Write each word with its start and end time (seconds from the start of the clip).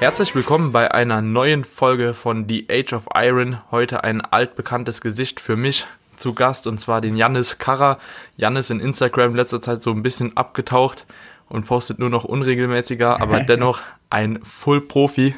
Herzlich 0.00 0.34
willkommen 0.34 0.72
bei 0.72 0.92
einer 0.92 1.20
neuen 1.20 1.62
Folge 1.62 2.14
von 2.14 2.48
The 2.48 2.66
Age 2.70 2.94
of 2.94 3.06
Iron. 3.14 3.58
Heute 3.70 4.02
ein 4.02 4.22
altbekanntes 4.22 5.02
Gesicht 5.02 5.40
für 5.40 5.56
mich 5.56 5.86
zu 6.16 6.32
Gast 6.32 6.66
und 6.66 6.80
zwar 6.80 7.02
den 7.02 7.16
Jannis 7.16 7.58
Karrer. 7.58 7.98
Jannis 8.36 8.70
in 8.70 8.80
Instagram 8.80 9.34
letzter 9.34 9.60
Zeit 9.60 9.82
so 9.82 9.90
ein 9.90 10.02
bisschen 10.02 10.36
abgetaucht 10.38 11.06
und 11.50 11.66
postet 11.66 11.98
nur 11.98 12.08
noch 12.08 12.24
unregelmäßiger, 12.24 13.20
aber 13.20 13.40
dennoch 13.44 13.80
ein 14.08 14.38
Full-Profi 14.42 15.34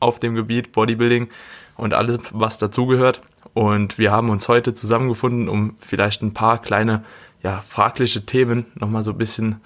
auf 0.00 0.18
dem 0.18 0.34
Gebiet 0.34 0.72
Bodybuilding 0.72 1.28
und 1.76 1.92
alles, 1.92 2.18
was 2.30 2.56
dazugehört. 2.56 3.20
Und 3.52 3.98
wir 3.98 4.12
haben 4.12 4.30
uns 4.30 4.48
heute 4.48 4.74
zusammengefunden, 4.74 5.48
um 5.48 5.76
vielleicht 5.80 6.22
ein 6.22 6.32
paar 6.32 6.62
kleine, 6.62 7.04
ja, 7.42 7.62
fragliche 7.66 8.24
Themen 8.24 8.66
nochmal 8.74 9.02
so 9.02 9.10
ein 9.10 9.18
bisschen 9.18 9.60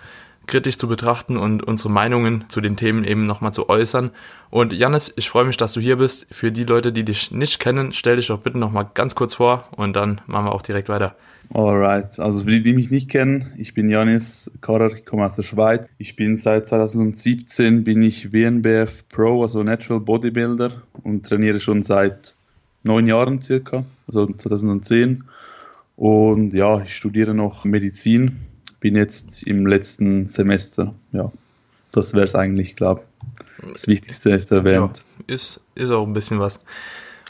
kritisch 0.47 0.79
zu 0.79 0.89
betrachten 0.89 1.37
und 1.37 1.63
unsere 1.63 1.91
Meinungen 1.91 2.45
zu 2.49 2.61
den 2.61 2.77
Themen 2.77 3.05
eben 3.05 3.25
nochmal 3.25 3.53
zu 3.53 3.69
äußern. 3.69 4.11
Und 4.49 4.73
Janis, 4.73 5.13
ich 5.17 5.29
freue 5.31 5.45
mich, 5.45 5.57
dass 5.57 5.75
du 5.75 5.81
hier 5.81 5.97
bist. 5.97 6.27
Für 6.31 6.51
die 6.51 6.65
Leute, 6.65 6.93
die 6.93 7.05
dich 7.05 7.31
nicht 7.31 7.61
kennen, 7.61 7.93
stell 7.93 8.17
dich 8.17 8.29
doch 8.29 8.41
bitte 8.41 8.59
nochmal 8.59 8.89
ganz 8.95 9.15
kurz 9.15 9.35
vor 9.35 9.65
und 9.77 9.95
dann 9.95 10.21
machen 10.27 10.47
wir 10.47 10.53
auch 10.53 10.63
direkt 10.63 10.89
weiter. 10.89 11.15
Alright, 11.53 12.21
also 12.21 12.45
für 12.45 12.51
die, 12.51 12.63
die 12.63 12.73
mich 12.73 12.91
nicht 12.91 13.09
kennen, 13.09 13.53
ich 13.57 13.75
bin 13.75 13.91
Janis 13.91 14.51
Karrer, 14.61 14.93
ich 14.93 15.05
komme 15.05 15.27
aus 15.27 15.35
der 15.35 15.43
Schweiz. 15.43 15.89
Ich 15.99 16.15
bin 16.15 16.37
seit 16.37 16.69
2017 16.69 17.83
bin 17.83 18.03
ich 18.03 18.33
WNBF 18.33 19.09
Pro, 19.09 19.43
also 19.43 19.63
Natural 19.63 20.01
Bodybuilder 20.01 20.83
und 21.03 21.27
trainiere 21.27 21.59
schon 21.59 21.83
seit 21.83 22.37
neun 22.85 23.09
Jahren 23.09 23.43
circa, 23.43 23.85
also 24.07 24.27
2010. 24.27 25.25
Und 25.97 26.55
ja, 26.55 26.83
ich 26.83 26.95
studiere 26.95 27.35
noch 27.35 27.65
Medizin 27.65 28.47
bin 28.81 28.97
jetzt 28.97 29.43
im 29.45 29.67
letzten 29.67 30.29
Semester. 30.29 30.95
Ja, 31.13 31.31
das 31.93 32.15
wäre 32.15 32.25
es 32.25 32.35
eigentlich, 32.35 32.75
glaube 32.75 33.03
Das 33.73 33.87
Wichtigste 33.87 34.31
ist 34.31 34.51
erwähnt. 34.51 35.05
Ja, 35.19 35.35
ist, 35.35 35.61
ist 35.75 35.91
auch 35.91 36.07
ein 36.07 36.15
bisschen 36.15 36.41
was. 36.41 36.61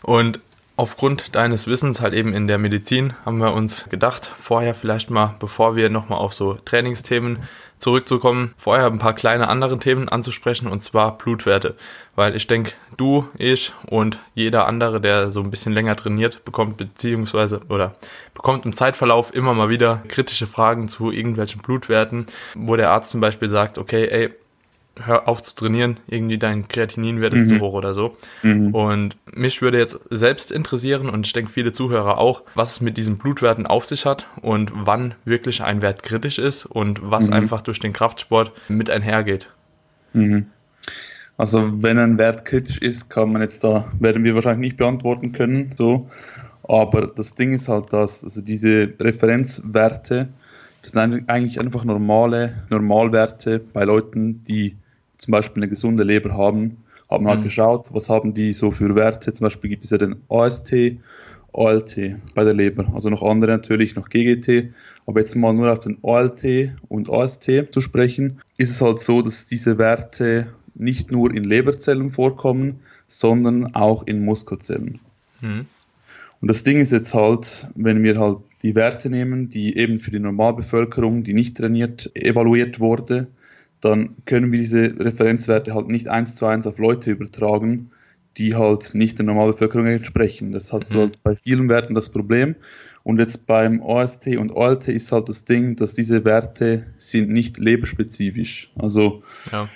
Und 0.02 0.40
aufgrund 0.80 1.34
deines 1.34 1.66
Wissens 1.66 2.00
halt 2.00 2.14
eben 2.14 2.32
in 2.32 2.46
der 2.46 2.56
Medizin 2.56 3.12
haben 3.26 3.36
wir 3.36 3.52
uns 3.52 3.90
gedacht, 3.90 4.32
vorher 4.40 4.74
vielleicht 4.74 5.10
mal, 5.10 5.36
bevor 5.38 5.76
wir 5.76 5.90
nochmal 5.90 6.18
auf 6.18 6.32
so 6.32 6.54
Trainingsthemen 6.54 7.40
zurückzukommen, 7.76 8.54
vorher 8.56 8.86
ein 8.86 8.98
paar 8.98 9.12
kleine 9.12 9.48
andere 9.48 9.76
Themen 9.78 10.08
anzusprechen 10.08 10.68
und 10.68 10.82
zwar 10.82 11.18
Blutwerte. 11.18 11.74
Weil 12.16 12.34
ich 12.34 12.46
denke, 12.46 12.72
du, 12.96 13.28
ich 13.36 13.74
und 13.88 14.18
jeder 14.34 14.66
andere, 14.66 15.02
der 15.02 15.30
so 15.30 15.42
ein 15.42 15.50
bisschen 15.50 15.74
länger 15.74 15.96
trainiert, 15.96 16.46
bekommt 16.46 16.78
beziehungsweise 16.78 17.60
oder 17.68 17.94
bekommt 18.32 18.64
im 18.64 18.74
Zeitverlauf 18.74 19.34
immer 19.34 19.52
mal 19.52 19.68
wieder 19.68 20.02
kritische 20.08 20.46
Fragen 20.46 20.88
zu 20.88 21.10
irgendwelchen 21.10 21.60
Blutwerten, 21.60 22.24
wo 22.54 22.76
der 22.76 22.88
Arzt 22.88 23.10
zum 23.10 23.20
Beispiel 23.20 23.50
sagt, 23.50 23.76
okay, 23.76 24.08
ey, 24.08 24.30
hör 25.02 25.28
auf 25.28 25.42
zu 25.42 25.54
trainieren, 25.54 25.98
irgendwie 26.08 26.38
dein 26.38 26.68
Kreatininwert 26.68 27.34
ist 27.34 27.50
mhm. 27.50 27.56
zu 27.56 27.60
hoch 27.60 27.72
oder 27.72 27.94
so. 27.94 28.16
Mhm. 28.42 28.74
Und 28.74 29.16
mich 29.32 29.62
würde 29.62 29.78
jetzt 29.78 30.00
selbst 30.10 30.52
interessieren 30.52 31.08
und 31.08 31.26
ich 31.26 31.32
denke 31.32 31.50
viele 31.50 31.72
Zuhörer 31.72 32.18
auch, 32.18 32.42
was 32.54 32.72
es 32.72 32.80
mit 32.80 32.96
diesen 32.96 33.18
Blutwerten 33.18 33.66
auf 33.66 33.84
sich 33.86 34.06
hat 34.06 34.26
und 34.42 34.72
wann 34.74 35.14
wirklich 35.24 35.62
ein 35.62 35.82
Wert 35.82 36.02
kritisch 36.02 36.38
ist 36.38 36.66
und 36.66 37.00
was 37.02 37.28
mhm. 37.28 37.34
einfach 37.34 37.62
durch 37.62 37.78
den 37.78 37.92
Kraftsport 37.92 38.52
mit 38.68 38.90
einhergeht. 38.90 39.48
Mhm. 40.12 40.46
Also 41.36 41.82
wenn 41.82 41.98
ein 41.98 42.18
Wert 42.18 42.44
kritisch 42.44 42.78
ist, 42.78 43.08
kann 43.08 43.32
man 43.32 43.40
jetzt 43.40 43.64
da, 43.64 43.90
werden 43.98 44.24
wir 44.24 44.34
wahrscheinlich 44.34 44.72
nicht 44.72 44.76
beantworten 44.76 45.32
können, 45.32 45.72
so. 45.76 46.10
Aber 46.64 47.06
das 47.06 47.34
Ding 47.34 47.54
ist 47.54 47.68
halt, 47.68 47.92
dass 47.92 48.22
also 48.22 48.42
diese 48.42 48.92
Referenzwerte, 49.00 50.28
das 50.82 50.92
sind 50.92 51.28
eigentlich 51.30 51.58
einfach 51.58 51.84
normale 51.84 52.62
Normalwerte 52.68 53.58
bei 53.58 53.84
Leuten, 53.84 54.42
die 54.42 54.76
zum 55.20 55.32
Beispiel 55.32 55.62
eine 55.62 55.68
gesunde 55.68 56.02
Leber 56.02 56.36
haben, 56.36 56.78
haben 57.10 57.28
halt 57.28 57.40
mhm. 57.40 57.44
geschaut, 57.44 57.88
was 57.92 58.08
haben 58.08 58.34
die 58.34 58.52
so 58.52 58.70
für 58.70 58.94
Werte. 58.94 59.32
Zum 59.32 59.44
Beispiel 59.44 59.70
gibt 59.70 59.84
es 59.84 59.90
ja 59.90 59.98
den 59.98 60.22
AST, 60.28 60.72
ALT 61.52 61.96
bei 62.34 62.44
der 62.44 62.54
Leber, 62.54 62.90
also 62.94 63.10
noch 63.10 63.22
andere 63.22 63.52
natürlich, 63.52 63.96
noch 63.96 64.08
GGT. 64.08 64.72
Aber 65.06 65.20
jetzt 65.20 65.34
mal 65.34 65.52
nur 65.52 65.72
auf 65.72 65.80
den 65.80 65.98
ALT 66.02 66.72
und 66.88 67.10
AST 67.10 67.50
zu 67.70 67.80
sprechen, 67.80 68.40
ist 68.56 68.70
es 68.70 68.80
halt 68.80 69.00
so, 69.00 69.22
dass 69.22 69.46
diese 69.46 69.76
Werte 69.76 70.48
nicht 70.74 71.10
nur 71.10 71.34
in 71.34 71.44
Leberzellen 71.44 72.12
vorkommen, 72.12 72.80
sondern 73.08 73.74
auch 73.74 74.06
in 74.06 74.24
Muskelzellen. 74.24 75.00
Mhm. 75.40 75.66
Und 76.40 76.48
das 76.48 76.62
Ding 76.62 76.78
ist 76.78 76.92
jetzt 76.92 77.12
halt, 77.12 77.68
wenn 77.74 78.02
wir 78.02 78.18
halt 78.18 78.38
die 78.62 78.74
Werte 78.74 79.10
nehmen, 79.10 79.50
die 79.50 79.76
eben 79.76 79.98
für 79.98 80.10
die 80.10 80.20
Normalbevölkerung, 80.20 81.24
die 81.24 81.34
nicht 81.34 81.56
trainiert, 81.56 82.10
evaluiert 82.14 82.80
wurde, 82.80 83.26
dann 83.80 84.16
können 84.26 84.52
wir 84.52 84.58
diese 84.58 84.94
Referenzwerte 84.98 85.74
halt 85.74 85.88
nicht 85.88 86.08
eins 86.08 86.34
zu 86.34 86.46
eins 86.46 86.66
auf 86.66 86.78
Leute 86.78 87.10
übertragen, 87.10 87.90
die 88.36 88.54
halt 88.54 88.94
nicht 88.94 89.18
der 89.18 89.26
Normalbevölkerung 89.26 89.86
entsprechen. 89.86 90.52
Das 90.52 90.72
hast 90.72 90.90
mhm. 90.90 90.94
du 90.94 91.00
halt 91.00 91.22
bei 91.22 91.36
vielen 91.36 91.68
Werten 91.68 91.94
das 91.94 92.10
Problem. 92.10 92.56
Und 93.02 93.18
jetzt 93.18 93.46
beim 93.46 93.80
OST 93.80 94.36
und 94.36 94.52
OLT 94.52 94.88
ist 94.88 95.10
halt 95.10 95.28
das 95.28 95.44
Ding, 95.44 95.76
dass 95.76 95.94
diese 95.94 96.24
Werte 96.24 96.86
sind 96.98 97.30
nicht 97.30 97.58
leberspezifisch. 97.58 98.70
Also 98.76 99.22
ja. 99.50 99.68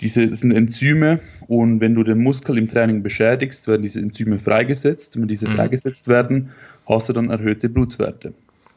diese 0.00 0.34
sind 0.34 0.52
Enzyme 0.52 1.20
und 1.46 1.80
wenn 1.80 1.94
du 1.94 2.02
den 2.02 2.18
Muskel 2.18 2.56
im 2.56 2.68
Training 2.68 3.02
beschädigst, 3.02 3.68
werden 3.68 3.82
diese 3.82 4.00
Enzyme 4.00 4.38
freigesetzt. 4.38 5.20
Wenn 5.20 5.28
diese 5.28 5.48
mhm. 5.48 5.56
freigesetzt 5.56 6.08
werden, 6.08 6.50
hast 6.86 7.10
du 7.10 7.12
dann 7.12 7.28
erhöhte 7.28 7.68
Blutwerte. 7.68 8.32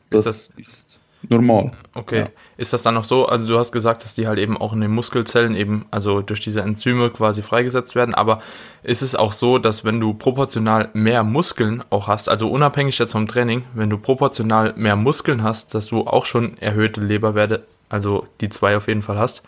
Das 0.09 0.25
ist, 0.25 0.53
das 0.57 0.67
ist 0.67 0.99
normal. 1.29 1.71
Okay. 1.93 2.19
Ja. 2.19 2.29
Ist 2.57 2.73
das 2.73 2.81
dann 2.81 2.93
noch 2.93 3.03
so? 3.03 3.25
Also 3.25 3.47
du 3.47 3.57
hast 3.57 3.71
gesagt, 3.71 4.03
dass 4.03 4.13
die 4.13 4.27
halt 4.27 4.39
eben 4.39 4.57
auch 4.57 4.73
in 4.73 4.81
den 4.81 4.91
Muskelzellen 4.91 5.55
eben, 5.55 5.85
also 5.91 6.21
durch 6.21 6.39
diese 6.39 6.61
Enzyme 6.61 7.09
quasi 7.09 7.41
freigesetzt 7.41 7.95
werden, 7.95 8.13
aber 8.13 8.41
ist 8.83 9.01
es 9.01 9.15
auch 9.15 9.33
so, 9.33 9.57
dass 9.57 9.85
wenn 9.85 9.99
du 9.99 10.13
proportional 10.13 10.89
mehr 10.93 11.23
Muskeln 11.23 11.83
auch 11.89 12.07
hast, 12.07 12.29
also 12.29 12.49
unabhängig 12.49 12.99
jetzt 12.99 13.13
vom 13.13 13.27
Training, 13.27 13.63
wenn 13.73 13.89
du 13.89 13.97
proportional 13.97 14.73
mehr 14.75 14.95
Muskeln 14.95 15.43
hast, 15.43 15.73
dass 15.73 15.87
du 15.87 16.01
auch 16.01 16.25
schon 16.25 16.57
erhöhte 16.57 17.01
Leberwerte, 17.01 17.63
also 17.89 18.25
die 18.41 18.49
zwei 18.49 18.77
auf 18.77 18.87
jeden 18.87 19.01
Fall 19.01 19.17
hast? 19.17 19.43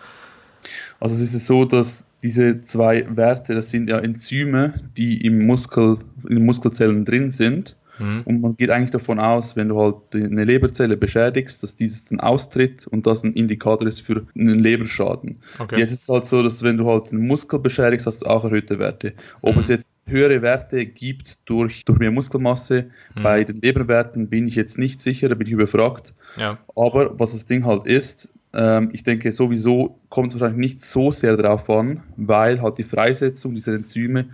Also 1.00 1.16
es 1.16 1.34
ist 1.34 1.46
so, 1.46 1.66
dass 1.66 2.06
diese 2.24 2.64
zwei 2.64 3.06
Werte, 3.16 3.54
das 3.54 3.70
sind 3.70 3.88
ja 3.88 4.00
Enzyme, 4.00 4.74
die 4.98 5.24
im 5.24 5.46
Muskel, 5.46 6.00
in 6.28 6.38
den 6.38 6.46
Muskelzellen 6.46 7.06
drin 7.06 7.30
sind 7.30 7.76
Mhm. 8.00 8.22
Und 8.26 8.42
man 8.42 8.58
geht 8.58 8.70
eigentlich 8.70 8.92
davon 8.92 9.20
aus, 9.20 9.56
wenn 9.56 9.70
du 9.70 9.80
halt 9.80 9.96
eine 10.14 10.44
Leberzelle 10.44 10.98
beschädigst, 10.98 11.64
dass 11.64 11.76
dieses 11.76 12.06
dann 12.06 12.20
austritt 12.20 12.88
und 12.88 13.08
das 13.08 13.24
ein 13.24 13.34
Indikator 13.34 13.88
ist 13.88 14.02
für 14.02 14.26
einen 14.36 14.60
Leberschaden. 14.60 15.38
Okay. 15.60 15.80
Jetzt 15.80 15.92
ist 15.92 16.04
es 16.04 16.10
halt 16.10 16.28
so, 16.28 16.44
dass 16.44 16.64
wenn 16.64 16.78
du 16.78 16.90
halt 16.90 17.12
einen 17.12 17.26
Muskel 17.28 17.60
beschädigst, 17.60 18.06
hast 18.06 18.22
du 18.22 18.26
auch 18.26 18.44
erhöhte 18.44 18.80
Werte. 18.80 19.14
Ob 19.42 19.56
mhm. 19.56 19.62
es 19.62 19.68
jetzt 19.70 20.02
höhere 20.08 20.42
Werte 20.42 20.86
gibt 20.86 21.38
durch, 21.46 21.86
durch 21.86 22.00
mehr 22.00 22.12
Muskelmasse, 22.12 22.86
mhm. 23.16 23.24
bei 23.24 23.44
den 23.44 23.62
Leberwerten 23.62 24.30
bin 24.30 24.48
ich 24.48 24.56
jetzt 24.56 24.78
nicht 24.78 25.02
sicher, 25.02 25.30
da 25.30 25.36
bin 25.36 25.48
ich 25.48 25.54
überfragt. 25.54 26.14
Ja. 26.38 26.58
Aber 26.76 27.18
was 27.20 27.32
das 27.32 27.46
Ding 27.46 27.66
halt 27.66 27.88
ist, 27.88 28.30
ähm, 28.54 28.90
ich 28.94 29.04
denke, 29.04 29.32
sowieso 29.32 30.00
kommt 30.10 30.34
es 30.34 30.40
wahrscheinlich 30.40 30.74
nicht 30.74 30.82
so 30.82 31.12
sehr 31.12 31.36
darauf 31.38 31.70
an, 31.70 32.04
weil 32.16 32.62
halt 32.62 32.78
die 32.78 32.84
Freisetzung 32.84 33.54
dieser 33.54 33.74
Enzyme 33.74 34.30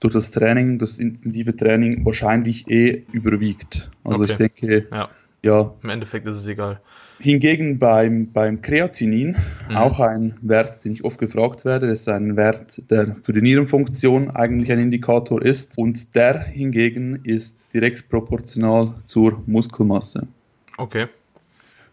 durch 0.00 0.14
das 0.14 0.30
Training, 0.30 0.78
das 0.78 0.98
intensive 0.98 1.56
Training 1.56 2.04
wahrscheinlich 2.04 2.68
eh 2.68 3.04
überwiegt. 3.12 3.90
Also 4.04 4.24
okay. 4.24 4.32
ich 4.32 4.38
denke, 4.38 4.86
ja. 4.90 5.08
ja. 5.42 5.74
Im 5.82 5.90
Endeffekt 5.90 6.26
ist 6.26 6.36
es 6.36 6.46
egal. 6.46 6.80
Hingegen 7.18 7.78
beim, 7.78 8.30
beim 8.30 8.60
Kreatinin, 8.60 9.36
mhm. 9.68 9.76
auch 9.76 10.00
ein 10.00 10.36
Wert, 10.42 10.84
den 10.84 10.92
ich 10.92 11.02
oft 11.02 11.18
gefragt 11.18 11.64
werde, 11.64 11.86
das 11.88 12.00
ist 12.00 12.08
ein 12.08 12.36
Wert, 12.36 12.82
der 12.90 13.16
für 13.22 13.32
die 13.32 13.40
Nierenfunktion 13.40 14.30
eigentlich 14.30 14.70
ein 14.70 14.78
Indikator 14.80 15.40
ist 15.42 15.78
und 15.78 16.14
der 16.14 16.40
hingegen 16.40 17.20
ist 17.24 17.72
direkt 17.72 18.10
proportional 18.10 18.94
zur 19.04 19.42
Muskelmasse. 19.46 20.28
Okay. 20.76 21.08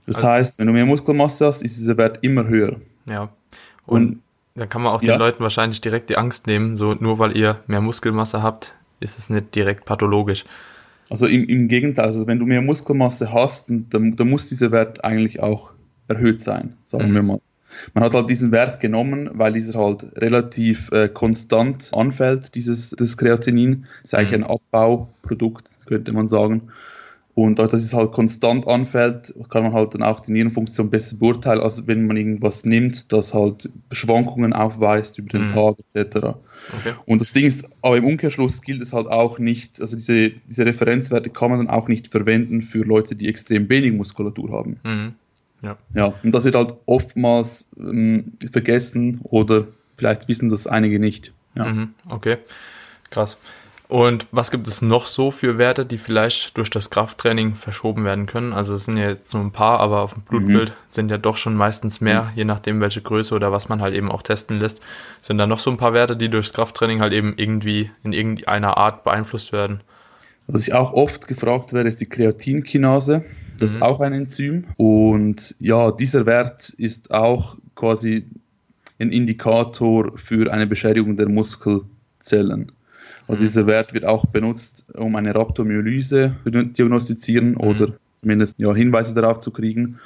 Das 0.05 0.17
also, 0.17 0.27
heißt, 0.27 0.59
wenn 0.59 0.67
du 0.67 0.73
mehr 0.73 0.85
Muskelmasse 0.85 1.45
hast, 1.45 1.63
ist 1.63 1.77
dieser 1.77 1.97
Wert 1.97 2.19
immer 2.21 2.45
höher. 2.45 2.81
Ja. 3.05 3.29
Und, 3.85 4.05
und 4.05 4.22
dann 4.55 4.69
kann 4.69 4.81
man 4.81 4.93
auch 4.93 5.01
ja. 5.01 5.13
den 5.13 5.19
Leuten 5.19 5.41
wahrscheinlich 5.43 5.81
direkt 5.81 6.09
die 6.09 6.17
Angst 6.17 6.47
nehmen, 6.47 6.75
so 6.75 6.93
nur 6.93 7.19
weil 7.19 7.35
ihr 7.35 7.59
mehr 7.67 7.81
Muskelmasse 7.81 8.43
habt, 8.43 8.75
ist 8.99 9.17
es 9.17 9.29
nicht 9.29 9.55
direkt 9.55 9.85
pathologisch. 9.85 10.45
Also 11.09 11.27
im, 11.27 11.47
im 11.47 11.67
Gegenteil, 11.67 12.05
also 12.05 12.27
wenn 12.27 12.39
du 12.39 12.45
mehr 12.45 12.61
Muskelmasse 12.61 13.33
hast, 13.33 13.69
dann, 13.69 14.15
dann 14.15 14.29
muss 14.29 14.45
dieser 14.45 14.71
Wert 14.71 15.03
eigentlich 15.03 15.41
auch 15.41 15.71
erhöht 16.07 16.41
sein, 16.41 16.77
sagen 16.85 17.09
mhm. 17.09 17.15
wir 17.15 17.23
mal. 17.23 17.39
Man 17.93 18.03
hat 18.03 18.13
halt 18.13 18.29
diesen 18.29 18.51
Wert 18.51 18.79
genommen, 18.79 19.31
weil 19.33 19.53
dieser 19.53 19.79
halt 19.79 20.05
relativ 20.17 20.91
äh, 20.91 21.09
konstant 21.09 21.89
anfällt, 21.91 22.53
dieses 22.53 22.91
das 22.91 23.17
Kreatinin. 23.17 23.87
Ist 24.03 24.13
eigentlich 24.13 24.37
mhm. 24.39 24.45
ein 24.45 24.51
Abbauprodukt, 24.51 25.67
könnte 25.87 26.11
man 26.13 26.27
sagen. 26.27 26.69
Und 27.35 27.57
dadurch, 27.57 27.71
dass 27.71 27.83
es 27.83 27.93
halt 27.95 28.11
konstant 28.11 28.67
anfällt, 28.67 29.33
kann 29.49 29.63
man 29.63 29.73
halt 29.73 29.95
dann 29.95 30.03
auch 30.03 30.19
die 30.19 30.31
Nierenfunktion 30.31 30.91
besser 30.91 31.15
beurteilen, 31.15 31.61
als 31.61 31.87
wenn 31.87 32.05
man 32.05 32.15
irgendwas 32.15 32.63
nimmt, 32.63 33.11
das 33.11 33.33
halt 33.33 33.69
Schwankungen 33.91 34.53
aufweist 34.53 35.17
über 35.17 35.29
den 35.29 35.45
mhm. 35.45 35.49
Tag 35.49 35.77
etc. 35.79 36.15
Okay. 36.17 36.93
Und 37.07 37.21
das 37.21 37.33
Ding 37.33 37.45
ist, 37.45 37.67
aber 37.81 37.97
im 37.97 38.05
Umkehrschluss 38.05 38.61
gilt 38.61 38.83
es 38.83 38.93
halt 38.93 39.07
auch 39.07 39.39
nicht, 39.39 39.81
also 39.81 39.95
diese, 39.95 40.29
diese 40.47 40.65
Referenzwerte 40.65 41.31
kann 41.31 41.49
man 41.49 41.59
dann 41.59 41.69
auch 41.69 41.87
nicht 41.87 42.09
verwenden 42.09 42.61
für 42.61 42.83
Leute, 42.83 43.15
die 43.15 43.27
extrem 43.27 43.67
wenig 43.67 43.93
Muskulatur 43.93 44.51
haben. 44.51 44.79
Mhm. 44.83 45.15
Ja. 45.63 45.77
ja, 45.95 46.13
und 46.23 46.35
das 46.35 46.43
wird 46.43 46.55
halt 46.55 46.73
oftmals 46.85 47.69
ähm, 47.79 48.33
vergessen 48.51 49.21
oder 49.23 49.67
vielleicht 49.97 50.27
wissen 50.27 50.49
das 50.49 50.67
einige 50.67 50.99
nicht. 50.99 51.33
Ja. 51.55 51.65
Mhm. 51.65 51.93
Okay, 52.09 52.37
krass. 53.09 53.37
Und 53.93 54.25
was 54.31 54.49
gibt 54.49 54.65
es 54.65 54.81
noch 54.81 55.05
so 55.05 55.29
für 55.29 55.59
Werte, 55.59 55.85
die 55.85 55.99
vielleicht 55.99 56.57
durch 56.57 56.71
das 56.71 56.89
Krafttraining 56.89 57.53
verschoben 57.53 58.05
werden 58.05 58.25
können? 58.25 58.51
Also 58.51 58.73
es 58.73 58.85
sind 58.85 58.97
ja 58.97 59.09
jetzt 59.09 59.31
nur 59.35 59.43
ein 59.43 59.51
paar, 59.51 59.79
aber 59.79 60.01
auf 60.01 60.15
dem 60.15 60.23
Blutbild 60.23 60.69
mhm. 60.69 60.73
sind 60.89 61.11
ja 61.11 61.19
doch 61.19 61.37
schon 61.37 61.55
meistens 61.55 62.01
mehr, 62.01 62.23
mhm. 62.23 62.29
je 62.33 62.45
nachdem 62.45 62.81
welche 62.81 63.03
Größe 63.03 63.35
oder 63.35 63.51
was 63.51 63.69
man 63.69 63.81
halt 63.81 63.93
eben 63.93 64.11
auch 64.11 64.23
testen 64.23 64.59
lässt. 64.59 64.81
Sind 65.21 65.37
da 65.37 65.45
noch 65.45 65.59
so 65.59 65.69
ein 65.69 65.77
paar 65.77 65.93
Werte, 65.93 66.17
die 66.17 66.27
durchs 66.27 66.53
Krafttraining 66.53 67.01
halt 67.01 67.13
eben 67.13 67.35
irgendwie 67.37 67.91
in 68.03 68.13
irgendeiner 68.13 68.77
Art 68.77 69.03
beeinflusst 69.03 69.53
werden? 69.53 69.81
Was 70.47 70.67
ich 70.67 70.73
auch 70.73 70.93
oft 70.93 71.27
gefragt 71.27 71.71
werde, 71.71 71.87
ist 71.87 72.01
die 72.01 72.09
Kreatinkinase. 72.09 73.23
Das 73.59 73.73
mhm. 73.73 73.75
ist 73.75 73.81
auch 73.83 74.01
ein 74.01 74.13
Enzym. 74.13 74.65
Und 74.75 75.53
ja, 75.59 75.91
dieser 75.91 76.25
Wert 76.25 76.69
ist 76.69 77.11
auch 77.11 77.57
quasi 77.75 78.25
ein 78.97 79.11
Indikator 79.11 80.17
für 80.17 80.51
eine 80.51 80.65
Beschädigung 80.65 81.15
der 81.15 81.29
Muskelzellen. 81.29 82.71
Also 83.27 83.43
dieser 83.43 83.67
Wert 83.67 83.93
wird 83.93 84.05
auch 84.05 84.25
benutzt, 84.25 84.85
um 84.93 85.15
eine 85.15 85.33
Rhabdomyolyse 85.33 86.35
zu 86.43 86.51
diagnostizieren 86.51 87.51
mhm. 87.51 87.57
oder 87.57 87.93
zumindest 88.15 88.59
ja, 88.59 88.73
Hinweise 88.73 89.13
darauf 89.13 89.39
zu 89.39 89.51
kriegen. 89.51 89.99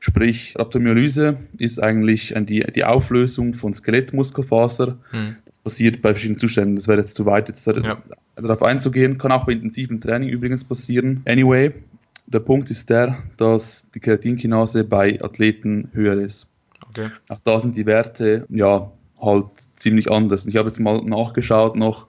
Sprich, 0.00 0.54
Rhabdomyolyse 0.56 1.38
ist 1.58 1.82
eigentlich 1.82 2.32
die, 2.36 2.60
die 2.60 2.84
Auflösung 2.84 3.54
von 3.54 3.74
Skelettmuskelfaser. 3.74 4.96
Mhm. 5.12 5.36
Das 5.44 5.58
passiert 5.58 6.02
bei 6.02 6.10
verschiedenen 6.10 6.38
Zuständen. 6.38 6.76
Das 6.76 6.86
wäre 6.86 6.98
jetzt 6.98 7.16
zu 7.16 7.26
weit, 7.26 7.48
jetzt 7.48 7.66
ja. 7.66 8.00
darauf 8.36 8.62
einzugehen. 8.62 9.18
Kann 9.18 9.32
auch 9.32 9.46
bei 9.46 9.52
intensivem 9.52 10.00
Training 10.00 10.28
übrigens 10.28 10.62
passieren. 10.62 11.22
Anyway, 11.26 11.72
der 12.26 12.40
Punkt 12.40 12.70
ist 12.70 12.90
der, 12.90 13.24
dass 13.38 13.86
die 13.92 14.00
Kreatinkinase 14.00 14.84
bei 14.84 15.20
Athleten 15.20 15.90
höher 15.92 16.20
ist. 16.20 16.46
Okay. 16.88 17.10
Auch 17.28 17.40
da 17.40 17.58
sind 17.58 17.76
die 17.76 17.86
Werte 17.86 18.46
ja 18.50 18.92
halt 19.20 19.46
ziemlich 19.76 20.10
anders. 20.10 20.46
Ich 20.46 20.56
habe 20.56 20.68
jetzt 20.68 20.78
mal 20.78 21.02
nachgeschaut 21.02 21.74
noch, 21.74 22.06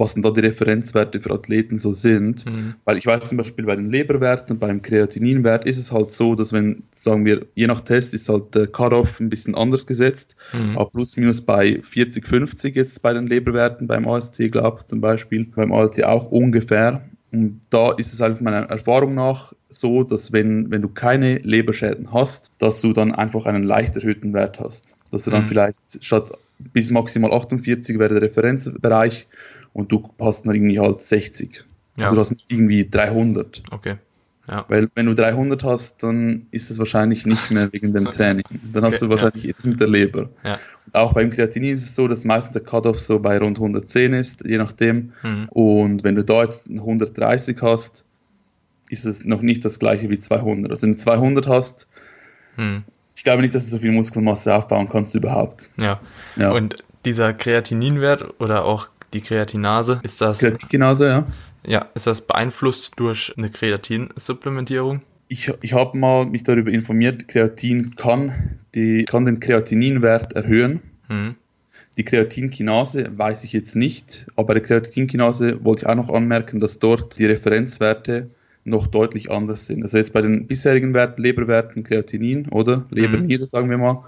was 0.00 0.14
denn 0.14 0.22
da 0.22 0.30
die 0.30 0.40
Referenzwerte 0.40 1.20
für 1.20 1.30
Athleten 1.30 1.78
so 1.78 1.92
sind. 1.92 2.46
Mhm. 2.46 2.74
Weil 2.86 2.96
ich 2.96 3.06
weiß 3.06 3.28
zum 3.28 3.36
Beispiel 3.36 3.66
bei 3.66 3.76
den 3.76 3.90
Leberwerten, 3.90 4.58
beim 4.58 4.80
Kreatininwert 4.80 5.66
ist 5.66 5.78
es 5.78 5.92
halt 5.92 6.10
so, 6.10 6.34
dass 6.34 6.54
wenn, 6.54 6.84
sagen 6.94 7.26
wir, 7.26 7.46
je 7.54 7.66
nach 7.66 7.82
Test 7.82 8.14
ist 8.14 8.30
halt 8.30 8.54
der 8.54 8.66
Cut-Off 8.66 9.20
ein 9.20 9.28
bisschen 9.28 9.54
anders 9.54 9.86
gesetzt, 9.86 10.36
mhm. 10.54 10.78
aber 10.78 10.90
plus 10.90 11.18
minus 11.18 11.42
bei 11.42 11.80
40, 11.82 12.26
50 12.26 12.74
jetzt 12.74 13.02
bei 13.02 13.12
den 13.12 13.26
Leberwerten 13.26 13.86
beim 13.86 14.08
AST, 14.08 14.38
glaube 14.50 14.78
ich 14.80 14.86
zum 14.86 15.02
Beispiel, 15.02 15.44
beim 15.44 15.70
ALT 15.70 16.02
auch 16.02 16.30
ungefähr. 16.30 17.02
Und 17.30 17.60
da 17.68 17.92
ist 17.92 18.14
es 18.14 18.20
halt 18.20 18.40
meiner 18.40 18.70
Erfahrung 18.70 19.14
nach 19.14 19.52
so, 19.68 20.02
dass 20.02 20.32
wenn, 20.32 20.70
wenn 20.70 20.80
du 20.80 20.88
keine 20.88 21.38
Leberschäden 21.38 22.12
hast, 22.12 22.50
dass 22.58 22.80
du 22.80 22.94
dann 22.94 23.14
einfach 23.14 23.44
einen 23.44 23.64
leicht 23.64 23.94
erhöhten 23.96 24.32
Wert 24.32 24.58
hast. 24.58 24.96
Dass 25.12 25.24
du 25.24 25.30
dann 25.30 25.42
mhm. 25.42 25.48
vielleicht 25.48 26.02
statt 26.02 26.32
bis 26.72 26.90
maximal 26.90 27.32
48 27.32 27.98
wäre 27.98 28.14
der 28.14 28.22
Referenzbereich 28.22 29.26
und 29.72 29.92
du 29.92 30.10
hast 30.18 30.46
dann 30.46 30.54
irgendwie 30.54 30.80
halt 30.80 31.00
60. 31.00 31.64
Ja. 31.96 32.04
Also 32.04 32.16
du 32.16 32.20
hast 32.20 32.30
nicht 32.30 32.50
irgendwie 32.50 32.88
300. 32.88 33.62
Okay. 33.70 33.96
Ja. 34.48 34.64
Weil 34.68 34.90
wenn 34.94 35.06
du 35.06 35.14
300 35.14 35.62
hast, 35.62 36.02
dann 36.02 36.46
ist 36.50 36.70
es 36.70 36.78
wahrscheinlich 36.78 37.24
nicht 37.24 37.50
mehr 37.50 37.72
wegen 37.72 37.92
dem 37.92 38.06
Training. 38.06 38.44
Dann 38.72 38.84
hast 38.84 38.96
okay, 38.96 39.04
du 39.04 39.10
wahrscheinlich 39.10 39.44
ja. 39.44 39.50
etwas 39.50 39.66
mit 39.66 39.80
der 39.80 39.88
Leber. 39.88 40.28
Ja. 40.42 40.58
Auch 40.92 41.12
beim 41.12 41.30
Kreatinin 41.30 41.74
ist 41.74 41.84
es 41.84 41.94
so, 41.94 42.08
dass 42.08 42.24
meistens 42.24 42.52
der 42.52 42.62
Cut-Off 42.62 43.00
so 43.00 43.20
bei 43.20 43.38
rund 43.38 43.58
110 43.58 44.12
ist, 44.14 44.44
je 44.44 44.58
nachdem. 44.58 45.12
Mhm. 45.22 45.48
Und 45.50 46.04
wenn 46.04 46.16
du 46.16 46.24
da 46.24 46.42
jetzt 46.42 46.68
130 46.68 47.58
hast, 47.62 48.04
ist 48.88 49.04
es 49.04 49.24
noch 49.24 49.42
nicht 49.42 49.64
das 49.64 49.78
gleiche 49.78 50.10
wie 50.10 50.18
200. 50.18 50.70
Also 50.70 50.82
wenn 50.82 50.92
du 50.92 50.98
200 50.98 51.46
hast, 51.46 51.86
mhm. 52.56 52.82
ich 53.14 53.22
glaube 53.22 53.42
nicht, 53.42 53.54
dass 53.54 53.66
du 53.66 53.70
so 53.70 53.78
viel 53.78 53.92
Muskelmasse 53.92 54.52
aufbauen 54.52 54.88
kannst 54.90 55.14
überhaupt. 55.14 55.70
Ja. 55.76 56.00
ja. 56.34 56.50
Und 56.50 56.82
dieser 57.04 57.32
Kreatininwert 57.32 58.40
oder 58.40 58.64
auch 58.64 58.88
die 59.12 59.20
Kreatinase, 59.20 60.00
ist 60.02 60.20
das. 60.20 60.38
Kreatinase, 60.38 61.06
ja. 61.06 61.26
Ja, 61.66 61.88
ist 61.94 62.06
das 62.06 62.22
beeinflusst 62.22 62.94
durch 62.96 63.34
eine 63.36 63.50
Kreatinsupplementierung? 63.50 65.02
Ich, 65.28 65.52
ich 65.60 65.72
habe 65.74 65.96
mal 65.98 66.26
mich 66.26 66.42
darüber 66.42 66.70
informiert, 66.70 67.28
Kreatin 67.28 67.94
kann, 67.96 68.58
die, 68.74 69.04
kann 69.04 69.26
den 69.26 69.40
Kreatininwert 69.40 70.32
erhöhen. 70.32 70.80
Hm. 71.08 71.34
Die 71.96 72.04
Kreatinkinase 72.04 73.10
weiß 73.16 73.44
ich 73.44 73.52
jetzt 73.52 73.76
nicht, 73.76 74.26
aber 74.36 74.48
bei 74.48 74.54
der 74.54 74.62
Kreatinkinase 74.62 75.62
wollte 75.64 75.82
ich 75.82 75.88
auch 75.88 75.94
noch 75.94 76.08
anmerken, 76.08 76.58
dass 76.58 76.78
dort 76.78 77.18
die 77.18 77.26
Referenzwerte 77.26 78.30
noch 78.64 78.86
deutlich 78.86 79.30
anders 79.30 79.66
sind. 79.66 79.82
Also 79.82 79.98
jetzt 79.98 80.12
bei 80.12 80.22
den 80.22 80.46
bisherigen 80.46 80.94
Werten, 80.94 81.20
Leberwerten, 81.20 81.84
Kreatinin 81.84 82.48
oder 82.48 82.86
Leberniere, 82.90 83.42
mhm. 83.42 83.46
sagen 83.46 83.70
wir 83.70 83.78
mal, 83.78 84.04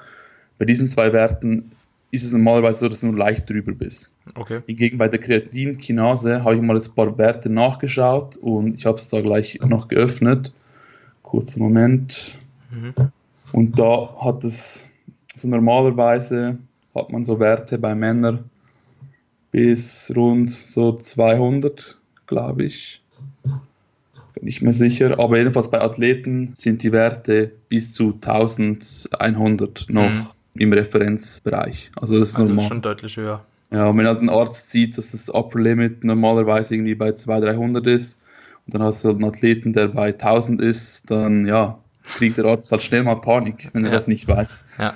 bei 0.59 0.65
diesen 0.65 0.89
zwei 0.89 1.13
Werten 1.13 1.73
ist 2.13 2.25
es 2.25 2.33
normalerweise 2.33 2.81
so, 2.81 2.89
dass 2.89 3.01
du 3.01 3.07
nur 3.07 3.17
leicht 3.17 3.49
drüber 3.49 3.73
bist. 3.73 4.13
Okay. 4.35 4.61
Hingegen 4.67 4.99
bei 4.99 5.09
der 5.09 5.19
Kreatinkinase 5.19 6.45
habe 6.45 6.55
ich 6.55 6.61
mal 6.61 6.77
jetzt 6.77 6.91
ein 6.91 6.95
paar 6.95 7.17
Werte 7.17 7.51
nachgeschaut 7.51 8.37
und 8.37 8.75
ich 8.75 8.85
habe 8.85 8.99
es 8.99 9.09
da 9.09 9.23
gleich 9.23 9.59
noch 9.65 9.89
geöffnet. 9.89 10.53
Kurzer 11.23 11.59
Moment. 11.59 12.37
Mhm. 12.71 12.93
Und 13.53 13.79
da 13.79 14.15
hat 14.23 14.45
es 14.45 14.87
so 15.35 15.49
normalerweise 15.49 16.59
hat 16.95 17.11
man 17.11 17.25
so 17.25 17.41
Werte 17.41 17.79
bei 17.79 17.95
Männern 17.95 18.51
bis 19.51 20.13
rund 20.15 20.51
so 20.51 20.93
200, 20.93 21.97
glaube 22.27 22.65
ich. 22.65 23.03
Nicht 24.43 24.61
mehr 24.61 24.75
sicher, 24.75 25.19
aber 25.19 25.39
jedenfalls 25.39 25.71
bei 25.71 25.81
Athleten 25.81 26.53
sind 26.55 26.83
die 26.83 26.93
Werte 26.93 27.53
bis 27.71 27.95
zu 27.95 28.19
1100 28.21 29.87
noch. 29.89 30.11
Mhm 30.11 30.27
im 30.55 30.73
Referenzbereich. 30.73 31.91
Also 32.01 32.19
das 32.19 32.31
ist 32.31 32.37
also 32.37 32.53
normal. 32.53 32.69
schon 32.69 32.83
deutlich 32.83 33.17
höher. 33.17 33.45
Ja, 33.71 33.87
und 33.87 33.97
wenn 33.99 34.07
halt 34.07 34.21
ein 34.21 34.29
Arzt 34.29 34.71
sieht, 34.71 34.99
dass 34.99 35.13
das 35.13 35.31
Upper 35.31 35.59
Limit 35.59 36.05
normalerweise 36.05 36.75
irgendwie 36.75 36.95
bei 36.95 37.13
200, 37.13 37.55
300 37.57 37.87
ist 37.87 38.21
und 38.67 38.75
dann 38.75 38.83
hast 38.83 39.03
du 39.03 39.09
halt 39.09 39.17
einen 39.17 39.25
Athleten, 39.25 39.73
der 39.73 39.89
bei 39.89 40.09
1000 40.09 40.61
ist, 40.61 41.11
dann 41.11 41.47
ja, 41.47 41.79
kriegt 42.03 42.37
der 42.37 42.45
Arzt 42.45 42.71
halt 42.71 42.83
schnell 42.83 43.03
mal 43.03 43.17
Panik, 43.17 43.71
wenn 43.73 43.85
er 43.85 43.91
ja. 43.91 43.95
das 43.95 44.09
nicht 44.09 44.29
weiß. 44.29 44.63
Ja. 44.79 44.95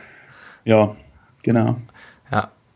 Ja, 0.65 0.97
genau. 1.43 1.81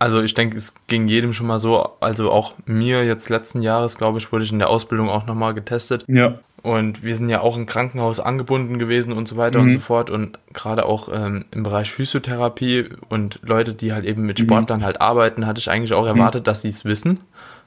Also 0.00 0.22
ich 0.22 0.32
denke, 0.32 0.56
es 0.56 0.74
ging 0.86 1.08
jedem 1.08 1.34
schon 1.34 1.46
mal 1.46 1.60
so, 1.60 1.90
also 2.00 2.32
auch 2.32 2.54
mir 2.64 3.04
jetzt 3.04 3.28
letzten 3.28 3.60
Jahres, 3.60 3.98
glaube 3.98 4.16
ich, 4.16 4.32
wurde 4.32 4.44
ich 4.44 4.50
in 4.50 4.58
der 4.58 4.70
Ausbildung 4.70 5.10
auch 5.10 5.26
nochmal 5.26 5.52
getestet. 5.52 6.06
Ja. 6.08 6.38
Und 6.62 7.04
wir 7.04 7.14
sind 7.16 7.28
ja 7.28 7.42
auch 7.42 7.58
im 7.58 7.66
Krankenhaus 7.66 8.18
angebunden 8.18 8.78
gewesen 8.78 9.12
und 9.12 9.28
so 9.28 9.36
weiter 9.36 9.58
mhm. 9.58 9.66
und 9.66 9.72
so 9.74 9.80
fort. 9.80 10.08
Und 10.08 10.38
gerade 10.54 10.86
auch 10.86 11.10
ähm, 11.12 11.44
im 11.50 11.64
Bereich 11.64 11.90
Physiotherapie 11.90 12.88
und 13.10 13.40
Leute, 13.42 13.74
die 13.74 13.92
halt 13.92 14.06
eben 14.06 14.24
mit 14.24 14.38
mhm. 14.38 14.44
Sportlern 14.44 14.80
mhm. 14.80 14.84
halt 14.84 15.02
arbeiten, 15.02 15.46
hatte 15.46 15.58
ich 15.58 15.70
eigentlich 15.70 15.92
auch 15.92 16.04
mhm. 16.04 16.18
erwartet, 16.18 16.42
mhm. 16.42 16.44
dass 16.44 16.62
sie 16.62 16.70
es 16.70 16.86
wissen. 16.86 17.20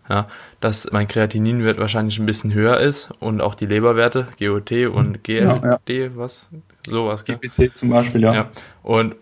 Ja, 0.09 0.27
dass 0.59 0.91
mein 0.91 1.07
Kreatininwert 1.07 1.77
wahrscheinlich 1.77 2.17
ein 2.17 2.25
bisschen 2.25 2.51
höher 2.51 2.79
ist 2.79 3.11
und 3.19 3.41
auch 3.41 3.55
die 3.55 3.67
Leberwerte, 3.67 4.27
GOT 4.37 4.71
und 4.87 5.23
GLD, 5.23 5.39
ja, 5.63 5.77
ja. 5.87 6.09
was? 6.15 6.49
Sowas. 6.85 7.23
GPT 7.23 7.73
zum 7.73 7.89
Beispiel, 7.89 8.21
ja. 8.21 8.33
ja. 8.33 8.49
Und 8.81 9.15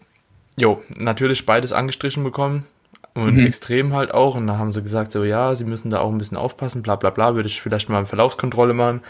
jo, 0.55 0.81
natürlich 0.97 1.45
beides 1.45 1.71
angestrichen 1.71 2.23
bekommen 2.23 2.65
und 3.13 3.35
mhm. 3.35 3.45
extrem 3.45 3.93
halt 3.93 4.13
auch. 4.13 4.35
Und 4.35 4.47
da 4.47 4.57
haben 4.57 4.71
sie 4.71 4.81
gesagt, 4.81 5.11
so 5.11 5.23
ja, 5.23 5.55
sie 5.55 5.65
müssen 5.65 5.89
da 5.89 5.99
auch 5.99 6.11
ein 6.11 6.17
bisschen 6.17 6.37
aufpassen, 6.37 6.81
bla 6.81 6.95
bla 6.95 7.09
bla, 7.09 7.35
würde 7.35 7.47
ich 7.47 7.61
vielleicht 7.61 7.89
mal 7.89 7.97
eine 7.97 8.05
Verlaufskontrolle 8.05 8.73
machen. 8.73 9.01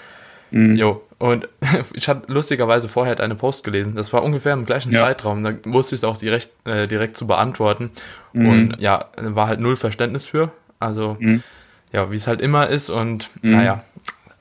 Mhm. 0.51 0.75
Jo, 0.75 1.01
und 1.17 1.48
ich 1.93 2.08
hatte 2.08 2.31
lustigerweise 2.31 2.89
vorher 2.89 3.20
eine 3.20 3.36
Post 3.36 3.63
gelesen. 3.63 3.96
Das 3.96 4.12
war 4.13 4.24
ungefähr 4.24 4.53
im 4.53 4.65
gleichen 4.65 4.91
ja. 4.91 5.00
Zeitraum. 5.00 5.43
Da 5.43 5.53
wusste 5.65 5.96
ich 5.96 6.00
es 6.01 6.03
auch 6.03 6.17
direkt, 6.17 6.51
äh, 6.65 6.88
direkt 6.88 7.17
zu 7.17 7.25
beantworten. 7.27 7.91
Mhm. 8.34 8.50
Und 8.50 8.79
ja, 8.79 9.05
war 9.17 9.48
halt 9.48 9.60
null 9.60 9.75
Verständnis 9.75 10.25
für. 10.25 10.51
Also, 10.79 11.17
mhm. 11.20 11.43
ja, 11.93 12.12
wie 12.12 12.15
es 12.15 12.27
halt 12.27 12.41
immer 12.41 12.67
ist. 12.67 12.89
Und 12.89 13.29
mhm. 13.41 13.51
naja, 13.51 13.84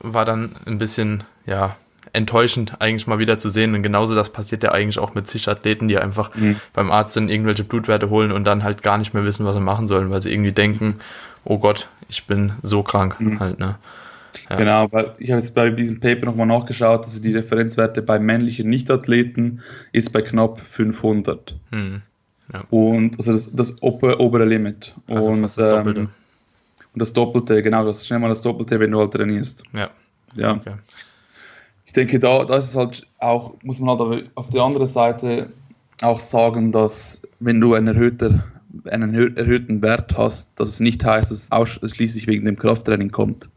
war 0.01 0.25
dann 0.25 0.57
ein 0.67 0.79
bisschen, 0.79 1.25
ja, 1.47 1.77
enttäuschend 2.13 2.81
eigentlich 2.81 3.07
mal 3.07 3.19
wieder 3.19 3.39
zu 3.39 3.49
sehen. 3.51 3.75
Und 3.75 3.83
genauso 3.83 4.15
das 4.15 4.31
passiert 4.31 4.63
ja 4.63 4.73
eigentlich 4.73 4.99
auch 4.99 5.15
mit 5.15 5.29
zig 5.29 5.49
Athleten, 5.49 5.89
die 5.89 5.99
einfach 5.99 6.35
mhm. 6.35 6.57
beim 6.73 6.91
Arzt 6.91 7.17
dann 7.17 7.29
irgendwelche 7.29 7.65
Blutwerte 7.65 8.11
holen 8.11 8.33
und 8.33 8.45
dann 8.45 8.63
halt 8.63 8.83
gar 8.83 8.99
nicht 8.99 9.15
mehr 9.15 9.25
wissen, 9.25 9.47
was 9.47 9.55
sie 9.55 9.61
machen 9.61 9.87
sollen, 9.87 10.11
weil 10.11 10.23
sie 10.23 10.33
irgendwie 10.33 10.53
denken, 10.53 10.97
oh 11.45 11.59
Gott, 11.59 11.89
ich 12.09 12.27
bin 12.27 12.53
so 12.63 12.83
krank 12.83 13.21
mhm. 13.21 13.41
halt, 13.41 13.59
ne? 13.59 13.77
Ja. 14.49 14.57
Genau, 14.57 14.93
weil 14.93 15.15
ich 15.19 15.31
habe 15.31 15.41
jetzt 15.41 15.55
bei 15.55 15.71
diesem 15.71 16.01
Paper 16.01 16.27
nochmal 16.27 16.47
nachgeschaut, 16.47 17.05
dass 17.05 17.21
die 17.21 17.35
Referenzwerte 17.35 18.03
bei 18.03 18.19
männlichen 18.19 18.69
Nichtathleten 18.69 19.61
ist 19.93 20.13
bei 20.13 20.23
knapp 20.23 20.61
500. 20.61 21.57
Hm. 21.71 22.03
Ja. 22.53 22.65
Und 22.71 23.19
also 23.19 23.33
das, 23.33 23.51
das 23.53 23.83
obere 23.83 24.45
Limit. 24.45 24.95
Also 25.09 25.31
und, 25.31 25.43
das 25.43 25.57
Doppelte. 25.57 26.01
Ähm, 26.01 26.09
und 26.93 26.99
das 26.99 27.13
Doppelte, 27.13 27.63
genau, 27.63 27.85
das 27.85 27.99
ist 27.99 28.07
schnell 28.09 28.19
mal 28.19 28.29
das 28.29 28.43
Doppelte, 28.43 28.81
wenn 28.81 28.91
du 28.91 28.99
halt 28.99 29.13
trainierst. 29.13 29.63
Ja. 29.77 29.91
Ja. 30.35 30.55
Okay. 30.55 30.75
Ich 31.91 31.95
denke, 31.95 32.21
da, 32.21 32.45
da 32.45 32.57
ist 32.57 32.69
es 32.69 32.77
halt 32.77 33.05
auch, 33.19 33.57
muss 33.65 33.81
man 33.81 33.99
halt 33.99 34.31
auf 34.37 34.49
der 34.49 34.63
anderen 34.63 34.87
Seite 34.87 35.51
auch 36.03 36.21
sagen, 36.21 36.71
dass 36.71 37.23
wenn 37.41 37.61
du 37.61 37.75
einen, 37.75 37.89
erhöhter, 37.89 38.45
einen 38.89 39.13
erhöhten 39.13 39.83
Wert 39.83 40.17
hast, 40.17 40.49
dass 40.55 40.69
es 40.69 40.79
nicht 40.79 41.05
heißt, 41.05 41.33
dass 41.33 41.39
es 41.39 41.51
ausschließlich 41.51 42.29
wegen 42.29 42.45
dem 42.45 42.57
Krafttraining 42.57 43.11
kommt. 43.11 43.51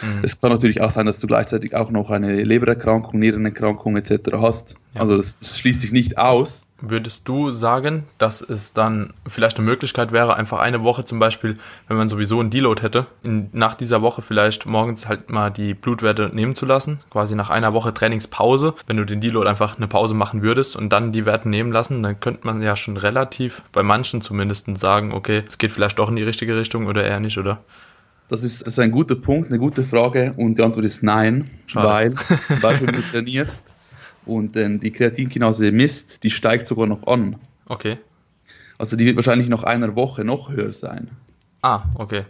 Mhm. 0.00 0.20
Es 0.22 0.40
kann 0.40 0.52
natürlich 0.52 0.80
auch 0.80 0.92
sein, 0.92 1.06
dass 1.06 1.18
du 1.18 1.26
gleichzeitig 1.26 1.74
auch 1.74 1.90
noch 1.90 2.10
eine 2.10 2.44
Lebererkrankung, 2.44 3.18
Nierenerkrankung 3.18 3.96
etc. 3.96 4.30
hast. 4.34 4.76
Ja. 4.94 5.00
Also 5.00 5.16
das, 5.16 5.40
das, 5.40 5.58
schließt 5.58 5.80
sich 5.80 5.90
nicht 5.90 6.18
aus. 6.18 6.68
Würdest 6.84 7.28
du 7.28 7.52
sagen, 7.52 8.04
dass 8.18 8.40
es 8.40 8.72
dann 8.72 9.14
vielleicht 9.26 9.56
eine 9.56 9.64
Möglichkeit 9.64 10.10
wäre, 10.10 10.36
einfach 10.36 10.58
eine 10.58 10.82
Woche 10.82 11.04
zum 11.04 11.20
Beispiel, 11.20 11.58
wenn 11.86 11.96
man 11.96 12.08
sowieso 12.08 12.40
einen 12.40 12.50
Deload 12.50 12.82
hätte, 12.82 13.06
in, 13.22 13.48
nach 13.52 13.76
dieser 13.76 14.02
Woche 14.02 14.20
vielleicht 14.20 14.66
morgens 14.66 15.06
halt 15.06 15.30
mal 15.30 15.50
die 15.50 15.74
Blutwerte 15.74 16.30
nehmen 16.32 16.56
zu 16.56 16.66
lassen, 16.66 16.98
quasi 17.08 17.36
nach 17.36 17.50
einer 17.50 17.72
Woche 17.72 17.94
Trainingspause, 17.94 18.74
wenn 18.88 18.96
du 18.96 19.04
den 19.04 19.20
Deload 19.20 19.48
einfach 19.48 19.76
eine 19.76 19.86
Pause 19.86 20.14
machen 20.14 20.42
würdest 20.42 20.74
und 20.74 20.92
dann 20.92 21.12
die 21.12 21.24
Werte 21.24 21.48
nehmen 21.48 21.70
lassen, 21.70 22.02
dann 22.02 22.18
könnte 22.18 22.46
man 22.46 22.60
ja 22.60 22.74
schon 22.74 22.96
relativ, 22.96 23.62
bei 23.72 23.84
manchen 23.84 24.20
zumindest 24.20 24.76
sagen, 24.76 25.12
okay, 25.12 25.44
es 25.48 25.58
geht 25.58 25.70
vielleicht 25.70 26.00
doch 26.00 26.08
in 26.08 26.16
die 26.16 26.22
richtige 26.24 26.56
Richtung 26.56 26.86
oder 26.86 27.04
eher 27.04 27.20
nicht, 27.20 27.38
oder? 27.38 27.60
Das 28.28 28.42
ist, 28.44 28.62
das 28.62 28.74
ist 28.74 28.78
ein 28.78 28.90
guter 28.90 29.14
Punkt, 29.14 29.50
eine 29.50 29.58
gute 29.58 29.84
Frage 29.84 30.34
und 30.36 30.58
die 30.58 30.62
Antwort 30.62 30.86
ist 30.86 31.02
nein, 31.02 31.50
Schade. 31.66 32.16
weil, 32.58 32.62
weil 32.62 32.78
du 32.78 33.02
trainierst 33.12 33.74
und 34.26 34.56
dann 34.56 34.80
die 34.80 34.90
Kreatinkinase 34.90 35.72
misst, 35.72 36.24
die 36.24 36.30
steigt 36.30 36.66
sogar 36.68 36.86
noch 36.86 37.06
an. 37.06 37.36
Okay. 37.66 37.98
Also 38.78 38.96
die 38.96 39.04
wird 39.04 39.16
wahrscheinlich 39.16 39.48
nach 39.48 39.64
einer 39.64 39.94
Woche 39.94 40.24
noch 40.24 40.50
höher 40.50 40.72
sein. 40.72 41.08
Ah, 41.62 41.84
okay. 41.94 42.24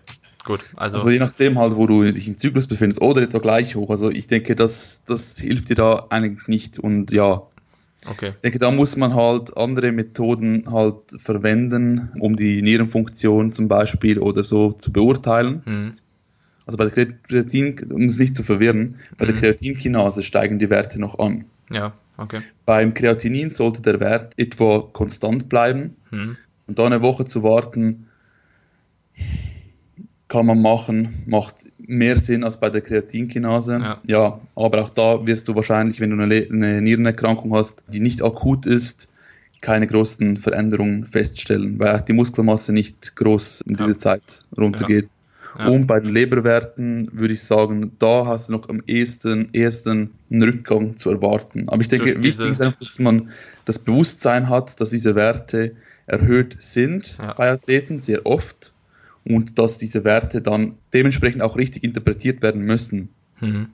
Gut. 0.45 0.61
Also, 0.77 0.99
also 0.99 1.11
je 1.11 1.19
nachdem 1.19 1.59
halt, 1.59 1.77
wo 1.77 1.87
du 1.87 2.11
dich 2.13 2.27
im 2.27 2.37
Zyklus 2.37 2.67
befindest 2.67 3.01
oder 3.01 3.23
etwa 3.23 3.39
gleich 3.39 3.77
hoch. 3.77 3.91
Also 3.91 4.11
ich 4.11 4.27
denke, 4.27 4.57
das, 4.57 5.03
das 5.07 5.39
hilft 5.39 5.69
dir 5.69 5.77
da 5.77 6.07
eigentlich 6.11 6.49
nicht 6.49 6.79
und 6.79 7.13
ja. 7.13 7.43
Okay. 8.11 8.31
Ich 8.35 8.41
denke, 8.41 8.59
da 8.59 8.73
muss 8.73 8.97
man 8.97 9.15
halt 9.15 9.57
andere 9.57 9.93
Methoden 9.93 10.65
halt 10.71 10.97
verwenden, 11.19 12.11
um 12.19 12.35
die 12.35 12.61
Nierenfunktion 12.61 13.53
zum 13.53 13.69
Beispiel 13.69 14.19
oder 14.19 14.43
so 14.43 14.73
zu 14.73 14.93
beurteilen. 14.93 15.63
Mhm. 15.65 15.91
Also 16.67 16.79
bei 16.79 16.87
der 16.87 17.07
Kreatin, 17.07 17.93
um 17.93 18.03
es 18.03 18.19
nicht 18.19 18.37
zu 18.37 18.43
verwirren, 18.43 18.97
bei 19.19 19.27
mhm. 19.27 19.31
der 19.31 19.39
Kreatinkinase 19.39 20.25
steigen 20.25 20.59
die 20.59 20.71
Werte 20.71 21.01
noch 21.01 21.21
an. 21.21 21.45
Ja, 21.75 21.93
okay. 22.17 22.41
Beim 22.67 22.95
Kreatinin 22.95 23.51
sollte 23.51 23.83
der 23.83 24.01
Wert 24.01 24.35
etwa 24.37 24.89
konstant 24.93 25.49
bleiben. 25.49 25.97
Mhm. 26.11 26.37
Und 26.67 26.79
da 26.79 26.87
eine 26.87 27.03
Woche 27.03 27.27
zu 27.27 27.43
warten, 27.43 28.09
kann 30.29 30.47
man 30.47 30.63
machen, 30.63 31.25
macht 31.27 31.67
mehr 31.79 32.19
Sinn 32.19 32.45
als 32.45 32.59
bei 32.59 32.71
der 32.71 32.81
Kreatinkinase. 32.81 33.79
Ja. 33.79 34.01
ja, 34.07 34.41
aber 34.55 34.83
auch 34.83 34.89
da 34.89 35.27
wirst 35.27 35.49
du 35.49 35.55
wahrscheinlich, 35.55 36.01
wenn 36.01 36.11
du 36.11 36.23
eine, 36.23 36.47
eine 36.51 36.81
Nierenerkrankung 36.81 37.55
hast, 37.55 37.85
die 37.89 38.01
nicht 38.01 38.23
akut 38.23 38.65
ist, 38.65 39.09
keine 39.61 39.87
großen 39.87 40.39
Veränderungen 40.39 41.05
feststellen, 41.05 41.79
weil 41.79 41.95
auch 41.95 42.01
die 42.01 42.15
Muskelmasse 42.15 42.73
nicht 42.73 43.15
groß 43.17 43.63
in 43.63 43.75
diese 43.75 43.93
ja. 43.93 43.99
Zeit 43.99 44.45
runtergeht. 44.57 45.11
Ja. 45.11 45.22
Ja. 45.59 45.67
Und 45.69 45.87
bei 45.87 46.01
den 46.01 46.11
Leberwerten 46.11 47.09
würde 47.13 47.35
ich 47.35 47.43
sagen, 47.43 47.93
da 47.99 48.27
hast 48.27 48.49
du 48.49 48.53
noch 48.53 48.69
am 48.69 48.83
ehesten, 48.87 49.51
ehesten 49.53 50.13
einen 50.31 50.43
Rückgang 50.43 50.97
zu 50.97 51.11
erwarten. 51.11 51.69
Aber 51.69 51.83
ich 51.83 51.89
denke, 51.89 52.23
wichtig 52.23 52.49
ist 52.49 52.61
einfach, 52.61 52.79
dass 52.79 52.99
man 52.99 53.31
das 53.65 53.79
Bewusstsein 53.79 54.49
hat, 54.49 54.81
dass 54.81 54.91
diese 54.91 55.15
Werte 55.15 55.77
erhöht 56.07 56.57
sind 56.59 57.17
ja. 57.19 57.35
bei 57.35 57.51
Athleten, 57.51 58.01
sehr 58.01 58.25
oft. 58.27 58.73
Und 59.25 59.59
dass 59.59 59.79
diese 59.79 60.03
Werte 60.05 60.41
dann 60.43 60.77
dementsprechend 60.93 61.43
auch 61.43 61.57
richtig 61.57 61.85
interpretiert 61.85 62.43
werden 62.43 62.63
müssen. 62.63 63.11
Mhm. 63.41 63.69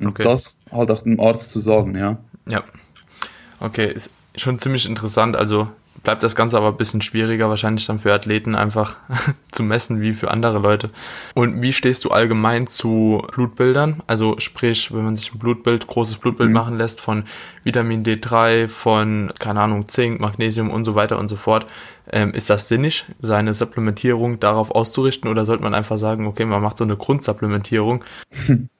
Okay. 0.00 0.06
Und 0.06 0.24
das 0.24 0.60
halt 0.72 0.90
auch 0.90 1.02
dem 1.02 1.20
Arzt 1.20 1.50
zu 1.50 1.60
sagen, 1.60 1.96
ja. 1.96 2.18
Ja. 2.46 2.64
Okay, 3.60 3.92
ist 3.92 4.10
schon 4.36 4.58
ziemlich 4.58 4.86
interessant. 4.86 5.36
Also 5.36 5.68
bleibt 6.02 6.22
das 6.22 6.36
Ganze 6.36 6.56
aber 6.56 6.68
ein 6.68 6.76
bisschen 6.76 7.00
schwieriger, 7.00 7.48
wahrscheinlich 7.48 7.86
dann 7.86 7.98
für 7.98 8.12
Athleten 8.12 8.54
einfach 8.54 8.96
zu 9.52 9.62
messen 9.62 10.00
wie 10.00 10.12
für 10.12 10.30
andere 10.30 10.58
Leute. 10.58 10.90
Und 11.34 11.62
wie 11.62 11.72
stehst 11.72 12.04
du 12.04 12.10
allgemein 12.10 12.66
zu 12.66 13.22
Blutbildern? 13.32 14.02
Also 14.06 14.38
sprich, 14.38 14.92
wenn 14.92 15.04
man 15.04 15.16
sich 15.16 15.32
ein 15.32 15.38
Blutbild, 15.38 15.86
großes 15.86 16.16
Blutbild 16.16 16.48
mhm. 16.48 16.54
machen 16.54 16.78
lässt 16.78 17.00
von 17.00 17.24
Vitamin 17.64 18.04
D3, 18.04 18.68
von, 18.68 19.32
keine 19.38 19.60
Ahnung, 19.60 19.88
Zink, 19.88 20.20
Magnesium 20.20 20.70
und 20.70 20.84
so 20.84 20.94
weiter 20.94 21.18
und 21.18 21.28
so 21.28 21.36
fort, 21.36 21.66
ähm, 22.10 22.34
ist 22.34 22.50
das 22.50 22.68
sinnig, 22.68 23.04
seine 23.20 23.54
Supplementierung 23.54 24.40
darauf 24.40 24.70
auszurichten 24.72 25.30
oder 25.30 25.44
sollte 25.44 25.62
man 25.62 25.74
einfach 25.74 25.98
sagen, 25.98 26.26
okay, 26.26 26.44
man 26.44 26.62
macht 26.62 26.78
so 26.78 26.84
eine 26.84 26.96
Grundsupplementierung 26.96 28.04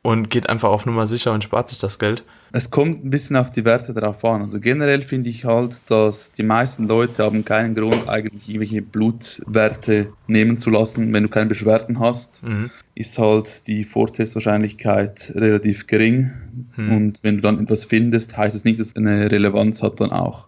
und 0.02 0.30
geht 0.30 0.48
einfach 0.48 0.70
auf 0.70 0.86
Nummer 0.86 1.06
sicher 1.06 1.32
und 1.32 1.44
spart 1.44 1.68
sich 1.68 1.78
das 1.78 1.98
Geld? 1.98 2.24
Es 2.54 2.70
kommt 2.70 3.02
ein 3.04 3.10
bisschen 3.10 3.36
auf 3.36 3.50
die 3.50 3.64
Werte 3.64 3.94
drauf 3.94 4.22
an. 4.24 4.42
Also 4.42 4.60
generell 4.60 5.02
finde 5.02 5.30
ich 5.30 5.46
halt, 5.46 5.80
dass 5.86 6.32
die 6.32 6.42
meisten 6.42 6.86
Leute 6.86 7.24
haben 7.24 7.44
keinen 7.44 7.74
Grund, 7.74 8.08
eigentlich 8.08 8.46
irgendwelche 8.46 8.82
Blutwerte 8.82 10.12
nehmen 10.26 10.58
zu 10.58 10.68
lassen, 10.68 11.14
wenn 11.14 11.22
du 11.22 11.28
keine 11.30 11.46
Beschwerden 11.46 11.98
hast. 11.98 12.42
Mhm. 12.42 12.70
Ist 12.94 13.18
halt 13.18 13.66
die 13.68 13.84
Vortestwahrscheinlichkeit 13.84 15.32
relativ 15.34 15.86
gering. 15.86 16.32
Mhm. 16.76 16.92
Und 16.92 17.22
wenn 17.22 17.36
du 17.36 17.40
dann 17.40 17.58
etwas 17.58 17.86
findest, 17.86 18.36
heißt 18.36 18.54
es 18.54 18.64
nicht, 18.64 18.78
dass 18.78 18.88
es 18.88 18.96
eine 18.96 19.30
Relevanz 19.30 19.82
hat 19.82 20.00
dann 20.00 20.10
auch. 20.10 20.46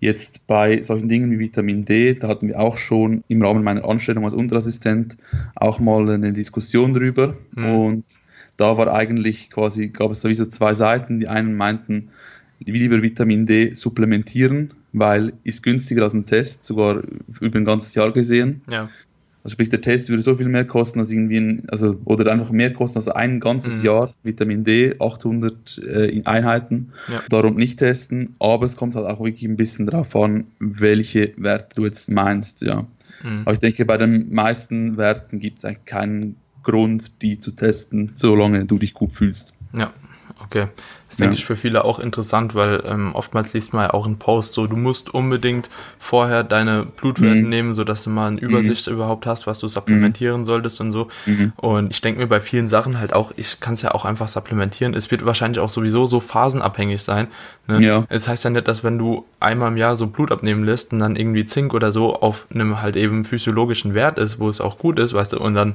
Jetzt 0.00 0.46
bei 0.46 0.80
solchen 0.82 1.08
Dingen 1.08 1.30
wie 1.32 1.40
Vitamin 1.40 1.84
D, 1.84 2.14
da 2.14 2.28
hatten 2.28 2.48
wir 2.48 2.60
auch 2.60 2.76
schon 2.76 3.22
im 3.28 3.42
Rahmen 3.42 3.64
meiner 3.64 3.84
Anstellung 3.84 4.24
als 4.24 4.34
Unterassistent 4.34 5.16
auch 5.56 5.80
mal 5.80 6.08
eine 6.08 6.32
Diskussion 6.32 6.94
drüber. 6.94 7.36
Mhm. 7.54 7.64
Und 7.64 8.04
da 8.58 8.76
war 8.76 8.92
eigentlich 8.92 9.50
quasi, 9.50 9.88
gab 9.88 10.10
es 10.10 10.20
sowieso 10.20 10.44
zwei 10.46 10.74
Seiten. 10.74 11.20
Die 11.20 11.28
einen 11.28 11.56
meinten, 11.56 12.10
lieber 12.58 13.00
Vitamin 13.00 13.46
D 13.46 13.72
supplementieren, 13.74 14.74
weil 14.92 15.32
ist 15.44 15.62
günstiger 15.62 16.02
als 16.02 16.12
ein 16.12 16.26
Test, 16.26 16.66
sogar 16.66 17.02
über 17.40 17.56
ein 17.56 17.64
ganzes 17.64 17.94
Jahr 17.94 18.12
gesehen. 18.12 18.62
Ja. 18.68 18.90
Also 19.44 19.52
sprich, 19.52 19.68
der 19.68 19.80
Test 19.80 20.10
würde 20.10 20.24
so 20.24 20.34
viel 20.34 20.48
mehr 20.48 20.66
kosten 20.66 20.98
als 20.98 21.12
irgendwie 21.12 21.38
ein, 21.38 21.62
also, 21.68 22.00
oder 22.04 22.30
einfach 22.32 22.50
mehr 22.50 22.72
kosten 22.72 22.98
als 22.98 23.08
ein 23.08 23.38
ganzes 23.38 23.78
mhm. 23.78 23.84
Jahr 23.84 24.14
Vitamin 24.24 24.64
D, 24.64 24.96
800 24.98 25.78
äh, 25.78 26.22
Einheiten. 26.24 26.92
Ja. 27.10 27.22
Darum 27.28 27.54
nicht 27.54 27.78
testen, 27.78 28.34
aber 28.40 28.66
es 28.66 28.76
kommt 28.76 28.96
halt 28.96 29.06
auch 29.06 29.20
wirklich 29.20 29.44
ein 29.44 29.56
bisschen 29.56 29.86
darauf 29.86 30.14
an, 30.16 30.48
welche 30.58 31.32
Werte 31.36 31.76
du 31.76 31.84
jetzt 31.86 32.10
meinst, 32.10 32.62
ja. 32.62 32.88
Mhm. 33.22 33.42
Aber 33.42 33.52
ich 33.52 33.60
denke, 33.60 33.84
bei 33.84 33.96
den 33.96 34.34
meisten 34.34 34.96
Werten 34.96 35.38
gibt 35.38 35.58
es 35.58 35.64
eigentlich 35.64 35.84
keinen 35.84 36.36
Grund, 36.68 37.22
die 37.22 37.38
zu 37.38 37.52
testen, 37.52 38.10
solange 38.12 38.64
du 38.66 38.78
dich 38.78 38.94
gut 38.94 39.12
fühlst. 39.14 39.54
Ja, 39.76 39.92
Okay, 40.44 40.68
das 41.08 41.16
denke 41.16 41.34
ja. 41.34 41.38
ich 41.38 41.44
für 41.44 41.56
viele 41.56 41.84
auch 41.84 41.98
interessant, 41.98 42.54
weil 42.54 42.82
ähm, 42.86 43.14
oftmals 43.14 43.52
liest 43.54 43.74
man 43.74 43.86
ja 43.86 43.94
auch 43.94 44.06
einen 44.06 44.18
Post 44.18 44.54
so, 44.54 44.66
du 44.66 44.76
musst 44.76 45.12
unbedingt 45.12 45.68
vorher 45.98 46.44
deine 46.44 46.86
Blutwerte 46.86 47.42
mhm. 47.42 47.48
nehmen, 47.48 47.74
sodass 47.74 48.04
du 48.04 48.10
mal 48.10 48.28
eine 48.28 48.40
Übersicht 48.40 48.86
mhm. 48.86 48.94
überhaupt 48.94 49.26
hast, 49.26 49.46
was 49.46 49.58
du 49.58 49.66
supplementieren 49.66 50.42
mhm. 50.42 50.44
solltest 50.44 50.80
und 50.80 50.92
so. 50.92 51.08
Mhm. 51.26 51.52
Und 51.56 51.92
ich 51.92 52.00
denke 52.00 52.20
mir 52.20 52.28
bei 52.28 52.40
vielen 52.40 52.68
Sachen 52.68 52.98
halt 52.98 53.12
auch, 53.12 53.32
ich 53.36 53.58
kann 53.60 53.74
es 53.74 53.82
ja 53.82 53.90
auch 53.92 54.04
einfach 54.04 54.28
supplementieren. 54.28 54.94
Es 54.94 55.10
wird 55.10 55.26
wahrscheinlich 55.26 55.58
auch 55.58 55.70
sowieso 55.70 56.06
so 56.06 56.20
phasenabhängig 56.20 57.02
sein. 57.02 57.28
Ne? 57.66 57.84
Ja. 57.84 58.06
Es 58.08 58.28
heißt 58.28 58.44
ja 58.44 58.50
nicht, 58.50 58.68
dass 58.68 58.84
wenn 58.84 58.96
du 58.96 59.24
einmal 59.40 59.72
im 59.72 59.76
Jahr 59.76 59.96
so 59.96 60.06
Blut 60.06 60.30
abnehmen 60.30 60.64
lässt 60.64 60.92
und 60.92 61.00
dann 61.00 61.16
irgendwie 61.16 61.44
Zink 61.44 61.74
oder 61.74 61.90
so 61.90 62.14
auf 62.14 62.46
einem 62.54 62.80
halt 62.80 62.96
eben 62.96 63.24
physiologischen 63.24 63.92
Wert 63.92 64.18
ist, 64.18 64.38
wo 64.38 64.48
es 64.48 64.60
auch 64.60 64.78
gut 64.78 64.98
ist, 64.98 65.14
weißt 65.14 65.32
du, 65.32 65.40
und 65.40 65.54
dann 65.54 65.74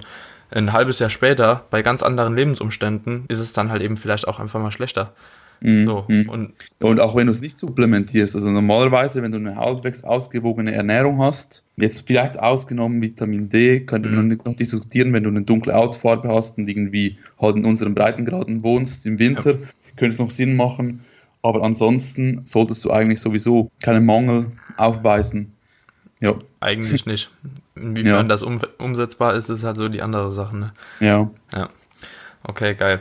ein 0.54 0.74
halbes 0.74 1.00
Jahr 1.00 1.10
später, 1.10 1.66
bei 1.70 1.82
ganz 1.82 2.04
anderen 2.04 2.36
Lebensumständen, 2.36 3.26
ist 3.28 3.40
es 3.40 3.54
dann 3.54 3.70
halt 3.70 3.82
eben 3.82 3.98
vielleicht 3.98 4.28
auch 4.28 4.40
einfach 4.40 4.62
mal 4.62 4.72
schlechter. 4.72 5.14
Mhm. 5.62 5.86
So, 5.86 6.06
mhm. 6.08 6.30
und, 6.30 6.54
und 6.82 7.00
auch 7.00 7.16
wenn 7.16 7.28
du 7.28 7.32
es 7.32 7.40
nicht 7.40 7.58
supplementierst, 7.58 8.36
also 8.36 8.52
normalerweise, 8.52 9.24
wenn 9.24 9.32
du 9.32 9.38
eine 9.38 9.56
halbwegs 9.56 10.04
ausgewogene 10.04 10.74
Ernährung 10.74 11.22
hast, 11.22 11.64
jetzt 11.78 12.06
vielleicht 12.06 12.38
ausgenommen 12.38 13.02
Vitamin 13.02 13.50
D, 13.50 13.80
könnte 13.80 14.10
man 14.10 14.28
mhm. 14.28 14.40
noch 14.44 14.56
diskutieren, 14.56 15.14
wenn 15.14 15.24
du 15.24 15.30
eine 15.30 15.44
dunkle 15.44 15.74
Hautfarbe 15.74 16.28
hast 16.28 16.58
und 16.58 16.68
irgendwie 16.68 17.18
halt 17.40 17.56
in 17.56 17.66
unseren 17.66 17.96
Breitengraden 17.96 18.62
wohnst 18.62 19.06
im 19.06 19.20
Winter, 19.20 19.52
ja. 19.52 19.68
könnte 19.96 20.14
es 20.14 20.20
noch 20.20 20.32
Sinn 20.32 20.56
machen. 20.56 21.06
Aber 21.42 21.64
ansonsten 21.64 22.42
solltest 22.46 22.84
du 22.86 22.92
eigentlich 22.92 23.20
sowieso 23.20 23.70
keinen 23.82 24.06
Mangel 24.06 24.52
aufweisen. 24.78 25.54
Ja. 26.20 26.36
Eigentlich 26.62 27.06
nicht. 27.06 27.32
Inwiefern 27.76 28.14
ja. 28.14 28.24
das 28.24 28.44
um, 28.44 28.62
umsetzbar 28.78 29.34
ist, 29.34 29.50
ist 29.50 29.64
halt 29.64 29.78
so 29.78 29.90
die 29.90 30.02
andere 30.02 30.32
Sache. 30.32 30.56
Ne? 30.56 30.74
Ja. 31.00 31.30
Ja. 31.54 31.70
Okay, 32.44 32.76
geil. 32.76 33.00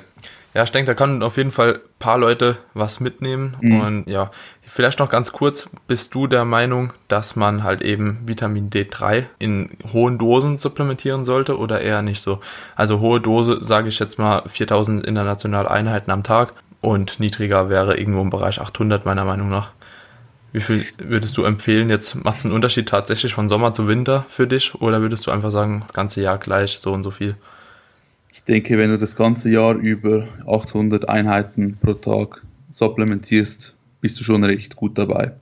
Ja, 0.55 0.65
ich 0.65 0.73
denke, 0.73 0.91
da 0.91 0.95
können 0.95 1.23
auf 1.23 1.39
jeden 1.39 1.51
Fall 1.51 1.75
ein 1.77 1.81
paar 1.99 2.19
Leute 2.19 2.59
was 2.75 3.01
mitnehmen. 3.01 3.57
Mhm. 3.61 3.81
Und 3.81 4.09
ja, 4.09 4.31
vielleicht 4.67 4.99
noch 4.99 5.09
ganz 5.09 5.33
kurz, 5.33 5.69
bist 5.87 6.15
du 6.15 6.27
der 6.27 6.45
Meinung, 6.45 6.93
dass 7.09 7.37
man 7.37 7.63
halt 7.63 7.81
eben 7.81 8.21
Vitamin 8.27 8.69
D3 8.69 9.25
in 9.39 9.71
hohen 9.93 10.19
Dosen 10.19 10.59
supplementieren 10.59 11.25
sollte 11.25 11.59
oder 11.59 11.81
eher 11.81 12.03
nicht 12.03 12.21
so? 12.21 12.41
Also 12.77 13.01
hohe 13.01 13.21
Dose, 13.21 13.59
sage 13.63 13.89
ich 13.89 13.99
jetzt 13.99 14.19
mal, 14.19 14.43
4000 14.47 15.07
internationale 15.07 15.71
Einheiten 15.71 16.11
am 16.11 16.23
Tag 16.23 16.53
und 16.83 17.19
niedriger 17.19 17.71
wäre 17.71 17.97
irgendwo 17.97 18.21
im 18.21 18.31
Bereich 18.31 18.61
800 18.61 19.07
meiner 19.07 19.25
Meinung 19.25 19.49
nach. 19.49 19.71
Wie 20.53 20.61
viel 20.61 20.85
würdest 20.99 21.37
du 21.39 21.45
empfehlen? 21.45 21.89
Jetzt 21.89 22.15
macht 22.25 22.39
es 22.39 22.45
einen 22.45 22.55
Unterschied 22.55 22.89
tatsächlich 22.89 23.33
von 23.33 23.49
Sommer 23.49 23.73
zu 23.73 23.89
Winter 23.89 24.27
für 24.29 24.47
dich 24.47 24.75
oder 24.75 25.01
würdest 25.01 25.27
du 25.27 25.31
einfach 25.31 25.51
sagen, 25.51 25.81
das 25.87 25.95
ganze 25.95 26.21
Jahr 26.21 26.39
gleich 26.39 26.79
so 26.79 26.93
und 26.93 27.05
so 27.05 27.11
viel? 27.11 27.37
Ich 28.33 28.45
denke, 28.45 28.77
wenn 28.79 28.91
du 28.91 28.99
das 28.99 29.17
ganze 29.17 29.51
Jahr 29.51 29.75
über 29.75 30.29
800 30.47 31.09
Einheiten 31.09 31.79
pro 31.81 31.95
Tag 31.95 32.43
supplementierst, 32.71 33.77
bist 34.01 34.21
du 34.21 34.25
schon 34.25 34.45
recht 34.45 34.77
gut 34.77 34.99
dabei. 34.99 35.33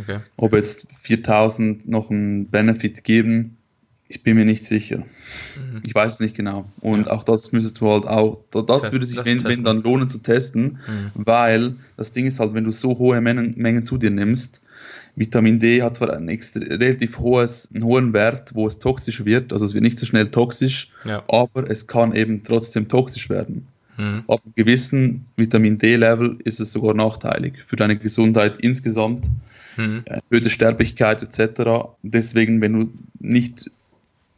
Okay. 0.00 0.20
Ob 0.36 0.54
jetzt 0.54 0.86
4000 1.02 1.88
noch 1.88 2.10
einen 2.10 2.46
Benefit 2.46 3.04
geben, 3.04 3.56
ich 4.10 4.24
bin 4.24 4.36
mir 4.36 4.44
nicht 4.44 4.64
sicher. 4.64 4.98
Mhm. 4.98 5.82
Ich 5.86 5.94
weiß 5.94 6.14
es 6.14 6.20
nicht 6.20 6.34
genau. 6.34 6.68
Und 6.80 7.06
ja. 7.06 7.12
auch 7.12 7.22
das 7.22 7.52
müsstest 7.52 7.80
du 7.80 7.88
halt 7.88 8.06
auch, 8.06 8.42
das 8.50 8.90
würde 8.90 9.06
sich, 9.06 9.24
wenn, 9.24 9.44
wenn, 9.44 9.62
dann 9.62 9.82
lohnen 9.82 10.10
zu 10.10 10.18
testen, 10.18 10.80
mhm. 10.86 11.10
weil 11.14 11.74
das 11.96 12.10
Ding 12.10 12.26
ist 12.26 12.40
halt, 12.40 12.52
wenn 12.52 12.64
du 12.64 12.72
so 12.72 12.98
hohe 12.98 13.20
Mengen, 13.20 13.54
Mengen 13.56 13.84
zu 13.84 13.98
dir 13.98 14.10
nimmst, 14.10 14.62
Vitamin 15.14 15.60
D 15.60 15.82
hat 15.82 15.96
zwar 15.96 16.12
einen 16.12 16.28
relativ 16.28 17.18
hohes, 17.18 17.68
einen 17.72 17.84
hohen 17.84 18.12
Wert, 18.12 18.54
wo 18.54 18.66
es 18.66 18.80
toxisch 18.80 19.24
wird, 19.24 19.52
also 19.52 19.64
es 19.64 19.74
wird 19.74 19.84
nicht 19.84 19.98
so 19.98 20.06
schnell 20.06 20.28
toxisch, 20.28 20.90
ja. 21.04 21.22
aber 21.28 21.70
es 21.70 21.86
kann 21.86 22.12
eben 22.14 22.42
trotzdem 22.42 22.88
toxisch 22.88 23.30
werden. 23.30 23.68
Mhm. 23.96 24.24
Ab 24.26 24.40
einem 24.44 24.54
gewissen 24.56 25.26
Vitamin 25.36 25.78
D-Level 25.78 26.38
ist 26.42 26.58
es 26.58 26.72
sogar 26.72 26.94
nachteilig 26.94 27.54
für 27.66 27.76
deine 27.76 27.96
Gesundheit 27.96 28.58
insgesamt, 28.58 29.30
mhm. 29.76 30.02
erhöhte 30.04 30.50
Sterblichkeit 30.50 31.22
etc. 31.22 31.92
Deswegen, 32.02 32.60
wenn 32.60 32.72
du 32.72 32.92
nicht 33.20 33.70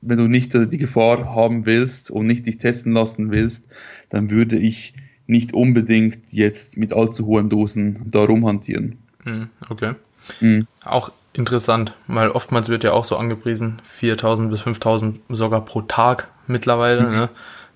wenn 0.03 0.19
du 0.19 0.29
nicht 0.29 0.53
die 0.53 0.79
Gefahr 0.79 1.35
haben 1.35 1.65
willst 1.65 2.11
und 2.11 2.27
nicht 2.27 2.47
dich 2.47 2.59
testen 2.59 2.93
lassen 2.93 3.31
willst, 3.31 3.67
dann 4.11 4.31
würde 4.31 4.59
ich 4.59 4.95
nicht 5.27 5.55
unbedingt 5.55 6.33
jetzt 6.33 6.77
mit 6.77 6.93
allzu 6.93 7.27
hohen 7.27 7.49
Dosen 7.49 8.11
da 8.11 8.25
rumhantieren. 8.25 8.99
Hm, 9.25 9.49
okay. 9.71 9.95
Mhm. 10.41 10.67
Auch 10.85 11.13
interessant, 11.33 11.95
weil 12.09 12.31
oftmals 12.31 12.69
wird 12.69 12.85
ja 12.85 12.93
auch 12.93 13.05
so 13.05 13.17
angepriesen, 13.17 13.81
4000 13.85 14.51
bis 14.51 14.61
5000 14.61 15.21
sogar 15.31 15.65
pro 15.65 15.83
Tag 15.83 16.29
mittlerweile, 16.47 17.03
mhm. 17.03 17.13
ne? 17.13 17.29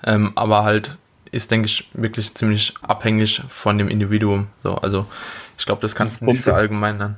ähm, 0.04 0.32
aber 0.34 0.64
halt 0.64 0.98
ist, 1.30 1.50
denke 1.50 1.66
ich, 1.66 1.88
wirklich 1.94 2.34
ziemlich 2.34 2.74
abhängig 2.82 3.42
von 3.48 3.78
dem 3.78 3.88
Individuum. 3.88 4.48
So, 4.62 4.74
also 4.76 5.06
ich 5.58 5.64
glaube, 5.64 5.80
das 5.80 5.94
kannst 5.94 6.20
du 6.20 6.26
nicht 6.26 6.44
verallgemeinern 6.44 7.16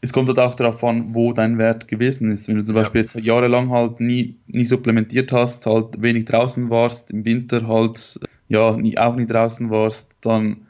es 0.00 0.12
kommt 0.12 0.28
halt 0.28 0.38
auch 0.38 0.54
darauf 0.54 0.82
an, 0.84 1.14
wo 1.14 1.32
dein 1.32 1.58
Wert 1.58 1.88
gewesen 1.88 2.30
ist. 2.30 2.48
Wenn 2.48 2.56
du 2.56 2.64
zum 2.64 2.76
ja. 2.76 2.82
Beispiel 2.82 3.00
jetzt 3.00 3.14
jahrelang 3.16 3.70
halt 3.70 4.00
nie, 4.00 4.36
nie 4.46 4.64
supplementiert 4.64 5.32
hast, 5.32 5.66
halt 5.66 6.00
wenig 6.00 6.26
draußen 6.26 6.70
warst, 6.70 7.10
im 7.10 7.24
Winter 7.24 7.66
halt 7.66 8.20
ja 8.48 8.76
nie, 8.76 8.96
auch 8.96 9.16
nie 9.16 9.26
draußen 9.26 9.70
warst, 9.70 10.10
dann 10.20 10.68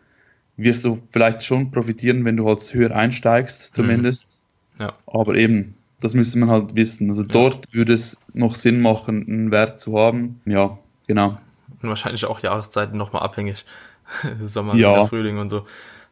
wirst 0.57 0.85
du 0.85 0.99
vielleicht 1.11 1.43
schon 1.43 1.71
profitieren, 1.71 2.25
wenn 2.25 2.37
du 2.37 2.47
halt 2.47 2.63
höher 2.73 2.95
einsteigst, 2.95 3.75
zumindest. 3.75 4.43
Mhm. 4.79 4.85
Ja. 4.85 4.93
Aber 5.07 5.35
eben, 5.35 5.75
das 6.01 6.15
müsste 6.15 6.39
man 6.39 6.51
halt 6.51 6.75
wissen. 6.75 7.11
Also 7.11 7.23
ja. 7.23 7.29
dort 7.29 7.73
würde 7.73 7.93
es 7.93 8.19
noch 8.33 8.55
Sinn 8.55 8.81
machen, 8.81 9.27
einen 9.29 9.51
Wert 9.51 9.81
zu 9.81 9.99
haben. 9.99 10.41
Ja, 10.47 10.79
genau. 11.07 11.39
Und 11.83 11.89
wahrscheinlich 11.89 12.25
auch 12.25 12.41
Jahreszeiten 12.41 12.97
nochmal 12.97 13.23
abhängig. 13.23 13.65
Sommer, 14.43 14.75
ja. 14.75 15.07
Frühling 15.07 15.39
und 15.39 15.51
so. 15.51 15.67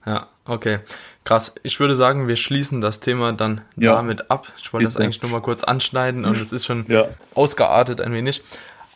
Ja, 0.07 0.29
okay. 0.45 0.79
Krass. 1.25 1.53
Ich 1.65 1.81
würde 1.81 1.97
sagen, 1.97 2.29
wir 2.29 2.37
schließen 2.37 2.81
das 2.81 3.01
Thema 3.01 3.33
dann 3.33 3.63
ja. 3.77 3.95
damit 3.95 4.31
ab. 4.31 4.47
Ich 4.59 4.73
wollte 4.73 4.85
das 4.85 4.97
eigentlich 4.97 5.21
nur 5.21 5.33
mal 5.33 5.43
kurz 5.43 5.65
anschneiden 5.65 6.25
und 6.25 6.41
es 6.41 6.53
ist 6.53 6.65
schon 6.65 6.87
ja. 6.89 7.07
ausgeartet 7.35 8.01
ein 8.01 8.13
wenig. 8.13 8.43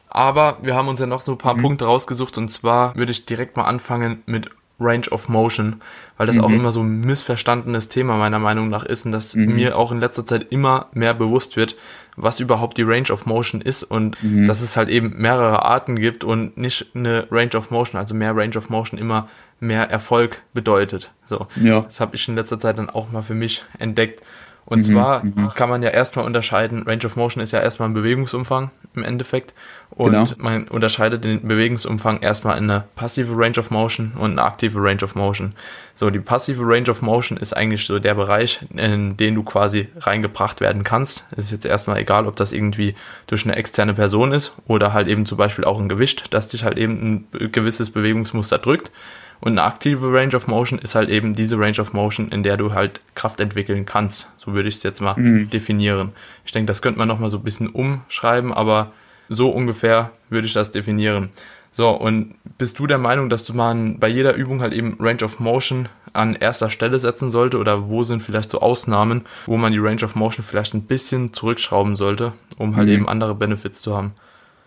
Aber 0.08 0.58
wir 0.62 0.74
haben 0.74 0.88
uns 0.88 1.00
ja 1.00 1.06
noch 1.06 1.20
so 1.20 1.32
ein 1.32 1.38
paar 1.38 1.54
mhm. 1.54 1.62
Punkte 1.62 1.84
rausgesucht 1.86 2.38
und 2.38 2.48
zwar 2.48 2.94
würde 2.94 3.12
ich 3.12 3.26
direkt 3.26 3.56
mal 3.56 3.64
anfangen 3.64 4.22
mit 4.26 4.50
Range 4.80 5.08
of 5.10 5.28
Motion, 5.28 5.82
weil 6.16 6.26
das 6.26 6.36
mhm. 6.36 6.44
auch 6.44 6.50
immer 6.50 6.72
so 6.72 6.80
ein 6.80 7.00
missverstandenes 7.00 7.88
Thema 7.88 8.16
meiner 8.16 8.38
Meinung 8.38 8.68
nach 8.68 8.84
ist 8.84 9.04
und 9.04 9.12
dass 9.12 9.34
mhm. 9.34 9.54
mir 9.54 9.76
auch 9.76 9.92
in 9.92 10.00
letzter 10.00 10.24
Zeit 10.24 10.46
immer 10.50 10.86
mehr 10.92 11.14
bewusst 11.14 11.56
wird, 11.56 11.76
was 12.16 12.40
überhaupt 12.40 12.78
die 12.78 12.82
Range 12.82 13.10
of 13.10 13.26
Motion 13.26 13.60
ist 13.60 13.82
und 13.82 14.22
mhm. 14.22 14.46
dass 14.46 14.62
es 14.62 14.76
halt 14.76 14.88
eben 14.88 15.14
mehrere 15.16 15.64
Arten 15.64 15.96
gibt 15.96 16.24
und 16.24 16.56
nicht 16.56 16.86
eine 16.94 17.26
Range 17.30 17.54
of 17.56 17.70
Motion, 17.70 17.98
also 17.98 18.14
mehr 18.14 18.34
Range 18.34 18.56
of 18.56 18.70
Motion 18.70 18.98
immer 18.98 19.28
mehr 19.60 19.90
Erfolg 19.90 20.42
bedeutet. 20.52 21.10
So, 21.26 21.46
ja. 21.56 21.82
das 21.82 22.00
habe 22.00 22.16
ich 22.16 22.26
in 22.28 22.34
letzter 22.34 22.58
Zeit 22.58 22.78
dann 22.78 22.90
auch 22.90 23.12
mal 23.12 23.22
für 23.22 23.34
mich 23.34 23.62
entdeckt. 23.78 24.22
Und 24.70 24.78
mhm, 24.78 24.82
zwar 24.82 25.24
mhm. 25.24 25.50
kann 25.54 25.68
man 25.68 25.82
ja 25.82 25.90
erstmal 25.90 26.24
unterscheiden, 26.24 26.84
Range 26.84 27.04
of 27.04 27.16
Motion 27.16 27.42
ist 27.42 27.52
ja 27.52 27.60
erstmal 27.60 27.88
ein 27.88 27.94
Bewegungsumfang 27.94 28.70
im 28.94 29.02
Endeffekt. 29.02 29.52
Und 29.90 30.12
genau. 30.12 30.24
man 30.36 30.68
unterscheidet 30.68 31.24
den 31.24 31.46
Bewegungsumfang 31.46 32.20
erstmal 32.20 32.56
in 32.56 32.70
eine 32.70 32.84
passive 32.94 33.32
Range 33.36 33.58
of 33.58 33.70
Motion 33.70 34.12
und 34.16 34.32
eine 34.32 34.42
aktive 34.44 34.78
Range 34.80 35.02
of 35.02 35.16
Motion. 35.16 35.54
So, 35.96 36.08
die 36.10 36.20
passive 36.20 36.62
Range 36.64 36.88
of 36.88 37.02
Motion 37.02 37.36
ist 37.36 37.56
eigentlich 37.56 37.84
so 37.84 37.98
der 37.98 38.14
Bereich, 38.14 38.60
in 38.72 39.16
den 39.16 39.34
du 39.34 39.42
quasi 39.42 39.88
reingebracht 39.98 40.60
werden 40.60 40.84
kannst. 40.84 41.24
Es 41.32 41.46
ist 41.46 41.50
jetzt 41.52 41.66
erstmal 41.66 41.98
egal, 41.98 42.28
ob 42.28 42.36
das 42.36 42.52
irgendwie 42.52 42.94
durch 43.26 43.44
eine 43.44 43.56
externe 43.56 43.94
Person 43.94 44.30
ist 44.30 44.54
oder 44.68 44.92
halt 44.92 45.08
eben 45.08 45.26
zum 45.26 45.36
Beispiel 45.36 45.64
auch 45.64 45.80
ein 45.80 45.88
Gewicht, 45.88 46.32
das 46.32 46.46
dich 46.46 46.62
halt 46.62 46.78
eben 46.78 47.26
ein 47.32 47.50
gewisses 47.50 47.90
Bewegungsmuster 47.90 48.58
drückt. 48.58 48.92
Und 49.40 49.52
eine 49.52 49.62
aktive 49.62 50.12
Range 50.12 50.34
of 50.36 50.46
Motion 50.46 50.78
ist 50.78 50.94
halt 50.94 51.08
eben 51.08 51.34
diese 51.34 51.58
Range 51.58 51.80
of 51.80 51.92
Motion, 51.92 52.28
in 52.28 52.42
der 52.42 52.56
du 52.56 52.74
halt 52.74 53.00
Kraft 53.14 53.40
entwickeln 53.40 53.86
kannst. 53.86 54.30
So 54.36 54.52
würde 54.52 54.68
ich 54.68 54.76
es 54.76 54.82
jetzt 54.82 55.00
mal 55.00 55.18
mhm. 55.18 55.48
definieren. 55.48 56.12
Ich 56.44 56.52
denke, 56.52 56.66
das 56.66 56.82
könnte 56.82 56.98
man 56.98 57.08
nochmal 57.08 57.30
so 57.30 57.38
ein 57.38 57.44
bisschen 57.44 57.68
umschreiben, 57.68 58.52
aber 58.52 58.92
so 59.28 59.50
ungefähr 59.50 60.10
würde 60.28 60.46
ich 60.46 60.52
das 60.52 60.72
definieren. 60.72 61.30
So, 61.72 61.88
und 61.90 62.34
bist 62.58 62.78
du 62.78 62.86
der 62.86 62.98
Meinung, 62.98 63.30
dass 63.30 63.44
du 63.44 63.54
mal 63.54 63.94
bei 63.98 64.08
jeder 64.08 64.34
Übung 64.34 64.60
halt 64.60 64.72
eben 64.72 64.96
Range 64.98 65.22
of 65.22 65.38
Motion 65.38 65.88
an 66.12 66.34
erster 66.34 66.68
Stelle 66.68 66.98
setzen 66.98 67.30
sollte? 67.30 67.58
Oder 67.58 67.88
wo 67.88 68.02
sind 68.04 68.22
vielleicht 68.22 68.50
so 68.50 68.60
Ausnahmen, 68.60 69.22
wo 69.46 69.56
man 69.56 69.72
die 69.72 69.78
Range 69.78 70.02
of 70.04 70.16
Motion 70.16 70.44
vielleicht 70.44 70.74
ein 70.74 70.82
bisschen 70.82 71.32
zurückschrauben 71.32 71.94
sollte, 71.94 72.32
um 72.58 72.76
halt 72.76 72.88
mhm. 72.88 72.94
eben 72.94 73.08
andere 73.08 73.34
Benefits 73.36 73.80
zu 73.80 73.96
haben? 73.96 74.12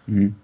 Mhm. 0.08 0.36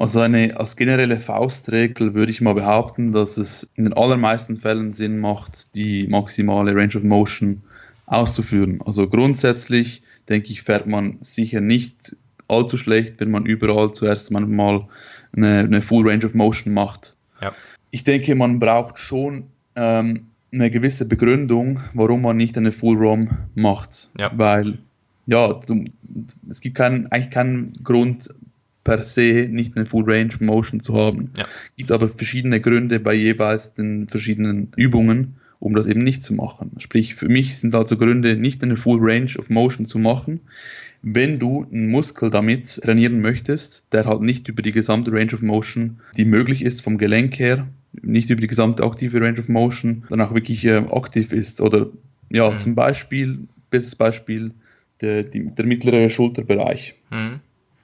Also 0.00 0.20
eine, 0.20 0.58
als 0.58 0.76
generelle 0.76 1.18
Faustregel 1.18 2.14
würde 2.14 2.30
ich 2.30 2.40
mal 2.40 2.54
behaupten, 2.54 3.12
dass 3.12 3.36
es 3.36 3.70
in 3.74 3.84
den 3.84 3.92
allermeisten 3.92 4.56
Fällen 4.56 4.94
Sinn 4.94 5.18
macht, 5.18 5.74
die 5.74 6.06
maximale 6.08 6.74
Range 6.74 6.96
of 6.96 7.02
Motion 7.02 7.60
auszuführen. 8.06 8.80
Also 8.82 9.10
grundsätzlich 9.10 10.02
denke 10.26 10.52
ich, 10.52 10.62
fährt 10.62 10.86
man 10.86 11.18
sicher 11.20 11.60
nicht 11.60 12.16
allzu 12.48 12.78
schlecht, 12.78 13.20
wenn 13.20 13.30
man 13.30 13.44
überall 13.44 13.92
zuerst 13.92 14.30
mal 14.30 14.42
eine, 14.42 15.58
eine 15.58 15.82
Full 15.82 16.08
Range 16.08 16.24
of 16.24 16.32
Motion 16.32 16.72
macht. 16.72 17.14
Ja. 17.42 17.52
Ich 17.90 18.02
denke, 18.02 18.34
man 18.34 18.58
braucht 18.58 18.98
schon 18.98 19.48
ähm, 19.76 20.28
eine 20.50 20.70
gewisse 20.70 21.04
Begründung, 21.04 21.80
warum 21.92 22.22
man 22.22 22.38
nicht 22.38 22.56
eine 22.56 22.72
Full 22.72 22.96
ROM 22.96 23.28
macht. 23.54 24.08
Ja. 24.16 24.32
Weil, 24.34 24.78
ja, 25.26 25.60
du, 25.66 25.84
es 26.48 26.62
gibt 26.62 26.78
keinen, 26.78 27.12
eigentlich 27.12 27.30
keinen 27.30 27.74
Grund, 27.84 28.30
per 28.84 29.02
se 29.02 29.46
nicht 29.50 29.76
eine 29.76 29.86
Full 29.86 30.04
Range 30.06 30.32
Motion 30.40 30.80
zu 30.80 30.94
haben. 30.94 31.30
Ja. 31.36 31.46
Gibt 31.76 31.92
aber 31.92 32.08
verschiedene 32.08 32.60
Gründe 32.60 33.00
bei 33.00 33.14
jeweils 33.14 33.74
den 33.74 34.08
verschiedenen 34.08 34.72
Übungen, 34.76 35.36
um 35.58 35.74
das 35.74 35.86
eben 35.86 36.02
nicht 36.02 36.24
zu 36.24 36.34
machen. 36.34 36.72
Sprich, 36.78 37.14
für 37.14 37.28
mich 37.28 37.56
sind 37.56 37.74
also 37.74 37.96
Gründe, 37.96 38.36
nicht 38.36 38.62
eine 38.62 38.76
Full 38.76 38.98
Range 39.00 39.30
of 39.38 39.50
Motion 39.50 39.86
zu 39.86 39.98
machen. 39.98 40.40
Wenn 41.02 41.38
du 41.38 41.64
einen 41.64 41.88
Muskel 41.88 42.30
damit 42.30 42.80
trainieren 42.82 43.20
möchtest, 43.20 43.92
der 43.92 44.04
halt 44.04 44.22
nicht 44.22 44.48
über 44.48 44.62
die 44.62 44.72
gesamte 44.72 45.12
Range 45.12 45.32
of 45.32 45.42
Motion, 45.42 46.00
die 46.16 46.24
möglich 46.24 46.62
ist 46.64 46.82
vom 46.82 46.98
Gelenk 46.98 47.38
her, 47.38 47.68
nicht 47.92 48.30
über 48.30 48.40
die 48.40 48.46
gesamte 48.46 48.82
aktive 48.84 49.20
Range 49.20 49.38
of 49.38 49.48
Motion, 49.48 50.04
dann 50.08 50.20
auch 50.20 50.34
wirklich 50.34 50.64
äh, 50.64 50.76
aktiv 50.90 51.32
ist. 51.32 51.60
Oder 51.60 51.88
ja, 52.30 52.50
mhm. 52.50 52.58
zum 52.58 52.74
Beispiel, 52.74 53.48
bestes 53.70 53.96
Beispiel, 53.96 54.52
der, 55.00 55.22
die, 55.22 55.46
der 55.54 55.66
mittlere 55.66 56.08
Schulterbereich. 56.10 56.94
Mhm. 57.10 57.40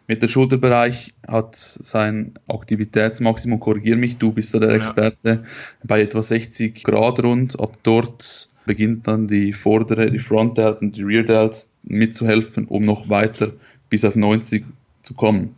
Mit 0.09 0.23
der 0.23 0.29
Schulterbereich 0.29 1.15
hat 1.27 1.57
sein 1.57 2.35
Aktivitätsmaximum, 2.47 3.59
korrigier 3.59 3.97
mich, 3.97 4.19
du 4.19 4.33
bist 4.33 4.55
ja 4.55 4.61
der 4.61 4.71
Experte, 4.71 5.29
ja. 5.29 5.45
bei 5.83 6.01
etwa 6.03 6.23
60 6.23 6.85
Grad 6.85 7.23
rund. 7.25 7.59
Ab 7.59 7.77
dort 7.83 8.49
beginnt 8.67 9.09
dann 9.09 9.27
die 9.27 9.53
vordere, 9.53 10.11
die 10.11 10.21
Front 10.21 10.59
Delt 10.59 10.81
und 10.81 10.97
die 10.97 11.03
Rear 11.03 11.25
Delt 11.25 11.67
mitzuhelfen, 11.83 12.67
um 12.67 12.85
noch 12.85 13.09
weiter 13.09 13.53
bis 13.91 14.05
auf 14.05 14.15
90 14.15 14.65
zu 15.03 15.15
kommen. 15.15 15.57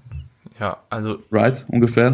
Ja, 0.58 0.78
also. 0.90 1.18
Right, 1.30 1.64
ungefähr? 1.68 2.12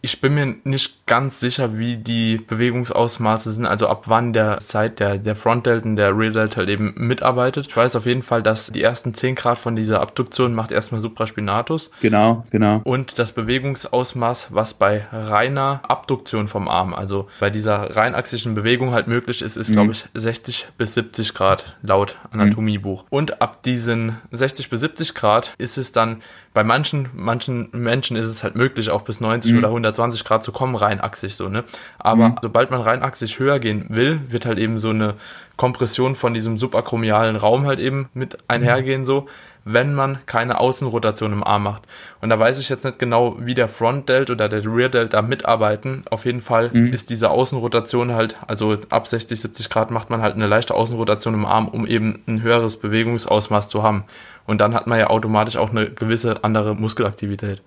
Ich 0.00 0.20
bin 0.20 0.34
mir 0.34 0.54
nicht 0.62 1.04
ganz 1.06 1.40
sicher, 1.40 1.78
wie 1.78 1.96
die 1.96 2.36
Bewegungsausmaße 2.36 3.50
sind, 3.50 3.66
also 3.66 3.88
ab 3.88 4.04
wann 4.06 4.32
der 4.32 4.60
Side 4.60 4.90
der, 4.90 5.18
der 5.18 5.34
Front 5.34 5.66
Delt 5.66 5.84
und 5.84 5.96
der 5.96 6.16
Rear 6.16 6.30
Delt 6.30 6.56
halt 6.56 6.68
eben 6.68 6.94
mitarbeitet. 6.96 7.66
Ich 7.66 7.76
weiß 7.76 7.96
auf 7.96 8.06
jeden 8.06 8.22
Fall, 8.22 8.42
dass 8.42 8.68
die 8.68 8.82
ersten 8.82 9.14
10 9.14 9.34
Grad 9.34 9.58
von 9.58 9.74
dieser 9.74 10.00
Abduktion 10.00 10.54
macht 10.54 10.70
erstmal 10.70 11.00
Supraspinatus. 11.00 11.90
Genau, 12.00 12.46
genau. 12.50 12.82
Und 12.84 13.18
das 13.18 13.32
Bewegungsausmaß, 13.32 14.48
was 14.50 14.74
bei 14.74 15.06
reiner 15.10 15.80
Abduktion 15.88 16.46
vom 16.46 16.68
Arm, 16.68 16.94
also 16.94 17.28
bei 17.40 17.50
dieser 17.50 17.96
reinachsischen 17.96 18.54
Bewegung 18.54 18.92
halt 18.92 19.08
möglich 19.08 19.42
ist, 19.42 19.56
ist 19.56 19.70
mhm. 19.70 19.74
glaube 19.74 19.92
ich 19.92 20.04
60 20.14 20.68
bis 20.78 20.94
70 20.94 21.34
Grad 21.34 21.76
laut 21.82 22.16
Anatomiebuch. 22.30 23.02
Mhm. 23.02 23.08
Und 23.10 23.42
ab 23.42 23.64
diesen 23.64 24.18
60 24.30 24.70
bis 24.70 24.80
70 24.82 25.14
Grad 25.14 25.52
ist 25.58 25.78
es 25.78 25.90
dann 25.90 26.22
bei 26.54 26.62
manchen, 26.62 27.10
manchen 27.12 27.68
Menschen 27.72 28.16
ist 28.16 28.28
es 28.28 28.44
halt 28.44 28.54
möglich, 28.54 28.88
auch 28.88 29.02
bis 29.02 29.20
90 29.20 29.52
mhm. 29.52 29.58
oder 29.58 29.68
120 29.68 30.24
Grad 30.24 30.44
zu 30.44 30.52
kommen, 30.52 30.76
reinachsig 30.76 31.34
so, 31.34 31.48
ne? 31.48 31.64
Aber 31.98 32.30
mhm. 32.30 32.36
sobald 32.40 32.70
man 32.70 32.80
reinachsig 32.80 33.40
höher 33.40 33.58
gehen 33.58 33.86
will, 33.88 34.20
wird 34.28 34.46
halt 34.46 34.58
eben 34.58 34.78
so 34.78 34.90
eine 34.90 35.14
Kompression 35.56 36.14
von 36.14 36.32
diesem 36.32 36.56
subakromialen 36.56 37.34
Raum 37.34 37.66
halt 37.66 37.80
eben 37.80 38.08
mit 38.14 38.38
einhergehen 38.46 39.04
so, 39.04 39.26
wenn 39.64 39.94
man 39.94 40.18
keine 40.26 40.60
Außenrotation 40.60 41.32
im 41.32 41.42
Arm 41.42 41.64
macht. 41.64 41.82
Und 42.20 42.28
da 42.28 42.38
weiß 42.38 42.60
ich 42.60 42.68
jetzt 42.68 42.84
nicht 42.84 42.98
genau, 42.98 43.36
wie 43.40 43.54
der 43.54 43.68
Front 43.68 44.08
Delt 44.08 44.30
oder 44.30 44.48
der 44.48 44.64
Rear 44.64 44.90
Delt 44.90 45.14
da 45.14 45.22
mitarbeiten. 45.22 46.04
Auf 46.10 46.24
jeden 46.24 46.40
Fall 46.40 46.70
mhm. 46.72 46.92
ist 46.92 47.10
diese 47.10 47.30
Außenrotation 47.30 48.12
halt, 48.14 48.36
also 48.46 48.76
ab 48.90 49.08
60, 49.08 49.40
70 49.40 49.70
Grad 49.70 49.90
macht 49.90 50.10
man 50.10 50.22
halt 50.22 50.34
eine 50.34 50.46
leichte 50.46 50.74
Außenrotation 50.74 51.34
im 51.34 51.46
Arm, 51.46 51.68
um 51.68 51.86
eben 51.86 52.22
ein 52.28 52.42
höheres 52.42 52.76
Bewegungsausmaß 52.76 53.68
zu 53.68 53.82
haben. 53.82 54.04
Und 54.46 54.60
dann 54.60 54.74
hat 54.74 54.86
man 54.86 54.98
ja 54.98 55.08
automatisch 55.08 55.56
auch 55.56 55.70
eine 55.70 55.90
gewisse 55.90 56.44
andere 56.44 56.74
Muskelaktivität 56.74 57.62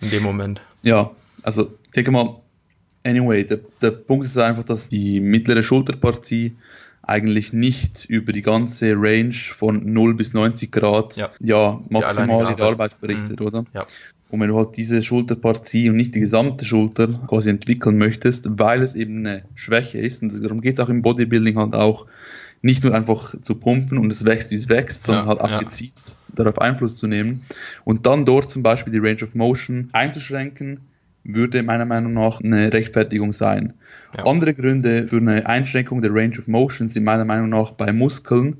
in 0.00 0.10
dem 0.10 0.22
Moment. 0.22 0.62
Ja, 0.82 1.10
also 1.42 1.72
ich 1.86 1.92
denke 1.92 2.10
mal, 2.10 2.40
anyway, 3.04 3.44
der, 3.44 3.60
der 3.80 3.90
Punkt 3.90 4.24
ist 4.24 4.38
einfach, 4.38 4.64
dass 4.64 4.88
die 4.88 5.20
mittlere 5.20 5.62
Schulterpartie 5.62 6.56
eigentlich 7.02 7.52
nicht 7.52 8.04
über 8.04 8.32
die 8.32 8.42
ganze 8.42 8.94
Range 8.96 9.34
von 9.34 9.92
0 9.92 10.14
bis 10.14 10.34
90 10.34 10.70
Grad 10.70 11.16
ja, 11.16 11.30
ja 11.40 11.80
maximal 11.88 12.46
die, 12.46 12.56
die 12.56 12.62
Arbeit 12.62 12.92
verrichtet, 12.92 13.40
mhm. 13.40 13.46
oder? 13.46 13.64
Ja. 13.74 13.84
Und 14.30 14.40
wenn 14.40 14.48
du 14.48 14.56
halt 14.56 14.76
diese 14.76 15.02
Schulterpartie 15.02 15.90
und 15.90 15.96
nicht 15.96 16.14
die 16.14 16.20
gesamte 16.20 16.64
Schulter 16.64 17.08
quasi 17.26 17.50
entwickeln 17.50 17.98
möchtest, 17.98 18.48
weil 18.58 18.82
es 18.82 18.94
eben 18.94 19.26
eine 19.26 19.42
Schwäche 19.56 19.98
ist, 19.98 20.22
und 20.22 20.42
darum 20.42 20.62
geht 20.62 20.78
es 20.78 20.80
auch 20.80 20.88
im 20.88 21.02
Bodybuilding 21.02 21.58
halt 21.58 21.74
auch, 21.74 22.06
nicht 22.62 22.84
nur 22.84 22.94
einfach 22.94 23.34
zu 23.42 23.56
pumpen 23.56 23.98
und 23.98 24.12
es 24.12 24.24
wächst, 24.24 24.52
wie 24.52 24.54
es 24.54 24.68
wächst, 24.68 25.06
sondern 25.06 25.24
ja, 25.24 25.28
halt 25.30 25.40
auch 25.40 25.50
ja. 25.50 25.58
gezielt 25.58 25.92
darauf 26.34 26.60
Einfluss 26.60 26.96
zu 26.96 27.06
nehmen. 27.06 27.42
Und 27.84 28.06
dann 28.06 28.24
dort 28.24 28.50
zum 28.50 28.62
Beispiel 28.62 28.92
die 28.92 28.98
Range 28.98 29.22
of 29.22 29.34
Motion 29.34 29.88
einzuschränken, 29.92 30.80
würde 31.24 31.62
meiner 31.62 31.84
Meinung 31.84 32.14
nach 32.14 32.40
eine 32.40 32.72
Rechtfertigung 32.72 33.32
sein. 33.32 33.74
Ja. 34.16 34.26
Andere 34.26 34.54
Gründe 34.54 35.08
für 35.08 35.18
eine 35.18 35.46
Einschränkung 35.46 36.02
der 36.02 36.14
Range 36.14 36.38
of 36.38 36.48
Motion 36.48 36.88
sind 36.88 37.04
meiner 37.04 37.24
Meinung 37.24 37.48
nach 37.48 37.70
bei 37.72 37.92
Muskeln, 37.92 38.58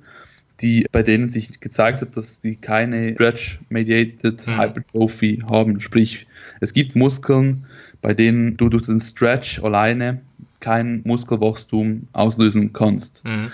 die, 0.60 0.86
bei 0.92 1.02
denen 1.02 1.28
sich 1.30 1.60
gezeigt 1.60 2.00
hat, 2.00 2.16
dass 2.16 2.40
die 2.40 2.56
keine 2.56 3.14
Stretch-Mediated 3.14 4.46
mhm. 4.46 4.60
Hypertrophy 4.60 5.42
haben. 5.50 5.80
Sprich, 5.80 6.26
es 6.60 6.72
gibt 6.72 6.94
Muskeln, 6.94 7.66
bei 8.00 8.14
denen 8.14 8.56
du 8.56 8.68
durch 8.68 8.86
den 8.86 9.00
Stretch 9.00 9.62
alleine 9.62 10.20
kein 10.60 11.02
Muskelwachstum 11.04 12.08
auslösen 12.12 12.72
kannst. 12.72 13.24
Mhm. 13.24 13.50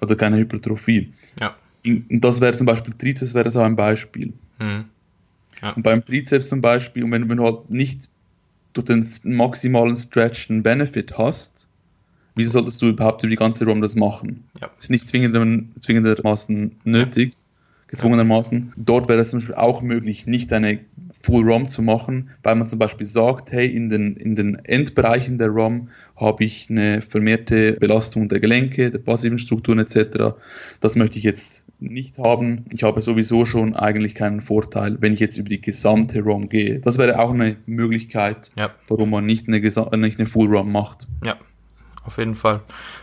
Also 0.00 0.16
keine 0.16 0.38
Hypertrophie. 0.38 1.12
Ja. 1.40 1.54
Und 1.86 2.20
das 2.20 2.40
wäre 2.40 2.56
zum 2.56 2.66
Beispiel 2.66 2.94
Trizeps 2.94 3.34
wäre 3.34 3.50
so 3.50 3.60
ein 3.60 3.76
Beispiel. 3.76 4.32
Mhm. 4.58 4.84
Ja. 5.62 5.72
Und 5.72 5.82
beim 5.82 6.04
Trizeps 6.04 6.48
zum 6.48 6.60
Beispiel, 6.60 7.04
und 7.04 7.12
wenn, 7.12 7.28
wenn 7.28 7.38
du 7.38 7.44
halt 7.44 7.70
nicht 7.70 8.08
durch 8.72 8.86
den 8.86 9.08
maximalen 9.24 9.96
Stretch 9.96 10.50
einen 10.50 10.62
Benefit 10.62 11.16
hast, 11.16 11.68
wieso 12.34 12.52
solltest 12.52 12.82
du 12.82 12.88
überhaupt 12.88 13.22
über 13.22 13.30
die 13.30 13.36
ganze 13.36 13.64
ROM 13.64 13.80
das 13.80 13.94
machen? 13.94 14.44
Ja. 14.60 14.70
Ist 14.78 14.90
nicht 14.90 15.08
zwingendermaßen 15.08 16.76
nötig, 16.84 17.32
gezwungenermaßen. 17.88 18.74
Dort 18.76 19.08
wäre 19.08 19.20
es 19.20 19.30
zum 19.30 19.38
Beispiel 19.38 19.54
auch 19.54 19.80
möglich, 19.80 20.26
nicht 20.26 20.52
eine 20.52 20.80
Full 21.22 21.50
ROM 21.50 21.68
zu 21.68 21.82
machen, 21.82 22.30
weil 22.42 22.54
man 22.56 22.68
zum 22.68 22.78
Beispiel 22.78 23.06
sagt, 23.06 23.50
hey, 23.52 23.66
in 23.66 23.88
den, 23.88 24.16
in 24.16 24.36
den 24.36 24.56
Endbereichen 24.64 25.38
der 25.38 25.48
ROM 25.48 25.88
habe 26.16 26.44
ich 26.44 26.70
eine 26.70 27.02
vermehrte 27.02 27.72
Belastung 27.72 28.28
der 28.28 28.40
Gelenke, 28.40 28.90
der 28.90 28.98
passiven 28.98 29.38
Strukturen 29.38 29.78
etc. 29.78 30.36
Das 30.80 30.96
möchte 30.96 31.18
ich 31.18 31.24
jetzt 31.24 31.65
nicht 31.78 32.18
haben. 32.18 32.64
Ich 32.70 32.82
habe 32.82 33.00
sowieso 33.00 33.44
schon 33.44 33.76
eigentlich 33.76 34.14
keinen 34.14 34.40
Vorteil, 34.40 34.96
wenn 35.00 35.12
ich 35.12 35.20
jetzt 35.20 35.36
über 35.36 35.48
die 35.48 35.60
gesamte 35.60 36.20
ROM 36.22 36.48
gehe. 36.48 36.80
Das 36.80 36.98
wäre 36.98 37.18
auch 37.18 37.30
eine 37.30 37.56
Möglichkeit, 37.66 38.50
ja. 38.56 38.70
warum 38.88 39.10
man 39.10 39.26
nicht 39.26 39.48
eine, 39.48 39.60
nicht 39.60 40.18
eine 40.18 40.26
Full 40.26 40.48
ROM 40.48 40.72
macht. 40.72 41.06
Ja, 41.24 41.36
auf 42.04 42.18
jeden 42.18 42.34
Fall. 42.34 42.60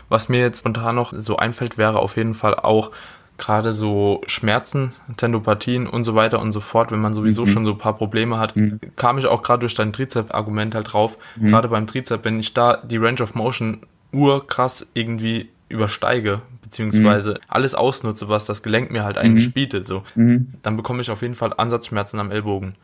Was 0.08 0.28
mir 0.28 0.40
jetzt 0.40 0.60
spontan 0.60 0.96
noch 0.96 1.12
so 1.16 1.36
einfällt, 1.36 1.78
wäre 1.78 1.98
auf 1.98 2.16
jeden 2.16 2.34
Fall 2.34 2.54
auch 2.54 2.90
gerade 3.36 3.72
so 3.72 4.22
Schmerzen, 4.26 4.92
Tendopathien 5.16 5.86
und 5.86 6.04
so 6.04 6.14
weiter 6.14 6.40
und 6.40 6.52
so 6.52 6.60
fort, 6.60 6.92
wenn 6.92 7.00
man 7.00 7.14
sowieso 7.14 7.42
mhm. 7.42 7.46
schon 7.48 7.64
so 7.64 7.72
ein 7.72 7.78
paar 7.78 7.96
Probleme 7.96 8.38
hat, 8.38 8.54
mhm. 8.56 8.78
kam 8.96 9.18
ich 9.18 9.26
auch 9.26 9.42
gerade 9.42 9.60
durch 9.60 9.74
dein 9.74 9.92
Trizep-Argument 9.92 10.74
halt 10.74 10.92
drauf. 10.92 11.18
Mhm. 11.36 11.48
Gerade 11.48 11.68
beim 11.68 11.86
Trizep, 11.86 12.24
wenn 12.24 12.38
ich 12.38 12.54
da 12.54 12.76
die 12.76 12.96
Range 12.96 13.20
of 13.22 13.34
Motion 13.34 13.80
urkrass 14.12 14.88
irgendwie 14.94 15.50
übersteige, 15.74 16.40
beziehungsweise 16.62 17.30
mhm. 17.32 17.38
alles 17.48 17.74
ausnutze, 17.74 18.28
was 18.28 18.46
das 18.46 18.62
Gelenk 18.62 18.90
mir 18.90 19.04
halt 19.04 19.18
eigentlich 19.18 19.48
mhm. 19.48 19.52
bietet, 19.52 19.86
so, 19.86 20.02
mhm. 20.14 20.54
dann 20.62 20.76
bekomme 20.76 21.02
ich 21.02 21.10
auf 21.10 21.22
jeden 21.22 21.34
Fall 21.34 21.52
Ansatzschmerzen 21.56 22.18
am 22.20 22.30
Ellbogen. 22.30 22.76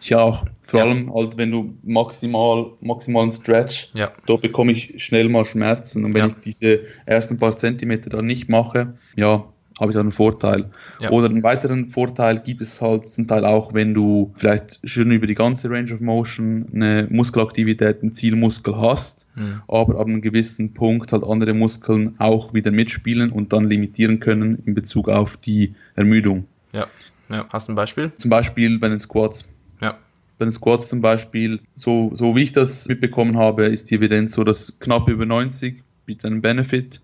Ich 0.00 0.14
auch. 0.14 0.44
Vor 0.62 0.80
ja. 0.80 0.86
allem 0.86 1.12
halt, 1.14 1.36
wenn 1.36 1.50
du 1.50 1.74
maximal, 1.82 2.72
maximalen 2.80 3.32
Stretch, 3.32 3.90
ja. 3.94 4.12
da 4.26 4.36
bekomme 4.36 4.72
ich 4.72 5.02
schnell 5.02 5.28
mal 5.28 5.44
Schmerzen. 5.44 6.04
Und 6.04 6.14
wenn 6.14 6.20
ja. 6.20 6.26
ich 6.26 6.34
diese 6.44 6.80
ersten 7.06 7.38
paar 7.38 7.56
Zentimeter 7.56 8.10
dann 8.10 8.26
nicht 8.26 8.48
mache, 8.48 8.94
ja, 9.16 9.44
habe 9.78 9.90
ich 9.90 9.94
dann 9.94 10.06
einen 10.06 10.12
Vorteil. 10.12 10.70
Ja. 11.00 11.10
Oder 11.10 11.28
einen 11.28 11.42
weiteren 11.42 11.88
Vorteil 11.88 12.40
gibt 12.40 12.62
es 12.62 12.80
halt 12.80 13.06
zum 13.08 13.26
Teil 13.26 13.44
auch, 13.44 13.74
wenn 13.74 13.92
du 13.92 14.32
vielleicht 14.36 14.80
schon 14.84 15.10
über 15.10 15.26
die 15.26 15.34
ganze 15.34 15.70
Range 15.70 15.92
of 15.92 16.00
Motion 16.00 16.66
eine 16.74 17.06
Muskelaktivität, 17.10 18.02
einen 18.02 18.12
Zielmuskel 18.12 18.76
hast, 18.78 19.26
mhm. 19.36 19.60
aber 19.68 20.00
ab 20.00 20.06
einem 20.06 20.22
gewissen 20.22 20.72
Punkt 20.72 21.12
halt 21.12 21.24
andere 21.24 21.52
Muskeln 21.52 22.14
auch 22.18 22.54
wieder 22.54 22.70
mitspielen 22.70 23.30
und 23.30 23.52
dann 23.52 23.68
limitieren 23.68 24.18
können 24.20 24.62
in 24.64 24.74
Bezug 24.74 25.08
auf 25.08 25.36
die 25.36 25.74
Ermüdung. 25.94 26.46
Ja, 26.72 26.86
ja. 27.28 27.46
hast 27.52 27.68
du 27.68 27.72
ein 27.72 27.76
Beispiel? 27.76 28.12
Zum 28.16 28.30
Beispiel 28.30 28.78
bei 28.78 28.88
den 28.88 29.00
Squats. 29.00 29.46
Ja. 29.80 29.98
Bei 30.38 30.46
den 30.46 30.52
Squats 30.52 30.88
zum 30.88 31.02
Beispiel, 31.02 31.60
so, 31.74 32.10
so 32.14 32.34
wie 32.34 32.42
ich 32.42 32.52
das 32.52 32.88
mitbekommen 32.88 33.36
habe, 33.36 33.66
ist 33.66 33.90
die 33.90 33.96
Evidenz 33.96 34.34
so, 34.34 34.44
dass 34.44 34.78
knapp 34.78 35.08
über 35.10 35.26
90 35.26 35.82
bietet 36.06 36.24
einen 36.26 36.40
Benefit 36.40 37.00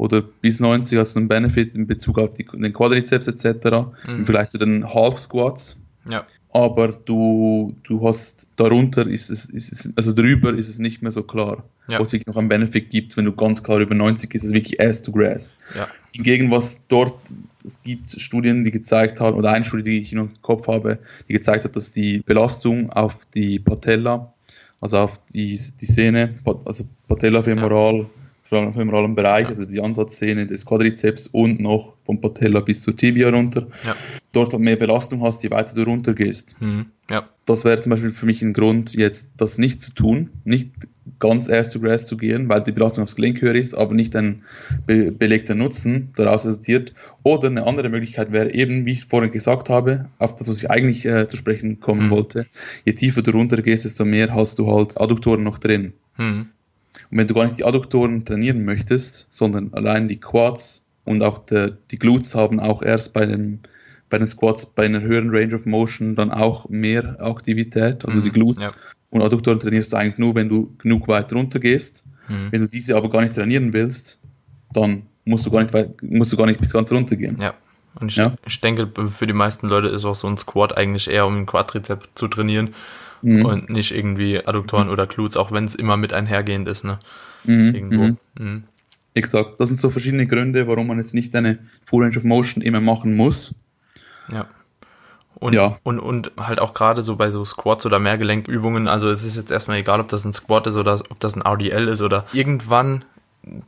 oder 0.00 0.22
bis 0.22 0.60
90 0.60 0.98
hast 0.98 1.14
du 1.14 1.18
einen 1.18 1.28
Benefit 1.28 1.74
in 1.74 1.86
Bezug 1.86 2.18
auf 2.18 2.32
die, 2.32 2.44
den 2.44 2.72
Quadrizeps 2.72 3.26
etc. 3.26 3.44
Mhm. 4.06 4.16
Im 4.16 4.24
Vergleich 4.24 4.48
zu 4.48 4.56
den 4.56 4.94
Half 4.94 5.18
Squats. 5.18 5.78
Ja. 6.08 6.24
Aber 6.54 6.88
du, 6.88 7.76
du 7.84 8.08
hast 8.08 8.46
darunter 8.56 9.06
ist 9.06 9.28
es, 9.28 9.44
ist 9.44 9.70
es, 9.70 9.92
also 9.96 10.14
drüber 10.14 10.54
ist 10.54 10.70
es 10.70 10.78
nicht 10.78 11.02
mehr 11.02 11.12
so 11.12 11.22
klar, 11.22 11.64
ja. 11.86 11.98
wo 11.98 12.02
es 12.02 12.12
wirklich 12.12 12.26
noch 12.28 12.38
einen 12.38 12.48
Benefit 12.48 12.88
gibt, 12.88 13.14
wenn 13.18 13.26
du 13.26 13.32
ganz 13.32 13.62
klar 13.62 13.78
über 13.78 13.94
90 13.94 14.34
ist, 14.34 14.42
ist 14.42 14.48
es 14.48 14.54
wirklich 14.54 14.80
Ass 14.80 15.02
to 15.02 15.12
Grass. 15.12 15.58
Ja. 15.76 15.86
Hingegen, 16.12 16.50
was 16.50 16.80
dort, 16.88 17.14
es 17.62 17.80
gibt 17.82 18.10
Studien, 18.10 18.64
die 18.64 18.70
gezeigt 18.70 19.20
haben, 19.20 19.36
oder 19.36 19.52
eine 19.52 19.66
Studie, 19.66 19.82
die 19.82 20.00
ich 20.00 20.14
im 20.14 20.30
Kopf 20.40 20.66
habe, 20.66 20.98
die 21.28 21.34
gezeigt 21.34 21.64
hat, 21.64 21.76
dass 21.76 21.92
die 21.92 22.20
Belastung 22.20 22.88
auf 22.90 23.18
die 23.34 23.58
Patella, 23.58 24.32
also 24.80 24.96
auf 24.96 25.20
die, 25.34 25.60
die 25.78 25.86
Sehne, 25.86 26.36
also 26.64 26.84
Patella 27.06 27.42
femoral, 27.42 28.06
vor 28.50 28.58
allem 28.58 28.68
im 28.68 28.74
femoral 28.74 29.08
Bereich, 29.08 29.46
also 29.46 29.64
die 29.64 29.80
Ansatzszene 29.80 30.44
des 30.44 30.66
Quadrizeps 30.66 31.28
und 31.28 31.60
noch 31.60 31.94
vom 32.04 32.20
Patella 32.20 32.58
bis 32.58 32.82
zur 32.82 32.96
Tibia 32.96 33.30
runter. 33.30 33.68
Ja. 33.86 33.94
Dort 34.32 34.58
mehr 34.58 34.74
Belastung 34.74 35.22
hast, 35.22 35.44
je 35.44 35.52
weiter 35.52 35.72
du 35.72 35.84
runter 35.84 36.14
gehst. 36.14 36.56
Mhm. 36.60 36.86
Ja. 37.08 37.28
Das 37.46 37.64
wäre 37.64 37.80
zum 37.80 37.90
Beispiel 37.90 38.10
für 38.10 38.26
mich 38.26 38.42
ein 38.42 38.52
Grund, 38.52 38.94
jetzt 38.94 39.28
das 39.36 39.56
nicht 39.56 39.80
zu 39.80 39.94
tun, 39.94 40.30
nicht 40.44 40.72
ganz 41.20 41.48
erst 41.48 41.70
zu 41.70 41.80
Grass 41.80 42.08
zu 42.08 42.16
gehen, 42.16 42.48
weil 42.48 42.64
die 42.64 42.72
Belastung 42.72 43.04
aufs 43.04 43.14
Gelenk 43.14 43.40
höher 43.40 43.54
ist, 43.54 43.72
aber 43.74 43.94
nicht 43.94 44.16
ein 44.16 44.42
be 44.84 45.12
belegter 45.12 45.54
Nutzen 45.54 46.10
daraus 46.16 46.44
resultiert. 46.44 46.92
Oder 47.22 47.48
eine 47.48 47.68
andere 47.68 47.88
Möglichkeit 47.88 48.32
wäre 48.32 48.52
eben, 48.52 48.84
wie 48.84 48.92
ich 48.92 49.04
vorhin 49.04 49.30
gesagt 49.30 49.70
habe, 49.70 50.06
auf 50.18 50.34
das, 50.34 50.48
was 50.48 50.60
ich 50.60 50.70
eigentlich 50.70 51.06
äh, 51.06 51.28
zu 51.28 51.36
sprechen 51.36 51.78
kommen 51.78 52.06
mhm. 52.06 52.10
wollte. 52.10 52.46
Je 52.84 52.94
tiefer 52.94 53.22
du 53.22 53.30
runter 53.30 53.62
gehst, 53.62 53.84
desto 53.84 54.04
mehr 54.04 54.34
hast 54.34 54.58
du 54.58 54.66
halt 54.66 55.00
Adduktoren 55.00 55.44
noch 55.44 55.58
drin. 55.58 55.92
Mhm. 56.16 56.48
Und 57.10 57.18
wenn 57.18 57.26
du 57.26 57.34
gar 57.34 57.44
nicht 57.44 57.58
die 57.58 57.64
Adduktoren 57.64 58.24
trainieren 58.24 58.64
möchtest, 58.64 59.26
sondern 59.30 59.72
allein 59.72 60.08
die 60.08 60.18
Quads 60.18 60.84
und 61.04 61.22
auch 61.22 61.38
der, 61.46 61.76
die 61.90 61.98
Glutes 61.98 62.34
haben 62.34 62.60
auch 62.60 62.82
erst 62.82 63.12
bei, 63.12 63.26
dem, 63.26 63.60
bei 64.08 64.18
den 64.18 64.28
Squats 64.28 64.66
bei 64.66 64.84
einer 64.84 65.00
höheren 65.00 65.30
Range 65.30 65.54
of 65.54 65.66
Motion 65.66 66.14
dann 66.14 66.30
auch 66.30 66.68
mehr 66.68 67.16
Aktivität, 67.20 68.04
also 68.04 68.20
mhm, 68.20 68.24
die 68.24 68.30
Glutes. 68.30 68.64
Ja. 68.64 68.70
Und 69.10 69.22
Adduktoren 69.22 69.58
trainierst 69.58 69.92
du 69.92 69.96
eigentlich 69.96 70.18
nur, 70.18 70.34
wenn 70.34 70.48
du 70.48 70.74
genug 70.78 71.08
weit 71.08 71.32
runter 71.32 71.58
gehst. 71.58 72.04
Mhm. 72.28 72.48
Wenn 72.52 72.60
du 72.60 72.68
diese 72.68 72.96
aber 72.96 73.10
gar 73.10 73.22
nicht 73.22 73.34
trainieren 73.34 73.72
willst, 73.72 74.20
dann 74.72 75.02
musst 75.24 75.46
du 75.46 75.50
gar 75.50 75.62
nicht, 75.62 75.74
weit, 75.74 76.00
musst 76.02 76.32
du 76.32 76.36
gar 76.36 76.46
nicht 76.46 76.60
bis 76.60 76.72
ganz 76.72 76.92
runter 76.92 77.16
gehen. 77.16 77.38
Ja. 77.40 77.54
Und 77.98 78.12
ich, 78.12 78.16
ja? 78.16 78.36
ich 78.46 78.60
denke, 78.60 78.88
für 79.08 79.26
die 79.26 79.32
meisten 79.32 79.68
Leute 79.68 79.88
ist 79.88 80.04
auch 80.04 80.14
so 80.14 80.28
ein 80.28 80.38
Squat 80.38 80.76
eigentlich 80.76 81.10
eher, 81.10 81.26
um 81.26 81.34
den 81.34 81.46
Quadrizeps 81.46 82.08
zu 82.14 82.28
trainieren 82.28 82.70
mhm. 83.22 83.44
und 83.44 83.70
nicht 83.70 83.94
irgendwie 83.94 84.44
Adduktoren 84.44 84.86
mhm. 84.86 84.92
oder 84.92 85.06
Glutes, 85.06 85.36
auch 85.36 85.52
wenn 85.52 85.64
es 85.64 85.74
immer 85.74 85.96
mit 85.96 86.14
einhergehend 86.14 86.68
ist. 86.68 86.84
Ne? 86.84 86.98
Mhm. 87.44 87.74
Irgendwo. 87.74 88.02
Mhm. 88.02 88.18
Mhm. 88.38 88.64
Exakt. 89.14 89.58
Das 89.58 89.68
sind 89.68 89.80
so 89.80 89.90
verschiedene 89.90 90.26
Gründe, 90.26 90.68
warum 90.68 90.86
man 90.86 90.98
jetzt 90.98 91.14
nicht 91.14 91.34
eine 91.34 91.58
Full 91.84 92.04
Range 92.04 92.16
of 92.16 92.24
Motion 92.24 92.62
immer 92.62 92.80
machen 92.80 93.16
muss. 93.16 93.54
Ja. 94.32 94.46
Und, 95.34 95.54
ja. 95.54 95.78
und, 95.84 95.98
und 95.98 96.32
halt 96.36 96.60
auch 96.60 96.74
gerade 96.74 97.02
so 97.02 97.16
bei 97.16 97.30
so 97.30 97.44
Squats 97.44 97.86
oder 97.86 97.98
Mehrgelenkübungen, 97.98 98.88
also 98.88 99.08
es 99.08 99.24
ist 99.24 99.36
jetzt 99.36 99.50
erstmal 99.50 99.78
egal, 99.78 99.98
ob 99.98 100.08
das 100.08 100.24
ein 100.24 100.34
Squat 100.34 100.66
ist 100.66 100.76
oder 100.76 101.00
ob 101.08 101.18
das 101.18 101.34
ein 101.34 101.42
RDL 101.42 101.88
ist 101.88 102.02
oder 102.02 102.26
irgendwann 102.34 103.04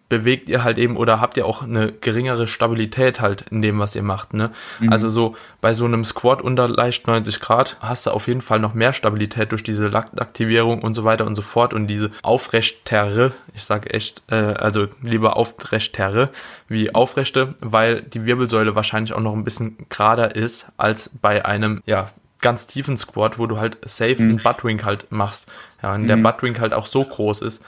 bewegt 0.08 0.50
ihr 0.50 0.64
halt 0.64 0.76
eben 0.76 0.96
oder 0.98 1.20
habt 1.20 1.38
ihr 1.38 1.46
auch 1.46 1.62
eine 1.62 1.92
geringere 1.92 2.46
Stabilität 2.46 3.20
halt 3.20 3.46
in 3.50 3.62
dem, 3.62 3.78
was 3.78 3.96
ihr 3.96 4.02
macht. 4.02 4.34
Ne? 4.34 4.50
Mhm. 4.80 4.92
Also 4.92 5.08
so 5.08 5.34
bei 5.62 5.72
so 5.72 5.86
einem 5.86 6.04
Squat 6.04 6.42
unter 6.42 6.68
leicht 6.68 7.06
90 7.06 7.40
Grad 7.40 7.78
hast 7.80 8.06
du 8.06 8.10
auf 8.10 8.26
jeden 8.26 8.42
Fall 8.42 8.58
noch 8.58 8.74
mehr 8.74 8.92
Stabilität 8.92 9.50
durch 9.50 9.62
diese 9.62 9.88
Laktaktivierung 9.88 10.82
und 10.82 10.92
so 10.94 11.04
weiter 11.04 11.26
und 11.26 11.36
so 11.36 11.42
fort 11.42 11.72
und 11.72 11.86
diese 11.86 12.10
Aufrechterre, 12.22 13.32
ich 13.54 13.64
sage 13.64 13.90
echt, 13.90 14.22
äh, 14.30 14.34
also 14.34 14.88
lieber 15.00 15.36
Aufrechterre 15.36 16.28
wie 16.68 16.94
Aufrechte, 16.94 17.54
weil 17.60 18.02
die 18.02 18.26
Wirbelsäule 18.26 18.74
wahrscheinlich 18.74 19.14
auch 19.14 19.20
noch 19.20 19.32
ein 19.32 19.44
bisschen 19.44 19.86
gerader 19.88 20.36
ist 20.36 20.66
als 20.76 21.10
bei 21.20 21.46
einem, 21.46 21.82
ja, 21.86 22.10
ganz 22.42 22.66
tiefen 22.66 22.98
Squat, 22.98 23.38
wo 23.38 23.46
du 23.46 23.58
halt 23.58 23.78
safe 23.84 24.20
mhm. 24.20 24.30
einen 24.30 24.42
Buttwink 24.42 24.84
halt 24.84 25.10
machst. 25.10 25.48
Ja, 25.82 25.94
und 25.94 26.02
mhm. 26.02 26.08
der 26.08 26.16
Buttwink 26.16 26.60
halt 26.60 26.74
auch 26.74 26.86
so 26.86 27.04
groß 27.04 27.40
ist, 27.40 27.62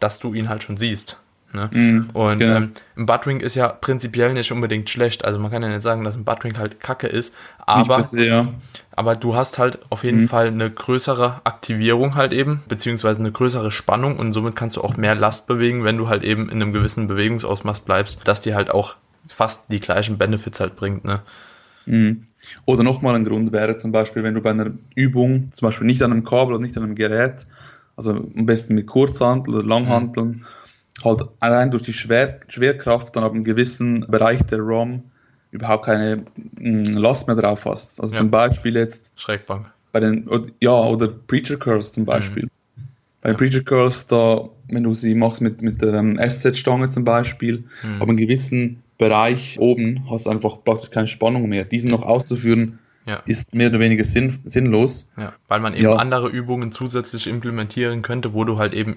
dass 0.00 0.18
du 0.18 0.32
ihn 0.32 0.48
halt 0.48 0.62
schon 0.62 0.78
siehst. 0.78 1.21
Ne? 1.54 1.68
Mm, 1.70 2.10
und 2.14 2.38
genau. 2.38 2.56
ähm, 2.56 2.70
ein 2.96 3.06
Buttwing 3.06 3.40
ist 3.40 3.54
ja 3.54 3.68
prinzipiell 3.68 4.32
nicht 4.32 4.50
unbedingt 4.52 4.88
schlecht. 4.88 5.24
Also 5.24 5.38
man 5.38 5.50
kann 5.50 5.62
ja 5.62 5.68
nicht 5.68 5.82
sagen, 5.82 6.02
dass 6.02 6.16
ein 6.16 6.24
Buttwing 6.24 6.56
halt 6.56 6.80
kacke 6.80 7.06
ist, 7.06 7.34
aber, 7.58 7.98
bisschen, 7.98 8.24
ja. 8.24 8.48
aber 8.92 9.16
du 9.16 9.34
hast 9.34 9.58
halt 9.58 9.80
auf 9.90 10.02
jeden 10.04 10.24
mm. 10.24 10.28
Fall 10.28 10.46
eine 10.46 10.70
größere 10.70 11.42
Aktivierung 11.44 12.14
halt 12.14 12.32
eben, 12.32 12.62
beziehungsweise 12.68 13.20
eine 13.20 13.32
größere 13.32 13.70
Spannung 13.70 14.18
und 14.18 14.32
somit 14.32 14.56
kannst 14.56 14.76
du 14.76 14.80
auch 14.80 14.96
mehr 14.96 15.14
Last 15.14 15.46
bewegen, 15.46 15.84
wenn 15.84 15.98
du 15.98 16.08
halt 16.08 16.24
eben 16.24 16.48
in 16.48 16.62
einem 16.62 16.72
gewissen 16.72 17.06
Bewegungsausmaß 17.06 17.80
bleibst, 17.80 18.20
dass 18.24 18.40
dir 18.40 18.54
halt 18.54 18.70
auch 18.70 18.96
fast 19.28 19.64
die 19.68 19.80
gleichen 19.80 20.16
Benefits 20.16 20.58
halt 20.58 20.74
bringt. 20.74 21.04
Ne? 21.04 21.20
Mm. 21.84 22.24
Oder 22.64 22.82
nochmal 22.82 23.14
ein 23.14 23.24
Grund 23.24 23.52
wäre 23.52 23.76
zum 23.76 23.92
Beispiel, 23.92 24.22
wenn 24.24 24.34
du 24.34 24.40
bei 24.40 24.50
einer 24.50 24.70
Übung, 24.94 25.50
zum 25.52 25.66
Beispiel 25.66 25.86
nicht 25.86 26.02
an 26.02 26.12
einem 26.12 26.24
Kabel 26.24 26.54
oder 26.54 26.62
nicht 26.62 26.76
an 26.78 26.82
einem 26.82 26.94
Gerät, 26.94 27.46
also 27.94 28.12
am 28.12 28.46
besten 28.46 28.74
mit 28.74 28.86
Kurzhanteln 28.86 29.54
oder 29.54 29.66
Langhanteln, 29.66 30.28
mhm 30.28 30.44
halt 31.04 31.22
allein 31.40 31.70
durch 31.70 31.82
die 31.82 31.92
Schwer 31.92 32.40
Schwerkraft 32.48 33.16
dann 33.16 33.24
ab 33.24 33.32
einem 33.32 33.44
gewissen 33.44 34.06
Bereich 34.08 34.42
der 34.42 34.58
ROM 34.58 35.02
überhaupt 35.50 35.84
keine 35.84 36.24
mh, 36.58 36.90
mm, 36.90 36.96
Last 36.96 37.26
mehr 37.26 37.36
drauf 37.36 37.64
hast. 37.66 38.00
Also 38.00 38.14
ja. 38.14 38.20
zum 38.20 38.30
Beispiel 38.30 38.76
jetzt 38.76 39.12
Schrägbank. 39.16 39.70
Bei 39.92 40.00
den, 40.00 40.28
ja, 40.60 40.72
oder 40.72 41.08
Preacher 41.08 41.56
Curls 41.56 41.92
zum 41.92 42.06
Beispiel. 42.06 42.44
Mhm. 42.44 42.50
Bei 43.20 43.30
den 43.30 43.34
ja. 43.34 43.38
Preacher 43.38 43.62
Curls, 43.62 44.06
da, 44.06 44.48
wenn 44.68 44.82
du 44.82 44.94
sie 44.94 45.14
machst 45.14 45.42
mit, 45.42 45.60
mit 45.60 45.82
der 45.82 45.92
ähm, 45.94 46.18
SZ-Stange 46.18 46.88
zum 46.88 47.04
Beispiel, 47.04 47.64
mhm. 47.82 48.02
ab 48.02 48.08
einem 48.08 48.16
gewissen 48.16 48.82
Bereich 48.96 49.58
oben 49.58 50.06
hast 50.10 50.26
du 50.26 50.30
einfach 50.30 50.58
plötzlich 50.64 50.90
keine 50.90 51.06
Spannung 51.06 51.48
mehr. 51.48 51.64
Diesen 51.64 51.90
noch 51.90 52.02
auszuführen, 52.02 52.78
ja. 53.06 53.16
ist 53.26 53.54
mehr 53.54 53.68
oder 53.68 53.80
weniger 53.80 54.04
sinn, 54.04 54.38
sinnlos. 54.44 55.08
Ja, 55.16 55.32
weil 55.48 55.60
man 55.60 55.74
eben 55.74 55.84
ja. 55.84 55.94
andere 55.94 56.28
Übungen 56.28 56.72
zusätzlich 56.72 57.26
implementieren 57.26 58.02
könnte, 58.02 58.32
wo 58.32 58.44
du 58.44 58.58
halt 58.58 58.74
eben 58.74 58.94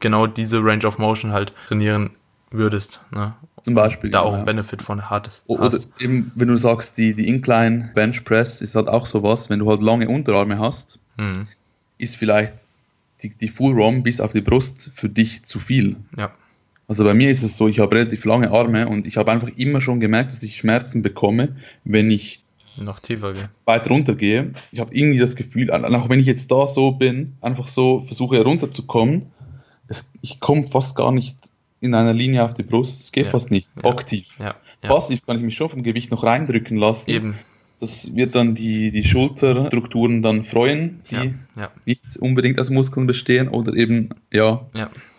genau 0.00 0.26
diese 0.26 0.62
Range 0.62 0.84
of 0.86 0.98
Motion 0.98 1.32
halt 1.32 1.52
trainieren 1.68 2.10
würdest. 2.50 3.00
Ne? 3.14 3.34
Zum 3.62 3.74
Beispiel. 3.74 4.10
Da 4.10 4.20
genau, 4.20 4.30
auch 4.30 4.34
einen 4.34 4.44
Benefit 4.44 4.82
von 4.82 5.10
hattest. 5.10 5.42
Oder 5.46 5.70
eben, 5.98 6.32
wenn 6.34 6.48
du 6.48 6.56
sagst, 6.56 6.98
die, 6.98 7.14
die 7.14 7.28
Incline 7.28 7.90
Bench 7.94 8.24
Press 8.24 8.60
ist 8.60 8.74
halt 8.74 8.88
auch 8.88 9.06
sowas, 9.06 9.50
wenn 9.50 9.58
du 9.58 9.70
halt 9.70 9.82
lange 9.82 10.08
Unterarme 10.08 10.58
hast, 10.58 10.98
hm. 11.16 11.46
ist 11.98 12.16
vielleicht 12.16 12.54
die, 13.22 13.30
die 13.30 13.48
Full 13.48 13.74
ROM 13.74 14.02
bis 14.02 14.20
auf 14.20 14.32
die 14.32 14.42
Brust 14.42 14.90
für 14.94 15.08
dich 15.08 15.44
zu 15.44 15.60
viel. 15.60 15.96
Ja. 16.16 16.32
Also 16.86 17.04
bei 17.04 17.14
mir 17.14 17.30
ist 17.30 17.42
es 17.42 17.56
so, 17.56 17.68
ich 17.68 17.80
habe 17.80 17.96
relativ 17.96 18.26
lange 18.26 18.50
Arme 18.50 18.86
und 18.86 19.06
ich 19.06 19.16
habe 19.16 19.32
einfach 19.32 19.48
immer 19.56 19.80
schon 19.80 20.00
gemerkt, 20.00 20.32
dass 20.32 20.42
ich 20.42 20.58
Schmerzen 20.58 21.00
bekomme, 21.00 21.56
wenn 21.84 22.10
ich 22.10 22.43
noch 22.76 23.00
tiefer 23.00 23.32
gehen. 23.32 23.48
Weiter 23.64 23.90
runtergehe. 23.90 24.52
Ich 24.72 24.80
habe 24.80 24.94
irgendwie 24.94 25.18
das 25.18 25.36
Gefühl, 25.36 25.70
auch 25.70 26.08
wenn 26.08 26.20
ich 26.20 26.26
jetzt 26.26 26.50
da 26.50 26.66
so 26.66 26.92
bin, 26.92 27.34
einfach 27.40 27.66
so 27.66 28.02
versuche 28.06 28.42
runterzukommen, 28.42 29.26
es, 29.88 30.10
ich 30.22 30.40
komme 30.40 30.66
fast 30.66 30.96
gar 30.96 31.12
nicht 31.12 31.36
in 31.80 31.94
einer 31.94 32.14
Linie 32.14 32.44
auf 32.44 32.54
die 32.54 32.62
Brust. 32.62 33.00
Es 33.02 33.12
geht 33.12 33.26
ja. 33.26 33.30
fast 33.30 33.50
nicht. 33.50 33.70
Ja. 33.76 33.90
Aktiv. 33.90 34.28
Ja. 34.38 34.54
Passiv 34.80 35.24
kann 35.24 35.36
ich 35.36 35.42
mich 35.42 35.54
schon 35.54 35.70
vom 35.70 35.82
Gewicht 35.82 36.10
noch 36.10 36.24
reindrücken 36.24 36.76
lassen. 36.76 37.10
Eben. 37.10 37.38
Das 37.80 38.14
wird 38.14 38.34
dann 38.34 38.54
die, 38.54 38.92
die 38.92 39.04
Schulterstrukturen 39.04 40.22
dann 40.22 40.44
freuen, 40.44 41.02
die 41.10 41.34
nicht 41.84 42.02
unbedingt 42.18 42.60
aus 42.60 42.70
Muskeln 42.70 43.06
bestehen 43.06 43.48
oder 43.48 43.74
eben 43.74 44.10
ja, 44.32 44.66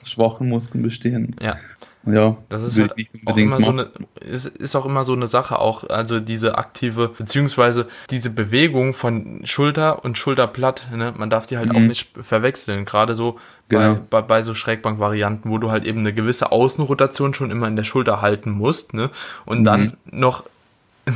aus 0.01 0.09
schwachen 0.09 0.49
Muskeln 0.49 0.81
bestehen. 0.81 1.35
Ja. 1.41 1.57
Ja, 2.05 2.37
das 2.49 2.63
ist 2.63 2.79
halt 2.79 2.93
auch 3.25 3.37
immer 3.37 3.59
so 3.61 3.69
eine, 3.69 3.89
ist, 4.19 4.45
ist 4.45 4.75
auch 4.75 4.85
immer 4.85 5.05
so 5.05 5.13
eine 5.13 5.27
Sache, 5.27 5.59
auch, 5.59 5.89
also 5.89 6.19
diese 6.19 6.57
aktive, 6.57 7.09
beziehungsweise 7.17 7.87
diese 8.09 8.29
Bewegung 8.29 8.93
von 8.93 9.41
Schulter 9.43 10.05
und 10.05 10.17
Schulterblatt, 10.17 10.87
ne, 10.93 11.13
man 11.17 11.29
darf 11.29 11.45
die 11.47 11.57
halt 11.57 11.69
mhm. 11.69 11.75
auch 11.75 11.81
nicht 11.81 12.11
verwechseln, 12.19 12.85
gerade 12.85 13.15
so 13.15 13.39
genau. 13.69 13.95
bei, 14.09 14.21
bei, 14.21 14.21
bei 14.21 14.41
so 14.43 14.53
Schrägbank-Varianten, 14.53 15.49
wo 15.49 15.57
du 15.57 15.71
halt 15.71 15.85
eben 15.85 15.99
eine 15.99 16.13
gewisse 16.13 16.51
Außenrotation 16.51 17.33
schon 17.33 17.51
immer 17.51 17.67
in 17.67 17.75
der 17.75 17.83
Schulter 17.83 18.21
halten 18.21 18.51
musst, 18.51 18.93
ne, 18.93 19.09
und 19.45 19.61
mhm. 19.61 19.63
dann 19.63 19.97
noch 20.05 20.43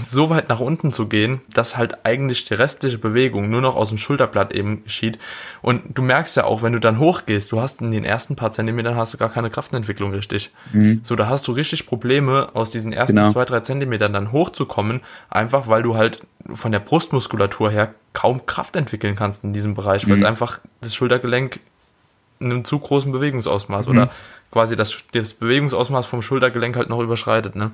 so 0.08 0.30
weit 0.30 0.50
nach 0.50 0.60
unten 0.60 0.92
zu 0.94 1.08
gehen, 1.08 1.42
dass 1.52 1.76
halt 1.76 2.06
eigentlich 2.06 2.46
die 2.46 2.54
restliche 2.54 3.00
Bewegung 3.00 3.50
nur 3.50 3.62
noch 3.62 3.76
aus 3.76 3.90
dem 3.90 3.98
Schulterblatt 3.98 4.54
eben 4.54 4.84
geschieht. 4.84 5.18
Und 5.62 5.98
du 5.98 6.04
merkst 6.04 6.36
ja 6.38 6.44
auch, 6.44 6.62
wenn 6.62 6.74
du 6.74 6.80
dann 6.80 7.00
hochgehst, 7.00 7.52
du 7.52 7.60
hast 7.60 7.82
in 7.82 7.90
den 7.90 8.04
ersten 8.04 8.36
paar 8.36 8.52
Zentimetern 8.52 8.96
hast 8.96 9.16
du 9.16 9.18
gar 9.18 9.30
keine 9.30 9.50
Kraftentwicklung 9.50 10.12
richtig. 10.12 10.52
Mhm. 10.74 11.02
So, 11.04 11.16
da 11.16 11.28
hast 11.28 11.48
du 11.48 11.54
richtig 11.54 11.88
Probleme, 11.88 12.50
aus 12.54 12.70
diesen 12.70 12.94
ersten 12.94 13.16
genau. 13.16 13.32
zwei, 13.32 13.46
drei 13.46 13.62
Zentimetern 13.62 14.14
dann 14.14 14.32
hochzukommen, 14.32 15.02
einfach 15.30 15.68
weil 15.68 15.82
du 15.82 15.96
halt 15.96 16.20
von 16.54 16.72
der 16.72 16.80
Brustmuskulatur 16.80 17.72
her 17.72 17.94
kaum 18.14 18.46
Kraft 18.46 18.76
entwickeln 18.76 19.16
kannst 19.16 19.44
in 19.44 19.54
diesem 19.54 19.74
Bereich, 19.74 20.06
mhm. 20.06 20.12
weil 20.12 20.18
es 20.18 20.24
einfach 20.24 20.60
das 20.82 20.94
Schultergelenk 20.94 21.60
in 22.40 22.52
einem 22.52 22.66
zu 22.66 22.80
großen 22.80 23.12
Bewegungsausmaß 23.12 23.88
mhm. 23.88 23.92
oder 23.92 24.10
quasi 24.52 24.76
das, 24.76 25.04
das 25.12 25.34
Bewegungsausmaß 25.34 26.06
vom 26.06 26.22
Schultergelenk 26.22 26.76
halt 26.76 26.90
noch 26.90 27.00
überschreitet. 27.00 27.56
Ne? 27.56 27.72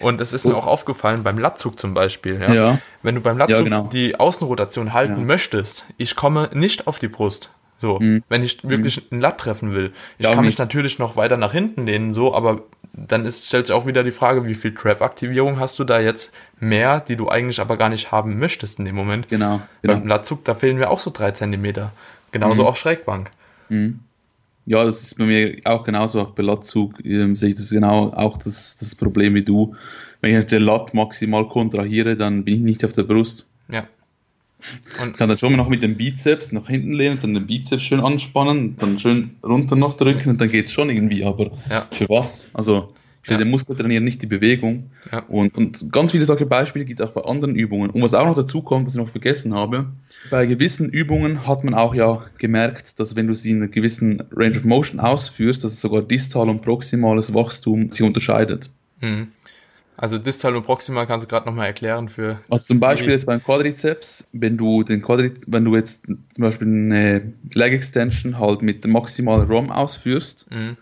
Und 0.00 0.20
es 0.20 0.32
ist 0.32 0.44
mir 0.44 0.54
auch 0.54 0.66
aufgefallen 0.66 1.22
beim 1.22 1.38
Latzug 1.38 1.78
zum 1.78 1.94
Beispiel. 1.94 2.40
Ja? 2.40 2.52
ja. 2.52 2.78
Wenn 3.02 3.14
du 3.14 3.20
beim 3.20 3.38
Latzug 3.38 3.56
ja, 3.56 3.62
genau. 3.62 3.88
die 3.92 4.18
Außenrotation 4.18 4.92
halten 4.92 5.20
ja. 5.20 5.24
möchtest, 5.24 5.86
ich 5.96 6.16
komme 6.16 6.50
nicht 6.52 6.86
auf 6.86 6.98
die 6.98 7.08
Brust. 7.08 7.50
So, 7.78 7.98
mhm. 7.98 8.22
wenn 8.28 8.42
ich 8.42 8.62
wirklich 8.62 8.98
mhm. 8.98 9.06
einen 9.12 9.20
Latt 9.22 9.38
treffen 9.38 9.72
will. 9.72 9.92
Ich 10.18 10.30
kann 10.30 10.44
mich 10.44 10.58
natürlich 10.58 10.98
noch 10.98 11.16
weiter 11.16 11.38
nach 11.38 11.52
hinten 11.52 11.86
lehnen, 11.86 12.12
so, 12.12 12.34
aber 12.34 12.62
dann 12.92 13.24
ist, 13.24 13.46
stellt 13.46 13.68
sich 13.68 13.74
auch 13.74 13.86
wieder 13.86 14.04
die 14.04 14.10
Frage, 14.10 14.44
wie 14.44 14.54
viel 14.54 14.74
Trap-Aktivierung 14.74 15.58
hast 15.58 15.78
du 15.78 15.84
da 15.84 15.98
jetzt 15.98 16.34
mehr, 16.58 17.00
die 17.00 17.16
du 17.16 17.30
eigentlich 17.30 17.58
aber 17.60 17.78
gar 17.78 17.88
nicht 17.88 18.12
haben 18.12 18.38
möchtest 18.38 18.78
in 18.78 18.84
dem 18.84 18.96
Moment. 18.96 19.28
Genau. 19.28 19.62
genau. 19.80 19.94
Beim 19.94 20.06
Latzug, 20.06 20.44
da 20.44 20.54
fehlen 20.54 20.76
mir 20.76 20.90
auch 20.90 21.00
so 21.00 21.10
drei 21.10 21.30
Zentimeter. 21.30 21.92
Genauso 22.32 22.62
mhm. 22.62 22.68
auch 22.68 22.76
Schrägbank. 22.76 23.30
Mhm. 23.70 24.00
Ja, 24.70 24.84
das 24.84 25.02
ist 25.02 25.18
bei 25.18 25.26
mir 25.26 25.56
auch 25.64 25.82
genauso. 25.82 26.20
Auch 26.20 26.30
bei 26.30 26.44
Latzug 26.44 27.04
ähm, 27.04 27.34
sehe 27.34 27.48
ich 27.48 27.56
das 27.56 27.70
genau 27.70 28.12
auch 28.12 28.36
das, 28.36 28.76
das 28.76 28.94
Problem 28.94 29.34
wie 29.34 29.42
du. 29.42 29.74
Wenn 30.20 30.38
ich 30.38 30.46
den 30.46 30.62
Lat 30.62 30.94
maximal 30.94 31.48
kontrahiere, 31.48 32.16
dann 32.16 32.44
bin 32.44 32.54
ich 32.54 32.60
nicht 32.60 32.84
auf 32.84 32.92
der 32.92 33.02
Brust. 33.02 33.48
Ja. 33.68 33.88
Und 35.00 35.10
ich 35.10 35.16
kann 35.16 35.28
dann 35.28 35.38
schon 35.38 35.50
mal 35.50 35.56
noch 35.56 35.68
mit 35.68 35.82
dem 35.82 35.96
Bizeps 35.96 36.52
nach 36.52 36.68
hinten 36.68 36.92
lehnen, 36.92 37.18
dann 37.20 37.34
den 37.34 37.48
Bizeps 37.48 37.82
schön 37.82 37.98
anspannen, 37.98 38.76
dann 38.76 38.96
schön 38.96 39.32
runter 39.42 39.74
noch 39.74 39.94
drücken 39.94 40.30
und 40.30 40.40
dann 40.40 40.50
geht 40.50 40.66
es 40.66 40.72
schon 40.72 40.88
irgendwie. 40.88 41.24
Aber 41.24 41.50
ja. 41.68 41.88
für 41.90 42.08
was? 42.08 42.48
Also 42.52 42.92
ja. 43.34 43.38
den 43.38 43.50
Muskel 43.50 43.76
trainieren, 43.76 44.04
nicht 44.04 44.22
die 44.22 44.26
Bewegung. 44.26 44.90
Ja. 45.10 45.20
Und, 45.28 45.56
und 45.56 45.92
ganz 45.92 46.12
viele 46.12 46.24
solche 46.24 46.46
Beispiele 46.46 46.84
gibt 46.84 47.00
es 47.00 47.06
auch 47.06 47.12
bei 47.12 47.22
anderen 47.22 47.54
Übungen. 47.54 47.90
Und 47.90 48.02
was 48.02 48.14
auch 48.14 48.26
noch 48.26 48.34
dazu 48.34 48.62
kommt, 48.62 48.86
was 48.86 48.94
ich 48.94 49.00
noch 49.00 49.10
vergessen 49.10 49.54
habe, 49.54 49.86
bei 50.30 50.46
gewissen 50.46 50.88
Übungen 50.90 51.46
hat 51.46 51.64
man 51.64 51.74
auch 51.74 51.94
ja 51.94 52.24
gemerkt, 52.38 52.98
dass 52.98 53.16
wenn 53.16 53.26
du 53.26 53.34
sie 53.34 53.52
in 53.52 53.58
einer 53.58 53.68
gewissen 53.68 54.22
Range 54.34 54.56
of 54.56 54.64
Motion 54.64 55.00
ausführst, 55.00 55.64
dass 55.64 55.80
sogar 55.80 56.02
distal 56.02 56.48
und 56.48 56.62
proximales 56.62 57.32
Wachstum 57.34 57.90
sich 57.90 58.02
unterscheidet. 58.02 58.70
Mhm. 59.00 59.28
Also 59.96 60.16
distal 60.16 60.56
und 60.56 60.64
proximal 60.64 61.06
kannst 61.06 61.26
du 61.26 61.28
gerade 61.28 61.44
nochmal 61.44 61.66
erklären 61.66 62.08
für. 62.08 62.40
Also 62.48 62.64
zum 62.64 62.80
Beispiel 62.80 63.10
jetzt 63.10 63.26
beim 63.26 63.42
Quadrizeps, 63.42 64.26
wenn 64.32 64.56
du 64.56 64.82
den 64.82 65.02
Quadrizeps, 65.02 65.46
wenn 65.46 65.66
du 65.66 65.76
jetzt 65.76 66.06
zum 66.06 66.42
Beispiel 66.42 66.68
eine 66.68 67.34
Leg 67.52 67.74
Extension 67.74 68.38
halt 68.38 68.62
mit 68.62 68.82
der 68.82 68.90
maximalen 68.90 69.46
ROM 69.46 69.70
ausführst, 69.70 70.50
mhm 70.50 70.78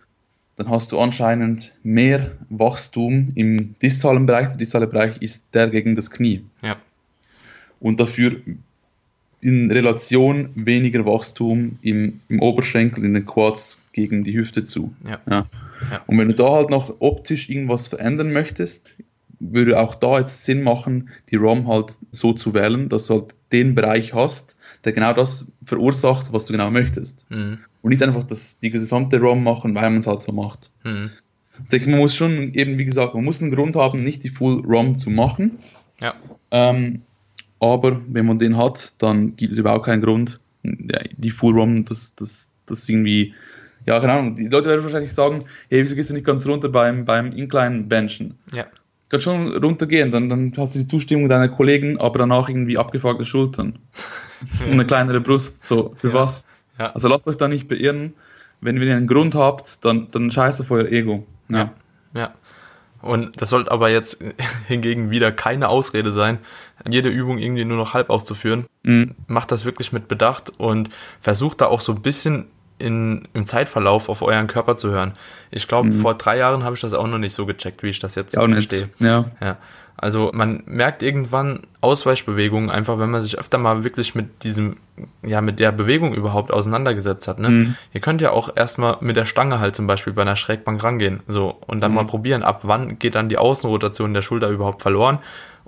dann 0.59 0.71
hast 0.71 0.91
du 0.91 0.99
anscheinend 0.99 1.79
mehr 1.85 2.33
Wachstum 2.51 3.29
im 3.37 3.77
distalen 3.79 4.27
Bereich. 4.27 4.49
Der 4.49 4.57
distale 4.57 4.89
Bereich 4.89 5.23
ist 5.23 5.45
der 5.55 5.69
gegen 5.69 5.95
das 5.95 6.11
Knie. 6.11 6.45
Ja. 6.63 6.77
Und 7.79 8.01
dafür 8.01 8.41
in 9.41 9.71
Relation 9.71 10.51
weniger 10.57 11.07
Wachstum 11.07 11.79
im, 11.83 12.21
im 12.29 12.43
Oberschenkel, 12.43 13.05
in 13.05 13.15
den 13.15 13.25
Quads 13.25 13.85
gegen 13.93 14.25
die 14.25 14.37
Hüfte 14.37 14.65
zu. 14.65 14.93
Ja. 15.05 15.21
ja. 15.31 15.47
Und 16.09 16.19
wenn 16.19 16.27
du 16.27 16.35
da 16.35 16.51
halt 16.51 16.71
noch 16.71 16.97
optisch 16.99 17.49
irgendwas 17.49 17.87
verändern 17.87 18.33
möchtest, 18.33 18.95
würde 19.39 19.79
auch 19.79 19.95
da 19.95 20.19
jetzt 20.19 20.45
Sinn 20.45 20.65
machen, 20.65 21.11
die 21.31 21.37
ROM 21.37 21.69
halt 21.69 21.93
so 22.11 22.33
zu 22.33 22.53
wählen, 22.53 22.89
dass 22.89 23.07
du 23.07 23.15
halt 23.15 23.35
den 23.53 23.77
Bereich 23.77 24.13
hast, 24.13 24.57
der 24.85 24.93
genau 24.93 25.13
das 25.13 25.47
verursacht, 25.63 26.33
was 26.33 26.47
du 26.47 26.53
genau 26.53 26.73
möchtest. 26.73 27.31
Mhm. 27.31 27.59
Und 27.83 27.91
nicht 27.91 28.03
einfach 28.03 28.25
das, 28.25 28.59
die 28.59 28.71
gesamte 28.71 29.21
ROM 29.21 29.43
machen, 29.43 29.75
weil 29.75 29.91
man 29.91 30.01
es 30.01 30.07
halt 30.07 30.21
so 30.21 30.33
macht. 30.33 30.71
Mhm. 30.85 31.11
Ich 31.63 31.69
denke, 31.69 31.91
man 31.91 32.01
muss 32.01 32.15
schon 32.15 32.55
eben, 32.55 32.79
wie 32.79 32.85
gesagt, 32.85 33.15
man 33.15 33.25
muss 33.25 33.41
einen 33.43 33.51
Grund 33.51 33.77
haben, 33.77 34.05
nicht 34.05 34.25
die 34.25 34.29
Full 34.29 34.65
ROM 34.65 34.97
zu 34.97 35.11
machen. 35.11 35.59
Ja. 36.01 36.15
Ähm, 36.51 37.03
aber 37.61 38.01
wenn 38.09 38.27
man 38.27 38.39
den 38.39 38.57
hat, 38.57 38.95
dann 39.03 39.35
gibt 39.37 39.53
es 39.53 39.59
überhaupt 39.59 39.87
keinen 39.87 40.01
Grund, 40.03 40.41
die 40.63 41.31
Full 41.31 41.55
ROM, 41.55 41.85
das, 41.85 42.15
das, 42.15 42.49
das 42.67 42.89
irgendwie 42.89 43.35
ja, 43.87 43.99
keine 44.01 44.13
Ahnung, 44.13 44.37
die 44.37 44.49
Leute 44.49 44.69
werden 44.69 44.83
wahrscheinlich 44.85 45.13
sagen, 45.13 45.39
hey, 45.71 45.81
wieso 45.83 45.95
gehst 45.95 46.11
du 46.11 46.15
nicht 46.15 46.27
ganz 46.27 46.47
runter 46.47 46.69
beim, 46.69 47.05
beim 47.07 47.33
Incline-Benchen? 47.33 48.35
Ja. 48.53 48.67
Kannst 49.09 49.25
schon 49.25 49.57
runtergehen, 49.57 50.11
dann, 50.11 50.29
dann 50.29 50.53
hast 50.59 50.75
du 50.75 50.81
die 50.81 50.87
Zustimmung 50.87 51.31
deiner 51.31 51.49
Kollegen, 51.49 51.99
aber 51.99 52.19
danach 52.19 52.51
irgendwie 52.51 52.77
abgefuckte 52.77 53.25
Schultern. 53.25 53.79
Und 54.67 54.73
eine 54.73 54.85
kleinere 54.85 55.21
Brust, 55.21 55.65
so, 55.67 55.95
für 55.97 56.09
Ja. 56.09 56.15
was? 56.15 56.48
Ja. 56.79 56.93
Also 56.93 57.09
lasst 57.09 57.29
euch 57.29 57.37
da 57.37 57.49
nicht 57.49 57.69
beirren. 57.69 58.15
Wenn 58.61 58.81
ihr 58.81 58.97
einen 58.97 59.07
Grund 59.07 59.35
habt, 59.35 59.85
dann, 59.85 60.11
dann 60.11 60.31
scheiß 60.31 60.61
auf 60.61 60.71
euer 60.71 60.87
Ego. 60.87 61.27
Ja. 61.49 61.73
ja. 62.15 62.33
Und 63.01 63.41
das 63.41 63.51
sollte 63.51 63.71
aber 63.71 63.91
jetzt 63.91 64.23
hingegen 64.67 65.11
wieder 65.11 65.31
keine 65.31 65.69
Ausrede 65.69 66.13
sein, 66.13 66.39
jede 66.89 67.09
Übung 67.09 67.39
irgendwie 67.39 67.65
nur 67.65 67.77
noch 67.77 67.95
halb 67.95 68.11
auszuführen. 68.11 68.67
Mhm. 68.83 69.15
Macht 69.27 69.53
das 69.53 69.65
wirklich 69.65 69.93
mit 69.93 70.09
Bedacht 70.09 70.53
und 70.59 70.91
versucht 71.21 71.61
da 71.61 71.67
auch 71.67 71.81
so 71.81 71.93
ein 71.93 72.03
bisschen 72.03 72.47
in, 72.79 73.27
im 73.35 73.47
Zeitverlauf 73.47 74.09
auf 74.09 74.23
euren 74.23 74.47
Körper 74.47 74.77
zu 74.77 74.91
hören. 74.91 75.13
Ich 75.51 75.67
glaube, 75.69 75.93
vor 75.93 76.15
drei 76.15 76.39
Jahren 76.39 76.65
habe 76.65 76.75
ich 76.75 76.81
das 76.81 76.95
auch 76.95 77.07
noch 77.07 77.19
nicht 77.19 77.35
so 77.35 77.47
gecheckt, 77.47 77.83
wie 77.83 77.89
ich 77.89 77.99
das 77.99 78.15
jetzt 78.15 78.37
Mhm. 78.37 78.53
Verstehe. 78.53 78.89
Ja. 78.99 79.31
Ja, 79.41 79.57
also 80.01 80.31
man 80.33 80.63
merkt 80.67 81.03
irgendwann 81.03 81.61
Ausweichbewegungen 81.81 82.71
einfach, 82.71 83.01
wenn 83.01 83.11
man 83.11 83.23
sich 83.23 83.39
öfter 83.39 83.59
mal 83.59 83.83
wirklich 83.83 84.15
mit 84.15 84.45
diesem, 84.45 84.77
ja, 85.23 85.41
mit 85.41 85.59
der 85.59 85.73
Bewegung 85.73 86.15
überhaupt 86.15 86.53
auseinandergesetzt 86.53 87.27
hat. 87.27 87.41
Ne? 87.41 87.49
Mhm. 87.49 87.75
Ihr 87.93 88.01
könnt 88.01 88.21
ja 88.21 88.31
auch 88.31 88.55
erstmal 88.55 88.97
mit 89.01 89.17
der 89.17 89.25
Stange 89.25 89.59
halt 89.59 89.75
zum 89.75 89.89
Beispiel 89.89 90.13
bei 90.13 90.23
einer 90.23 90.37
Schrägbank 90.37 90.83
rangehen, 90.83 91.21
so 91.27 91.57
und 91.67 91.81
dann 91.81 91.93
mal 91.93 92.07
probieren, 92.07 92.45
ab 92.45 92.61
wann 92.63 93.01
geht 93.01 93.17
dann 93.17 93.29
die 93.29 93.39
Außenrotation 93.39 94.15
der 94.15 94.23
Schulter 94.23 94.49
überhaupt 94.49 94.83
verloren 94.83 95.19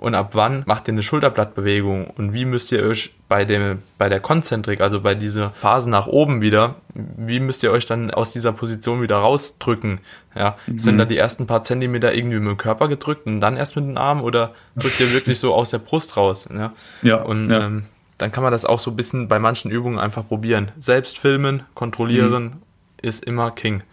und 0.01 0.15
ab 0.15 0.31
wann 0.33 0.63
macht 0.65 0.87
ihr 0.87 0.93
eine 0.93 1.03
Schulterblattbewegung 1.03 2.07
und 2.07 2.33
wie 2.33 2.43
müsst 2.43 2.71
ihr 2.71 2.81
euch 2.81 3.13
bei 3.29 3.45
dem, 3.45 3.83
bei 3.99 4.09
der 4.09 4.19
Konzentrik, 4.19 4.81
also 4.81 4.99
bei 4.99 5.13
dieser 5.13 5.51
Phase 5.51 5.91
nach 5.91 6.07
oben 6.07 6.41
wieder, 6.41 6.75
wie 6.95 7.39
müsst 7.39 7.61
ihr 7.61 7.71
euch 7.71 7.85
dann 7.85 8.09
aus 8.09 8.33
dieser 8.33 8.51
Position 8.51 9.03
wieder 9.03 9.17
rausdrücken? 9.17 9.99
Ja, 10.35 10.57
sind 10.75 10.97
da 10.97 11.05
die 11.05 11.17
ersten 11.17 11.45
paar 11.45 11.61
Zentimeter 11.61 12.15
irgendwie 12.15 12.39
mit 12.39 12.49
dem 12.49 12.57
Körper 12.57 12.87
gedrückt 12.87 13.27
und 13.27 13.41
dann 13.41 13.57
erst 13.57 13.75
mit 13.75 13.85
den 13.85 13.97
Armen 13.99 14.21
oder 14.21 14.55
drückt 14.75 14.99
ihr 14.99 15.13
wirklich 15.13 15.37
so 15.37 15.53
aus 15.53 15.69
der 15.69 15.77
Brust 15.77 16.17
raus? 16.17 16.49
Ja, 16.51 16.73
Ja, 17.03 17.17
und 17.17 17.51
ja. 17.51 17.67
Ähm, 17.67 17.85
dann 18.17 18.31
kann 18.31 18.41
man 18.43 18.51
das 18.51 18.65
auch 18.65 18.79
so 18.79 18.89
ein 18.89 18.95
bisschen 18.95 19.27
bei 19.27 19.37
manchen 19.37 19.69
Übungen 19.69 19.99
einfach 19.99 20.27
probieren. 20.27 20.71
Selbst 20.79 21.19
filmen, 21.19 21.61
kontrollieren 21.75 22.61
ist 23.03 23.23
immer 23.23 23.51
King. 23.51 23.83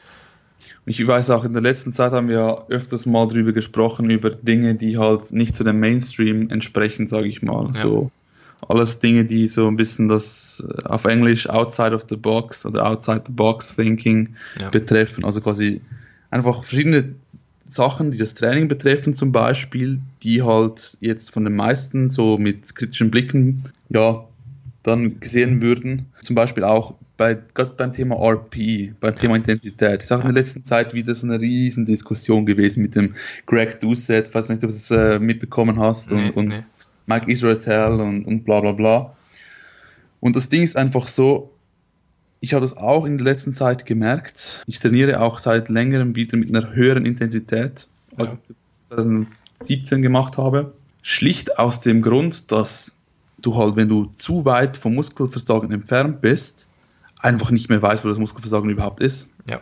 Ich 0.89 1.07
weiß 1.07 1.31
auch, 1.31 1.45
in 1.45 1.53
der 1.53 1.63
letzten 1.63 1.93
Zeit 1.93 2.13
haben 2.13 2.29
wir 2.29 2.65
öfters 2.69 3.05
mal 3.05 3.27
drüber 3.27 3.53
gesprochen, 3.53 4.09
über 4.11 4.31
Dinge, 4.31 4.75
die 4.75 4.97
halt 4.97 5.33
nicht 5.33 5.55
zu 5.55 5.63
dem 5.63 5.81
Mainstream 5.81 6.49
entsprechen, 6.51 7.09
sage 7.09 7.29
ich 7.29 7.43
mal. 7.43 7.69
So 7.73 8.11
alles 8.67 8.99
Dinge, 8.99 9.25
die 9.25 9.49
so 9.49 9.69
ein 9.69 9.77
bisschen 9.77 10.09
das 10.09 10.67
äh, 10.67 10.83
auf 10.85 11.05
Englisch 11.05 11.49
outside 11.49 11.95
of 11.95 12.07
the 12.09 12.17
box 12.17 12.67
oder 12.67 12.87
outside 12.87 13.23
the 13.27 13.33
box 13.33 13.75
thinking 13.75 14.35
Ja. 14.59 14.71
betreffen. 14.71 15.25
Also 15.25 15.41
quasi 15.41 15.81
einfach 16.31 16.65
verschiedene 16.65 17.15
Sachen, 17.67 18.11
die 18.11 18.19
das 18.19 18.35
Training 18.35 18.69
betreffen, 18.69 19.15
zum 19.15 19.31
Beispiel, 19.31 20.01
die 20.23 20.43
halt 20.43 20.97
jetzt 21.01 21.31
von 21.31 21.45
den 21.45 21.55
meisten 21.55 22.09
so 22.09 22.39
mit 22.39 22.75
kritischen 22.75 23.11
Blicken, 23.11 23.65
ja, 23.91 24.25
dann 24.83 25.21
gesehen 25.21 25.61
würden. 25.61 26.07
Zum 26.23 26.35
Beispiel 26.35 26.65
auch 26.65 26.95
bei, 27.19 27.37
gerade 27.53 27.73
beim 27.77 27.93
Thema 27.93 28.15
RP, 28.17 28.95
beim 29.01 29.15
Thema 29.17 29.37
Intensität. 29.37 30.03
Ist 30.03 30.13
auch 30.13 30.21
in 30.21 30.27
der 30.27 30.35
letzten 30.35 30.65
Zeit 30.65 30.95
wieder 30.95 31.15
so 31.15 31.27
eine 31.27 31.39
riesen 31.39 31.85
Diskussion 31.85 32.47
gewesen 32.47 32.81
mit 32.83 32.95
dem 32.95 33.17
Greg 33.45 33.81
Doucette, 33.81 34.33
weiß 34.33 34.49
nicht, 34.49 34.65
ob 34.65 34.71
du 34.71 34.77
es 34.77 34.91
äh, 34.91 35.19
mitbekommen 35.19 35.79
hast, 35.79 36.11
Nee, 36.13 36.29
und, 36.29 36.37
und 36.37 36.49
nee. 36.49 36.61
Mike 37.07 37.31
Israel 37.31 38.01
und, 38.01 38.25
und 38.25 38.45
bla 38.45 38.61
bla 38.61 38.73
bla. 38.73 39.17
Und 40.21 40.37
das 40.37 40.49
Ding 40.49 40.63
ist 40.63 40.77
einfach 40.77 41.09
so, 41.09 41.53
ich 42.41 42.55
habe 42.55 42.63
das 42.65 42.77
auch 42.77 43.05
in 43.05 43.19
der 43.19 43.25
letzten 43.25 43.53
Zeit 43.53 43.85
gemerkt. 43.85 44.63
Ich 44.67 44.79
trainiere 44.79 45.21
auch 45.21 45.41
seit 45.41 45.69
längerem 45.69 46.15
wieder 46.15 46.37
mit 46.37 46.55
einer 46.55 46.73
höheren 46.73 47.05
Intensität, 47.05 47.89
als 48.17 48.29
Ja. 48.29 48.39
ich 48.49 48.55
2017 48.91 50.03
gemacht 50.03 50.39
habe. 50.39 50.73
Schlicht 51.03 51.59
aus 51.59 51.81
dem 51.81 52.01
Grund, 52.01 52.53
dass 52.53 52.95
du 53.43 53.57
halt, 53.57 53.75
wenn 53.75 53.89
du 53.89 54.05
zu 54.17 54.45
weit 54.45 54.77
vom 54.77 54.95
Muskelversagen 54.95 55.73
entfernt 55.73 56.21
bist, 56.21 56.68
einfach 57.21 57.51
nicht 57.51 57.69
mehr 57.69 57.83
weißt, 57.83 58.05
wo 58.05 58.09
das 58.09 58.19
Muskelversagen 58.19 58.71
überhaupt 58.71 59.01
ist. 59.01 59.31
Ja. 59.47 59.61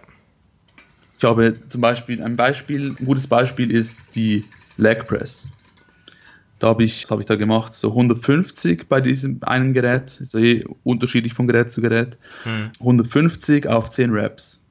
Ich 1.19 1.25
habe 1.25 1.59
zum 1.67 1.81
Beispiel 1.81 2.23
ein 2.23 2.37
Beispiel, 2.37 2.95
ein 2.99 3.05
gutes 3.05 3.27
Beispiel 3.27 3.71
ist 3.71 3.99
die 4.15 4.45
Leg 4.77 5.07
Press. 5.07 5.47
Da 6.59 6.69
habe 6.69 6.85
ich, 6.85 7.05
was 7.05 7.11
habe 7.11 7.21
ich 7.21 7.27
da 7.27 7.37
gemacht? 7.37 7.75
So 7.75 7.91
150 7.91 8.89
bei 8.89 9.01
diesem 9.01 9.43
einen 9.43 9.75
Gerät, 9.75 10.21
ist 10.21 10.35
ja 10.35 10.41
eh 10.41 10.65
unterschiedlich 10.85 11.35
von 11.35 11.47
Gerät 11.47 11.71
zu 11.71 11.81
Gerät. 11.83 12.19
Mhm. 12.45 12.71
150 12.81 13.67
auf 13.67 13.89
10 13.89 14.11
Reps. 14.11 14.63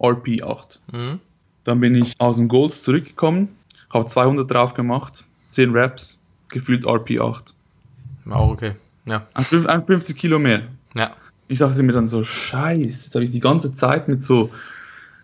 RP 0.00 0.42
8. 0.42 0.80
Mhm. 0.92 1.20
Dann 1.64 1.80
bin 1.80 1.94
ich 1.94 2.14
aus 2.18 2.36
dem 2.36 2.48
Golds 2.48 2.82
zurückgekommen, 2.82 3.48
habe 3.90 4.06
200 4.06 4.50
drauf 4.50 4.74
gemacht, 4.74 5.24
10 5.50 5.72
Reps, 5.72 6.20
gefühlt 6.48 6.86
RP 6.86 7.20
8. 7.20 7.54
Auch 8.30 8.50
okay. 8.50 8.74
Ja. 9.04 9.26
Ein 9.34 9.84
50 9.84 10.16
Kilo 10.16 10.38
mehr. 10.38 10.62
Ja. 10.94 11.12
Ich 11.48 11.58
dachte 11.58 11.82
mir 11.82 11.92
dann 11.92 12.06
so, 12.06 12.24
scheiße, 12.24 12.82
jetzt 12.82 13.14
habe 13.14 13.24
ich 13.24 13.30
die 13.30 13.40
ganze 13.40 13.74
Zeit 13.74 14.06
mit 14.06 14.22
so, 14.22 14.50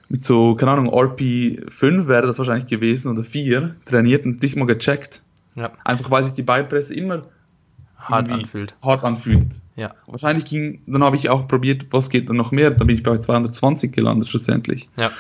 mit 0.09 0.25
so, 0.25 0.55
keine 0.55 0.73
Ahnung, 0.73 0.93
RP 0.93 1.71
5 1.71 2.09
wäre 2.09 2.27
das 2.27 2.39
wahrscheinlich 2.39 2.67
gewesen 2.67 3.11
oder 3.11 3.25
4 3.25 3.77
trainiert 3.85 4.25
und 4.25 4.43
nicht 4.43 4.57
mal 4.57 4.67
gecheckt. 4.67 5.23
Ja. 5.55 5.73
Einfach 5.85 6.11
weil 6.11 6.25
sich 6.25 6.35
die 6.35 6.43
Beinpresse 6.43 6.95
immer 6.95 7.23
Hart 7.97 8.31
anfühlt. 8.31 8.75
hart 8.83 9.03
anfühlt. 9.05 9.47
Ja. 9.77 9.95
Wahrscheinlich 10.07 10.45
ging, 10.45 10.83
dann 10.87 11.03
habe 11.03 11.17
ich 11.17 11.31
auch 11.31 11.49
probiert, 11.49 11.87
was 11.91 12.11
geht 12.11 12.29
dann 12.29 12.37
noch 12.37 12.53
mehr, 12.53 12.71
dann 12.71 12.87
bin 12.87 12.97
ich 12.97 13.03
bei 13.03 13.19
220 13.19 13.93
gelandet 13.93 14.29
schlussendlich. 14.29 14.89
Ja. 14.97 15.11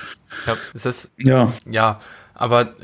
Ja. 0.46 0.56
Es 0.74 0.84
ist 0.86 1.12
Ja. 1.18 1.52
Ja, 1.66 2.00
aber 2.34 2.74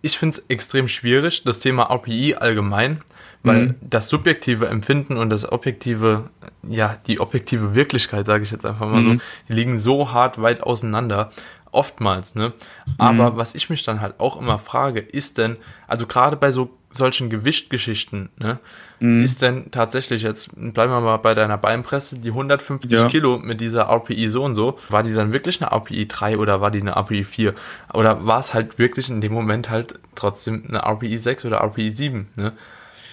ich 0.00 0.18
finde 0.18 0.38
es 0.38 0.44
extrem 0.48 0.88
schwierig, 0.88 1.42
das 1.44 1.58
Thema 1.58 1.90
RPI 1.90 2.34
allgemein, 2.34 3.00
weil 3.42 3.66
Mhm. 3.66 3.74
das 3.80 4.08
subjektive 4.08 4.66
Empfinden 4.68 5.16
und 5.16 5.30
das 5.30 5.50
objektive, 5.50 6.30
ja, 6.68 6.96
die 7.06 7.20
objektive 7.20 7.74
Wirklichkeit, 7.74 8.26
sage 8.26 8.44
ich 8.44 8.50
jetzt 8.50 8.64
einfach 8.66 8.88
mal 8.88 9.00
Mhm. 9.00 9.18
so, 9.18 9.24
die 9.48 9.52
liegen 9.52 9.78
so 9.78 10.12
hart 10.12 10.40
weit 10.40 10.62
auseinander. 10.62 11.30
Oftmals, 11.74 12.34
ne? 12.34 12.52
Aber 12.98 13.38
was 13.38 13.54
ich 13.54 13.70
mich 13.70 13.82
dann 13.82 14.02
halt 14.02 14.20
auch 14.20 14.38
immer 14.38 14.58
frage, 14.58 15.00
ist 15.00 15.38
denn, 15.38 15.56
also 15.88 16.06
gerade 16.06 16.36
bei 16.36 16.50
so 16.50 16.68
solchen 16.90 17.30
Gewichtgeschichten, 17.30 18.28
ne, 18.38 18.58
Mhm. 19.00 19.22
ist 19.22 19.40
denn 19.40 19.70
tatsächlich 19.70 20.22
jetzt, 20.22 20.50
bleiben 20.54 20.92
wir 20.92 21.00
mal 21.00 21.16
bei 21.16 21.32
deiner 21.32 21.56
Beinpresse, 21.56 22.18
die 22.18 22.30
150 22.30 22.92
Ja. 23.00 23.08
Kilo 23.08 23.38
mit 23.38 23.62
dieser 23.62 23.84
RPI 23.88 24.28
so 24.28 24.44
und 24.44 24.54
so, 24.54 24.78
war 24.90 25.02
die 25.02 25.14
dann 25.14 25.32
wirklich 25.32 25.62
eine 25.62 25.70
RPI 25.72 26.06
3 26.06 26.36
oder 26.36 26.60
war 26.60 26.70
die 26.70 26.82
eine 26.82 26.90
RPI 26.94 27.24
4? 27.24 27.54
Oder 27.94 28.26
war 28.26 28.40
es 28.40 28.52
halt 28.52 28.78
wirklich 28.78 29.08
in 29.08 29.22
dem 29.22 29.32
Moment 29.32 29.70
halt 29.70 29.94
trotzdem 30.14 30.64
eine 30.68 30.80
RPI 30.84 31.16
6 31.16 31.46
oder 31.46 31.62
RPI 31.62 31.88
7, 31.88 32.28
ne? 32.36 32.52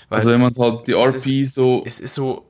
Also 0.10 0.32
wenn 0.32 0.42
man 0.42 0.54
halt 0.58 0.88
die 0.88 0.94
es 0.94 1.16
RP 1.26 1.48
so, 1.48 1.84
es 1.86 2.00
ist 2.00 2.16
so 2.16 2.46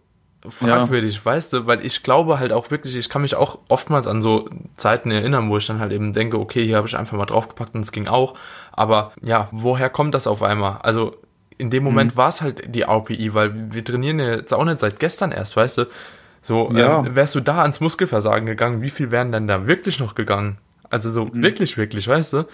fragwürdig, 0.47 1.23
weißt 1.23 1.51
du, 1.53 1.67
weil 1.67 1.85
ich 1.85 2.01
glaube 2.03 2.39
halt 2.39 2.53
auch 2.53 2.71
wirklich, 2.71 2.95
ich 2.95 3.09
kann 3.09 3.21
mich 3.21 3.35
auch 3.35 3.59
oftmals 3.67 4.07
an 4.07 4.21
so 4.21 4.49
Zeiten 4.77 5.11
erinnern, 5.11 5.49
wo 5.49 5.57
ich 5.57 5.67
dann 5.67 5.79
halt 5.79 5.91
eben 5.91 6.13
denke, 6.13 6.39
okay, 6.39 6.65
hier 6.65 6.77
habe 6.77 6.87
ich 6.87 6.97
einfach 6.97 7.17
mal 7.17 7.25
draufgepackt 7.25 7.75
und 7.75 7.81
es 7.81 7.91
ging 7.91 8.07
auch, 8.07 8.35
aber 8.71 9.11
ja, 9.21 9.49
woher 9.51 9.89
kommt 9.89 10.15
das 10.15 10.27
auf 10.27 10.41
einmal? 10.41 10.77
Also 10.81 11.15
in 11.57 11.69
dem 11.69 11.83
Mhm. 11.83 11.89
Moment 11.89 12.17
war 12.17 12.29
es 12.29 12.41
halt 12.41 12.73
die 12.73 12.83
RPI, 12.83 13.33
weil 13.33 13.73
wir 13.73 13.83
trainieren 13.83 14.19
ja 14.19 14.35
jetzt 14.35 14.53
auch 14.53 14.63
nicht 14.63 14.79
seit 14.79 14.99
gestern 14.99 15.33
erst, 15.33 15.57
weißt 15.57 15.79
du? 15.79 15.85
So, 16.41 16.71
Ja. 16.73 16.99
ähm, 16.99 17.15
wärst 17.15 17.35
du 17.35 17.41
da 17.41 17.61
ans 17.61 17.81
Muskelversagen 17.81 18.45
gegangen, 18.45 18.81
wie 18.81 18.89
viel 18.89 19.11
wären 19.11 19.33
denn 19.33 19.47
da 19.47 19.67
wirklich 19.67 19.99
noch 19.99 20.15
gegangen? 20.15 20.57
Also 20.89 21.11
so 21.11 21.25
Mhm. 21.25 21.43
wirklich, 21.43 21.77
wirklich, 21.77 22.07
weißt 22.07 22.31
du? 22.33 22.45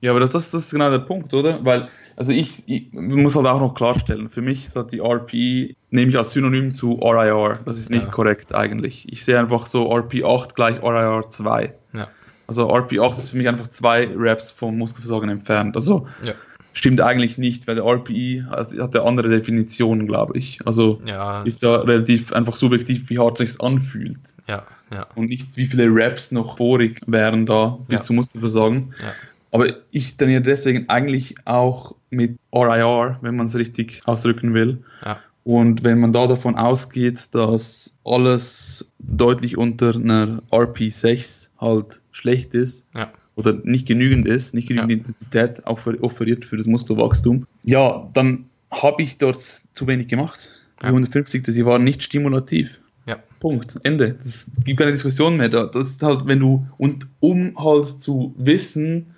Ja, 0.00 0.10
aber 0.10 0.20
das, 0.20 0.30
das, 0.30 0.50
das 0.50 0.62
ist 0.66 0.70
genau 0.70 0.90
der 0.90 0.98
Punkt, 1.00 1.32
oder? 1.34 1.64
Weil, 1.64 1.88
also 2.16 2.32
ich, 2.32 2.68
ich 2.68 2.92
muss 2.92 3.36
halt 3.36 3.46
auch 3.46 3.60
noch 3.60 3.74
klarstellen, 3.74 4.28
für 4.28 4.42
mich 4.42 4.66
ist 4.66 4.76
halt 4.76 4.92
die 4.92 5.00
RP, 5.00 5.74
nehme 5.90 6.10
ich 6.10 6.16
als 6.18 6.32
Synonym 6.32 6.70
zu 6.72 6.94
RIR, 6.94 7.60
das 7.64 7.78
ist 7.78 7.90
nicht 7.90 8.06
Ja. 8.06 8.10
korrekt 8.12 8.54
eigentlich. 8.54 9.06
Ich 9.10 9.24
sehe 9.24 9.38
einfach 9.38 9.66
so 9.66 9.90
RP 9.94 10.24
8 10.24 10.54
gleich 10.54 10.82
RIR 10.82 11.28
2. 11.30 11.74
Ja, 11.92 12.08
Also 12.46 12.68
RP 12.74 12.98
8 13.00 13.18
ist 13.18 13.30
für 13.30 13.36
mich 13.38 13.48
einfach 13.48 13.68
zwei 13.68 14.06
Reps 14.16 14.50
vom 14.50 14.78
Muskelversagen 14.78 15.28
entfernt. 15.30 15.74
Also 15.76 16.06
ja, 16.22 16.34
stimmt 16.72 17.00
eigentlich 17.00 17.38
nicht, 17.38 17.66
weil 17.66 17.74
der 17.76 17.84
RPI 17.84 18.44
hat 18.50 18.72
hat 18.78 18.94
eine 18.96 19.04
andere 19.06 19.28
Definition, 19.28 20.06
glaube 20.06 20.38
ich. 20.38 20.60
Also 20.66 21.00
ja, 21.06 21.42
ist 21.42 21.62
ja 21.62 21.74
relativ 21.76 22.32
einfach 22.32 22.54
subjektiv, 22.56 23.08
wie 23.10 23.18
hart 23.18 23.38
sich 23.38 23.60
anfühlt. 23.60 24.34
ja, 24.46 24.66
ja, 24.92 25.06
Und 25.16 25.28
nicht, 25.28 25.56
wie 25.56 25.64
viele 25.66 25.86
Reps 25.92 26.30
noch 26.32 26.56
vorig 26.58 27.00
wären 27.06 27.46
da 27.46 27.78
bis 27.88 28.00
Ja. 28.00 28.04
zum 28.04 28.16
Muskelversagen. 28.16 28.94
ja, 29.00 29.12
Aber 29.50 29.66
ich 29.90 30.16
trainiere 30.16 30.42
deswegen 30.42 30.88
eigentlich 30.88 31.34
auch 31.44 31.94
mit 32.10 32.36
RIR, 32.54 33.18
wenn 33.22 33.36
man 33.36 33.46
es 33.46 33.54
richtig 33.56 34.00
ausdrücken 34.06 34.54
will. 34.54 34.78
ja, 35.04 35.18
Und 35.44 35.84
wenn 35.84 36.00
man 36.00 36.12
da 36.12 36.26
davon 36.26 36.56
ausgeht, 36.56 37.28
dass 37.34 37.98
alles 38.04 38.90
deutlich 38.98 39.56
unter 39.56 39.94
einer 39.94 40.42
RP6 40.50 41.50
halt 41.60 42.00
schlecht 42.12 42.54
ist 42.54 42.86
ja, 42.94 43.10
oder 43.36 43.52
nicht 43.64 43.86
genügend 43.86 44.26
ist, 44.26 44.54
nicht 44.54 44.68
genügend 44.68 44.90
Ja. 44.90 44.96
Intensität 44.98 45.64
offer- 45.66 46.02
offeriert 46.02 46.44
für 46.44 46.56
das 46.56 46.66
Muskelwachstum, 46.66 47.46
ja, 47.64 48.08
dann 48.12 48.46
habe 48.70 49.02
ich 49.02 49.18
dort 49.18 49.42
zu 49.72 49.86
wenig 49.86 50.08
gemacht. 50.08 50.50
Die 50.80 50.86
Ja. 50.86 50.90
150, 50.92 51.42
die 51.44 51.64
waren 51.64 51.84
nicht 51.84 52.02
stimulativ. 52.02 52.80
ja, 53.06 53.18
Punkt. 53.38 53.78
Ende. 53.84 54.16
Es 54.18 54.50
gibt 54.64 54.78
keine 54.80 54.90
Diskussion 54.92 55.36
mehr. 55.36 55.48
Das 55.48 55.74
ist 55.90 56.02
halt, 56.02 56.26
wenn 56.26 56.40
du, 56.40 56.66
und 56.78 57.06
um 57.20 57.56
halt 57.56 58.02
zu 58.02 58.34
wissen, 58.36 59.14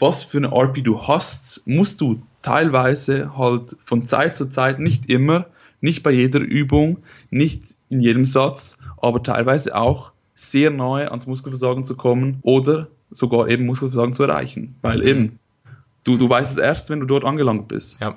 was 0.00 0.24
für 0.24 0.38
eine 0.38 0.48
RP 0.48 0.82
du 0.82 1.06
hast, 1.06 1.62
musst 1.66 2.00
du 2.00 2.22
teilweise 2.42 3.36
halt 3.36 3.76
von 3.84 4.06
Zeit 4.06 4.36
zu 4.36 4.48
Zeit, 4.48 4.78
nicht 4.78 5.08
immer, 5.08 5.46
nicht 5.80 6.02
bei 6.02 6.10
jeder 6.10 6.40
Übung, 6.40 6.98
nicht 7.30 7.76
in 7.88 8.00
jedem 8.00 8.24
Satz, 8.24 8.78
aber 9.00 9.22
teilweise 9.22 9.76
auch 9.76 10.12
sehr 10.34 10.70
nahe 10.70 11.10
ans 11.10 11.26
Muskelversagen 11.26 11.84
zu 11.84 11.96
kommen 11.96 12.38
oder 12.42 12.88
sogar 13.10 13.48
eben 13.48 13.66
Muskelversagen 13.66 14.14
zu 14.14 14.22
erreichen. 14.22 14.74
Weil 14.82 15.06
eben, 15.06 15.38
du, 16.04 16.16
du 16.16 16.28
weißt 16.28 16.52
es 16.52 16.58
erst, 16.58 16.90
wenn 16.90 17.00
du 17.00 17.06
dort 17.06 17.24
angelangt 17.24 17.68
bist. 17.68 18.00
Ja. 18.00 18.16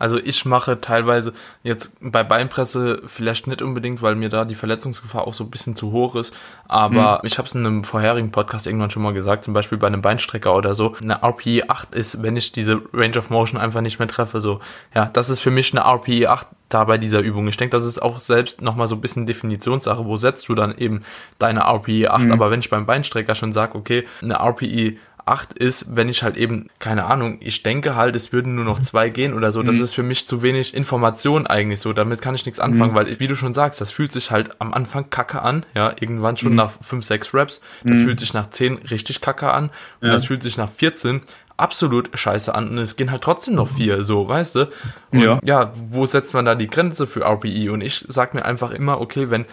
Also 0.00 0.18
ich 0.18 0.46
mache 0.46 0.80
teilweise 0.80 1.34
jetzt 1.62 1.92
bei 2.00 2.24
Beinpresse 2.24 3.02
vielleicht 3.04 3.46
nicht 3.46 3.60
unbedingt, 3.60 4.00
weil 4.00 4.16
mir 4.16 4.30
da 4.30 4.46
die 4.46 4.54
Verletzungsgefahr 4.54 5.26
auch 5.26 5.34
so 5.34 5.44
ein 5.44 5.50
bisschen 5.50 5.76
zu 5.76 5.92
hoch 5.92 6.16
ist. 6.16 6.34
Aber 6.66 7.18
mhm. 7.18 7.26
ich 7.26 7.36
habe 7.36 7.46
es 7.46 7.54
in 7.54 7.66
einem 7.66 7.84
vorherigen 7.84 8.32
Podcast 8.32 8.66
irgendwann 8.66 8.90
schon 8.90 9.02
mal 9.02 9.12
gesagt, 9.12 9.44
zum 9.44 9.52
Beispiel 9.52 9.76
bei 9.76 9.86
einem 9.86 10.00
Beinstrecker 10.00 10.56
oder 10.56 10.74
so. 10.74 10.96
Eine 11.02 11.22
RPE 11.22 11.68
8 11.68 11.94
ist, 11.94 12.22
wenn 12.22 12.36
ich 12.36 12.50
diese 12.50 12.80
Range 12.94 13.18
of 13.18 13.28
Motion 13.28 13.60
einfach 13.60 13.82
nicht 13.82 13.98
mehr 13.98 14.08
treffe. 14.08 14.40
So, 14.40 14.60
ja, 14.94 15.10
das 15.12 15.28
ist 15.28 15.40
für 15.40 15.50
mich 15.50 15.76
eine 15.76 15.84
RPE 15.86 16.30
8 16.30 16.46
da 16.70 16.84
bei 16.84 16.96
dieser 16.96 17.20
Übung. 17.20 17.48
Ich 17.48 17.56
denke, 17.56 17.76
das 17.76 17.84
ist 17.84 18.00
auch 18.00 18.20
selbst 18.20 18.62
nochmal 18.62 18.86
so 18.86 18.94
ein 18.94 19.00
bisschen 19.00 19.26
Definitionssache. 19.26 20.06
Wo 20.06 20.16
setzt 20.16 20.48
du 20.48 20.54
dann 20.54 20.76
eben 20.78 21.02
deine 21.38 21.60
RPE 21.60 22.10
8? 22.10 22.22
Mhm. 22.22 22.32
Aber 22.32 22.50
wenn 22.50 22.60
ich 22.60 22.70
beim 22.70 22.86
Beinstrecker 22.86 23.34
schon 23.34 23.52
sage, 23.52 23.74
okay, 23.74 24.06
eine 24.22 24.36
RPE 24.36 24.96
8 25.26 25.54
ist, 25.54 25.96
wenn 25.96 26.08
ich 26.08 26.22
halt 26.22 26.36
eben, 26.36 26.68
keine 26.78 27.04
Ahnung, 27.04 27.38
ich 27.40 27.62
denke 27.62 27.96
halt, 27.96 28.16
es 28.16 28.32
würden 28.32 28.54
nur 28.54 28.64
noch 28.64 28.80
zwei 28.80 29.08
gehen 29.08 29.34
oder 29.34 29.52
so. 29.52 29.62
Das 29.62 29.76
mhm. 29.76 29.82
ist 29.82 29.94
für 29.94 30.02
mich 30.02 30.26
zu 30.26 30.42
wenig 30.42 30.74
Information 30.74 31.46
eigentlich 31.46 31.80
so. 31.80 31.92
Damit 31.92 32.22
kann 32.22 32.34
ich 32.34 32.44
nichts 32.46 32.60
anfangen, 32.60 32.92
mhm. 32.92 32.96
weil, 32.96 33.20
wie 33.20 33.26
du 33.26 33.34
schon 33.34 33.54
sagst, 33.54 33.80
das 33.80 33.90
fühlt 33.90 34.12
sich 34.12 34.30
halt 34.30 34.60
am 34.60 34.72
Anfang 34.72 35.10
kacke 35.10 35.42
an. 35.42 35.64
Ja, 35.74 35.94
irgendwann 35.98 36.36
schon 36.36 36.50
mhm. 36.50 36.56
nach 36.56 36.72
5, 36.82 37.04
6 37.04 37.34
Raps. 37.34 37.60
Das 37.84 37.98
mhm. 37.98 38.04
fühlt 38.04 38.20
sich 38.20 38.34
nach 38.34 38.50
10 38.50 38.78
richtig 38.90 39.20
kacke 39.20 39.52
an. 39.52 39.70
Und 40.00 40.08
ja. 40.08 40.12
das 40.12 40.26
fühlt 40.26 40.42
sich 40.42 40.56
nach 40.56 40.70
14 40.70 41.22
absolut 41.60 42.10
scheiße 42.14 42.54
an 42.54 42.70
und 42.70 42.78
es 42.78 42.96
gehen 42.96 43.10
halt 43.10 43.22
trotzdem 43.22 43.54
noch 43.54 43.68
vier, 43.68 44.02
so, 44.02 44.26
weißt 44.26 44.54
du? 44.54 44.68
Und 45.12 45.20
ja. 45.20 45.38
ja, 45.44 45.72
wo 45.90 46.06
setzt 46.06 46.32
man 46.32 46.46
da 46.46 46.54
die 46.54 46.68
Grenze 46.68 47.06
für 47.06 47.20
RPE? 47.20 47.70
Und 47.70 47.82
ich 47.82 48.04
sag 48.08 48.32
mir 48.32 48.46
einfach 48.46 48.70
immer, 48.70 48.98
okay, 49.00 49.30
wenn 49.30 49.44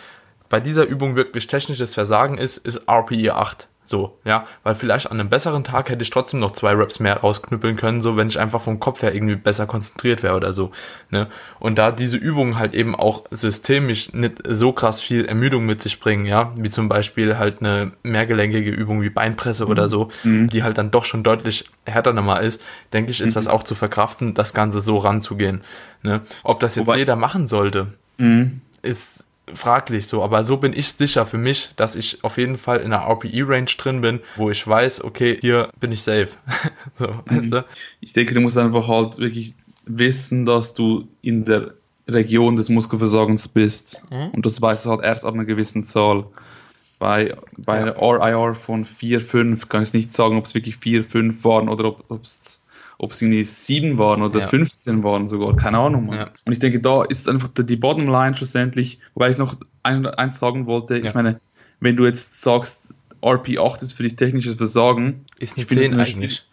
bei 0.50 0.60
dieser 0.60 0.86
Übung 0.86 1.16
wirklich 1.16 1.48
technisches 1.48 1.94
Versagen 1.94 2.38
ist, 2.38 2.58
ist 2.58 2.88
RPE 2.90 3.36
8. 3.36 3.68
So, 3.88 4.20
ja, 4.26 4.46
weil 4.64 4.76
vielleicht 4.76 5.10
an 5.10 5.18
einem 5.18 5.30
besseren 5.30 5.64
Tag 5.64 5.90
hätte 5.90 6.04
ich 6.04 6.10
trotzdem 6.10 6.42
noch 6.42 6.52
zwei 6.52 6.74
Raps 6.74 7.00
mehr 7.00 7.16
rausknüppeln 7.16 7.78
können, 7.78 8.02
so 8.02 8.18
wenn 8.18 8.28
ich 8.28 8.38
einfach 8.38 8.60
vom 8.60 8.82
Kopf 8.82 9.02
her 9.02 9.16
irgendwie 9.16 9.38
besser 9.38 9.66
konzentriert 9.66 10.24
wäre 10.24 10.36
oder 10.36 10.52
so, 10.52 10.72
ne? 11.10 11.28
Und 11.62 11.78
da 11.78 11.92
diese 11.92 12.18
Übungen 12.18 12.60
halt 12.60 12.74
eben 12.74 12.96
auch 12.96 13.24
systemisch 13.32 14.12
nicht 14.12 14.40
so 14.46 14.74
krass 14.74 15.00
viel 15.00 15.24
Ermüdung 15.24 15.66
mit 15.66 15.82
sich 15.82 16.02
bringen, 16.02 16.26
ja, 16.26 16.52
wie 16.58 16.70
zum 16.70 16.90
Beispiel 16.90 17.38
halt 17.38 17.62
eine 17.62 17.94
mehrgelenkige 18.04 18.72
Übung 18.72 19.02
wie 19.02 19.10
Beinpresse 19.10 19.64
mhm. 19.64 19.72
oder 19.72 19.88
so, 19.88 20.10
mhm. 20.26 20.50
die 20.50 20.64
halt 20.64 20.78
dann 20.78 20.92
doch 20.92 21.06
schon 21.06 21.24
deutlich 21.24 21.70
härter 21.86 22.12
nochmal 22.12 22.44
ist, 22.44 22.62
denke 22.92 23.12
ich, 23.12 23.22
ist 23.22 23.30
mhm. 23.30 23.36
das 23.36 23.48
auch 23.48 23.64
zu 23.64 23.74
verkraften, 23.74 24.34
das 24.34 24.54
Ganze 24.54 24.82
so 24.82 24.98
ranzugehen, 24.98 25.62
ne? 26.04 26.24
Ob 26.44 26.60
das 26.60 26.76
jetzt 26.76 26.88
Wobei, 26.88 26.98
jeder 26.98 27.16
machen 27.16 27.48
sollte, 27.48 27.88
mhm. 28.18 28.60
ist 28.82 29.27
fraglich 29.54 30.08
so, 30.08 30.24
aber 30.24 30.44
so 30.44 30.58
bin 30.58 30.74
ich 30.74 30.92
sicher 30.92 31.26
für 31.26 31.38
mich, 31.38 31.70
dass 31.76 31.96
ich 31.96 32.24
auf 32.24 32.38
jeden 32.38 32.58
Fall 32.58 32.80
in 32.80 32.94
einer 32.94 33.08
RPE-Range 33.10 33.72
drin 33.78 34.02
bin, 34.02 34.20
wo 34.36 34.50
ich 34.50 34.66
weiß, 34.68 35.04
okay, 35.04 35.38
hier 35.40 35.70
bin 35.80 35.92
ich 35.92 36.02
safe. 36.02 36.30
so, 36.96 37.08
mhm. 37.08 37.22
weißt 37.26 37.54
du? 37.54 37.66
Ich 38.02 38.14
denke, 38.14 38.34
du 38.34 38.42
musst 38.42 38.58
einfach 38.58 38.88
halt 38.88 39.18
wirklich 39.18 39.56
wissen, 39.86 40.46
dass 40.46 40.74
du 40.74 41.08
in 41.22 41.46
der 41.46 41.74
Region 42.08 42.56
des 42.56 42.70
Muskelversagens 42.70 43.48
bist. 43.48 44.02
Mhm. 44.10 44.32
Und 44.32 44.46
das 44.46 44.62
weißt 44.62 44.86
du 44.86 44.90
halt 44.92 45.04
erst 45.04 45.26
ab 45.26 45.34
einer 45.34 45.46
gewissen 45.46 45.84
Zahl. 45.84 46.26
Bei, 47.00 47.36
bei 47.56 47.80
ja. 47.80 47.94
einer 47.94 48.02
RIR 48.02 48.56
von 48.56 48.86
4, 48.86 49.22
5 49.22 49.70
kann 49.70 49.84
ich 49.84 49.94
nicht 49.94 50.14
sagen, 50.14 50.38
ob 50.38 50.46
es 50.46 50.56
wirklich 50.56 50.78
4, 50.78 51.04
5 51.04 51.44
waren 51.44 51.70
oder 51.70 51.96
ob 52.10 52.24
es 52.24 52.62
ob 52.98 53.12
es 53.12 53.22
irgendwie 53.22 53.44
sieben 53.44 53.98
waren 53.98 54.22
oder 54.22 54.40
ja. 54.40 54.48
15 54.48 55.04
waren 55.04 55.28
sogar, 55.28 55.56
keine 55.56 55.78
Ahnung. 55.78 56.12
Ja. 56.14 56.32
Und 56.46 56.52
ich 56.52 56.60
denke, 56.60 56.80
da 56.80 57.04
ist 57.04 57.30
einfach 57.30 57.50
die 57.56 57.76
Bottomline 57.76 58.36
schlussendlich, 58.36 59.00
wobei 59.14 59.30
ich 59.30 59.38
noch 59.38 59.58
ein, 59.84 60.06
eins 60.06 60.40
sagen 60.40 60.66
wollte, 60.66 60.98
ja. 60.98 61.06
ich 61.06 61.14
meine, 61.14 61.40
wenn 61.80 61.96
du 61.96 62.06
jetzt 62.06 62.42
sagst, 62.42 62.94
RP8 63.22 63.84
ist 63.84 63.94
für 63.94 64.04
dich 64.04 64.16
technisches 64.16 64.56
Versagen. 64.56 65.26
Ist 65.40 65.58
eine 65.58 65.68
10 65.68 66.00
eigentlich. 66.00 66.48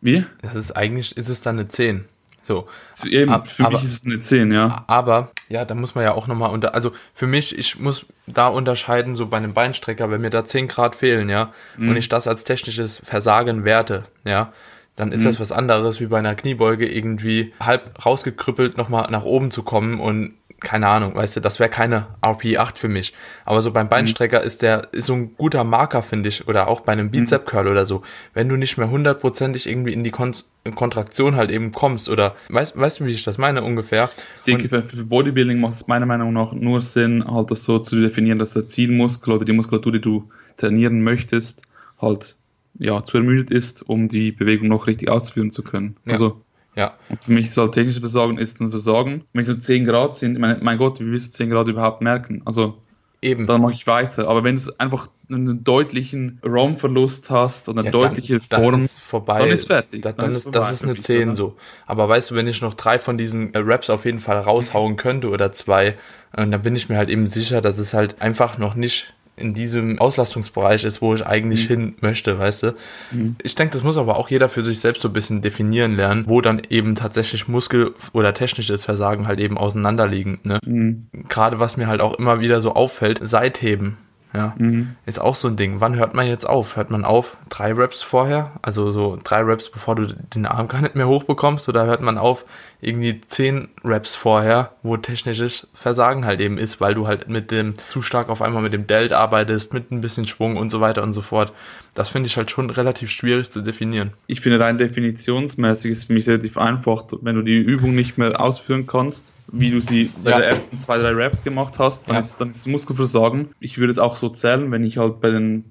Wie? 0.00 0.24
Das 0.42 0.54
ist 0.54 0.72
eigentlich, 0.72 1.16
ist 1.16 1.28
es 1.28 1.40
dann 1.40 1.58
eine 1.58 1.68
10. 1.68 2.04
So. 2.42 2.66
Eben, 3.06 3.30
Ab, 3.30 3.48
für 3.48 3.66
aber, 3.66 3.76
mich 3.76 3.84
ist 3.84 4.00
es 4.00 4.06
eine 4.06 4.20
10, 4.20 4.52
ja. 4.52 4.84
Aber, 4.86 5.32
ja, 5.50 5.66
da 5.66 5.74
muss 5.74 5.94
man 5.94 6.04
ja 6.04 6.12
auch 6.12 6.26
nochmal 6.26 6.50
unter, 6.50 6.74
also 6.74 6.92
für 7.12 7.26
mich, 7.26 7.56
ich 7.56 7.78
muss 7.78 8.06
da 8.26 8.48
unterscheiden, 8.48 9.16
so 9.16 9.26
bei 9.26 9.36
einem 9.36 9.52
Beinstrecker, 9.52 10.10
wenn 10.10 10.22
mir 10.22 10.30
da 10.30 10.46
10 10.46 10.66
Grad 10.68 10.94
fehlen, 10.94 11.28
ja, 11.28 11.52
mhm. 11.76 11.90
und 11.90 11.96
ich 11.96 12.08
das 12.08 12.26
als 12.26 12.44
technisches 12.44 13.02
Versagen 13.04 13.64
werte, 13.64 14.04
ja, 14.24 14.52
dann 14.98 15.12
ist 15.12 15.20
mhm. 15.20 15.26
das 15.26 15.40
was 15.40 15.52
anderes, 15.52 16.00
wie 16.00 16.06
bei 16.06 16.18
einer 16.18 16.34
Kniebeuge 16.34 16.86
irgendwie 16.88 17.52
halb 17.60 18.04
rausgekrüppelt 18.04 18.76
nochmal 18.76 19.08
nach 19.10 19.24
oben 19.24 19.50
zu 19.50 19.62
kommen 19.62 20.00
und 20.00 20.34
keine 20.60 20.88
Ahnung, 20.88 21.14
weißt 21.14 21.36
du, 21.36 21.40
das 21.40 21.60
wäre 21.60 21.70
keine 21.70 22.08
RP8 22.20 22.78
für 22.78 22.88
mich. 22.88 23.14
Aber 23.44 23.62
so 23.62 23.70
beim 23.70 23.86
mhm. 23.86 23.90
Beinstrecker 23.90 24.40
mhm. 24.40 24.46
ist 24.46 24.62
der, 24.62 24.88
ist 24.90 25.06
so 25.06 25.14
ein 25.14 25.36
guter 25.36 25.62
Marker, 25.62 26.02
finde 26.02 26.28
ich, 26.28 26.48
oder 26.48 26.66
auch 26.66 26.80
bei 26.80 26.92
einem 26.92 27.12
Bizep 27.12 27.46
Curl 27.46 27.66
mhm. 27.66 27.70
oder 27.70 27.86
so. 27.86 28.02
Wenn 28.34 28.48
du 28.48 28.56
nicht 28.56 28.76
mehr 28.76 28.90
hundertprozentig 28.90 29.68
irgendwie 29.68 29.92
in 29.92 30.02
die 30.02 30.10
Kon 30.10 30.34
Kontraktion 30.74 31.36
halt 31.36 31.50
eben 31.50 31.72
kommst 31.72 32.10
oder, 32.10 32.34
weißt, 32.50 32.76
weißt 32.76 33.00
du, 33.00 33.06
wie 33.06 33.12
ich 33.12 33.22
das 33.22 33.38
meine 33.38 33.62
ungefähr? 33.62 34.10
Ich 34.34 34.42
denke, 34.42 34.68
für, 34.68 34.82
für 34.82 35.04
Bodybuilding 35.04 35.60
macht 35.60 35.74
es 35.74 35.86
meiner 35.86 36.04
Meinung 36.04 36.32
nach 36.32 36.52
nur 36.52 36.82
Sinn, 36.82 37.24
halt 37.24 37.50
das 37.50 37.64
so 37.64 37.78
zu 37.78 37.98
definieren, 37.98 38.38
dass 38.38 38.52
der 38.52 38.66
Zielmuskel 38.66 39.32
oder 39.32 39.44
die 39.44 39.52
Muskulatur, 39.52 39.92
die 39.92 40.00
du 40.00 40.28
trainieren 40.56 41.02
möchtest, 41.02 41.62
halt 42.02 42.36
ja, 42.78 43.04
zu 43.04 43.18
ermüdet 43.18 43.50
ist, 43.50 43.82
um 43.82 44.08
die 44.08 44.32
Bewegung 44.32 44.68
noch 44.68 44.86
richtig 44.86 45.10
ausführen 45.10 45.50
zu 45.50 45.62
können. 45.62 45.96
Ja. 46.04 46.12
Also, 46.12 46.40
ja. 46.74 46.94
Und 47.08 47.20
für 47.22 47.32
mich 47.32 47.46
ist 47.46 47.56
halt 47.56 47.72
technisches 47.72 48.00
Versorgen 48.00 48.38
ist 48.38 48.60
ein 48.60 48.70
Versorgen. 48.70 49.24
Wenn 49.32 49.40
es 49.40 49.48
so 49.48 49.54
10 49.54 49.84
Grad 49.84 50.14
sind, 50.14 50.38
meine, 50.38 50.58
mein 50.62 50.78
Gott, 50.78 51.00
wie 51.00 51.10
willst 51.10 51.34
du 51.34 51.38
10 51.38 51.50
Grad 51.50 51.66
überhaupt 51.66 52.02
merken? 52.02 52.42
Also, 52.44 52.78
Eben. 53.20 53.46
dann 53.46 53.62
mache 53.62 53.72
ich 53.72 53.86
weiter. 53.86 54.28
Aber 54.28 54.44
wenn 54.44 54.56
du 54.56 54.72
einfach 54.78 55.08
einen 55.30 55.64
deutlichen 55.64 56.40
Raumverlust 56.46 57.30
hast 57.30 57.68
und 57.68 57.78
eine 57.78 57.86
ja, 57.86 57.90
deutliche 57.90 58.38
dann, 58.48 58.62
Form, 58.62 58.72
dann 58.72 58.82
ist 58.82 58.98
vorbei. 59.00 59.40
Dann 59.40 59.48
ist 59.48 59.66
fertig. 59.66 60.02
Da, 60.02 60.12
dann, 60.12 60.28
dann, 60.28 60.30
ist, 60.30 60.44
vorbei, 60.44 60.58
das 60.60 60.72
ist 60.72 60.84
eine 60.84 60.98
10 60.98 61.34
so. 61.34 61.56
Aber 61.86 62.08
weißt 62.08 62.30
du, 62.30 62.34
wenn 62.36 62.46
ich 62.46 62.62
noch 62.62 62.74
drei 62.74 62.98
von 62.98 63.18
diesen 63.18 63.52
äh, 63.54 63.58
Raps 63.58 63.90
auf 63.90 64.04
jeden 64.04 64.20
Fall 64.20 64.38
raushauen 64.38 64.96
könnte 64.96 65.30
oder 65.30 65.50
zwei, 65.52 65.86
äh, 65.86 65.94
dann 66.32 66.62
bin 66.62 66.76
ich 66.76 66.88
mir 66.88 66.96
halt 66.96 67.10
eben 67.10 67.26
sicher, 67.26 67.60
dass 67.60 67.78
es 67.78 67.92
halt 67.92 68.22
einfach 68.22 68.56
noch 68.56 68.74
nicht 68.76 69.12
in 69.38 69.54
diesem 69.54 69.98
Auslastungsbereich 69.98 70.84
ist, 70.84 71.00
wo 71.00 71.14
ich 71.14 71.26
eigentlich 71.26 71.64
mhm. 71.64 71.74
hin 71.74 71.96
möchte, 72.00 72.38
weißt 72.38 72.62
du. 72.64 72.74
Mhm. 73.12 73.36
Ich 73.42 73.54
denke, 73.54 73.72
das 73.72 73.82
muss 73.82 73.96
aber 73.96 74.16
auch 74.16 74.28
jeder 74.30 74.48
für 74.48 74.64
sich 74.64 74.80
selbst 74.80 75.02
so 75.02 75.08
ein 75.08 75.12
bisschen 75.12 75.42
definieren 75.42 75.96
lernen, 75.96 76.24
wo 76.26 76.40
dann 76.40 76.62
eben 76.68 76.94
tatsächlich 76.94 77.48
Muskel- 77.48 77.94
oder 78.12 78.34
technisches 78.34 78.84
Versagen 78.84 79.26
halt 79.26 79.40
eben 79.40 79.58
auseinanderliegen. 79.58 80.40
Ne? 80.42 80.58
Mhm. 80.64 81.08
Gerade 81.28 81.60
was 81.60 81.76
mir 81.76 81.86
halt 81.86 82.00
auch 82.00 82.18
immer 82.18 82.40
wieder 82.40 82.60
so 82.60 82.74
auffällt, 82.74 83.20
Seitheben. 83.22 83.98
Ja, 84.38 84.54
mhm. 84.56 84.94
ist 85.04 85.20
auch 85.20 85.34
so 85.34 85.48
ein 85.48 85.56
Ding. 85.56 85.80
Wann 85.80 85.96
hört 85.96 86.14
man 86.14 86.28
jetzt 86.28 86.48
auf? 86.48 86.76
Hört 86.76 86.90
man 86.90 87.04
auf 87.04 87.36
drei 87.48 87.72
Raps 87.72 88.02
vorher? 88.02 88.52
Also 88.62 88.92
so 88.92 89.18
drei 89.24 89.40
Raps, 89.40 89.68
bevor 89.68 89.96
du 89.96 90.06
den 90.06 90.46
Arm 90.46 90.68
gar 90.68 90.80
nicht 90.80 90.94
mehr 90.94 91.08
hochbekommst? 91.08 91.68
Oder 91.68 91.86
hört 91.86 92.02
man 92.02 92.18
auf 92.18 92.44
irgendwie 92.80 93.20
zehn 93.26 93.68
Raps 93.82 94.14
vorher, 94.14 94.70
wo 94.84 94.96
technisches 94.96 95.66
Versagen 95.74 96.24
halt 96.24 96.40
eben 96.40 96.56
ist, 96.56 96.80
weil 96.80 96.94
du 96.94 97.08
halt 97.08 97.28
mit 97.28 97.50
dem 97.50 97.74
zu 97.88 98.00
stark 98.00 98.28
auf 98.28 98.42
einmal 98.42 98.62
mit 98.62 98.72
dem 98.72 98.86
Delt 98.86 99.12
arbeitest, 99.12 99.74
mit 99.74 99.90
ein 99.90 100.00
bisschen 100.00 100.28
Schwung 100.28 100.56
und 100.56 100.70
so 100.70 100.80
weiter 100.80 101.02
und 101.02 101.14
so 101.14 101.20
fort. 101.20 101.52
Das 101.98 102.10
finde 102.10 102.28
ich 102.28 102.36
halt 102.36 102.48
schon 102.48 102.70
relativ 102.70 103.10
schwierig 103.10 103.50
zu 103.50 103.60
definieren. 103.60 104.12
Ich 104.28 104.40
finde 104.40 104.60
rein 104.60 104.78
definitionsmäßig 104.78 105.90
ist 105.90 106.04
für 106.04 106.12
mich 106.12 106.28
relativ 106.28 106.56
einfach, 106.56 107.02
wenn 107.22 107.34
du 107.34 107.42
die 107.42 107.58
Übung 107.58 107.96
nicht 107.96 108.16
mehr 108.16 108.40
ausführen 108.40 108.86
kannst, 108.86 109.34
wie 109.48 109.72
du 109.72 109.80
sie 109.80 110.12
bei 110.22 110.30
ja. 110.30 110.36
den 110.36 110.44
ersten 110.44 110.78
zwei, 110.78 110.98
drei 110.98 111.10
Raps 111.10 111.42
gemacht 111.42 111.80
hast, 111.80 112.06
dann, 112.06 112.14
ja. 112.14 112.20
ist, 112.20 112.40
dann 112.40 112.50
ist 112.50 112.68
Muskelversagen. 112.68 113.48
Ich 113.58 113.78
würde 113.78 113.92
es 113.92 113.98
auch 113.98 114.14
so 114.14 114.28
zählen, 114.28 114.70
wenn 114.70 114.84
ich 114.84 114.98
halt 114.98 115.20
bei 115.20 115.30
den 115.30 115.64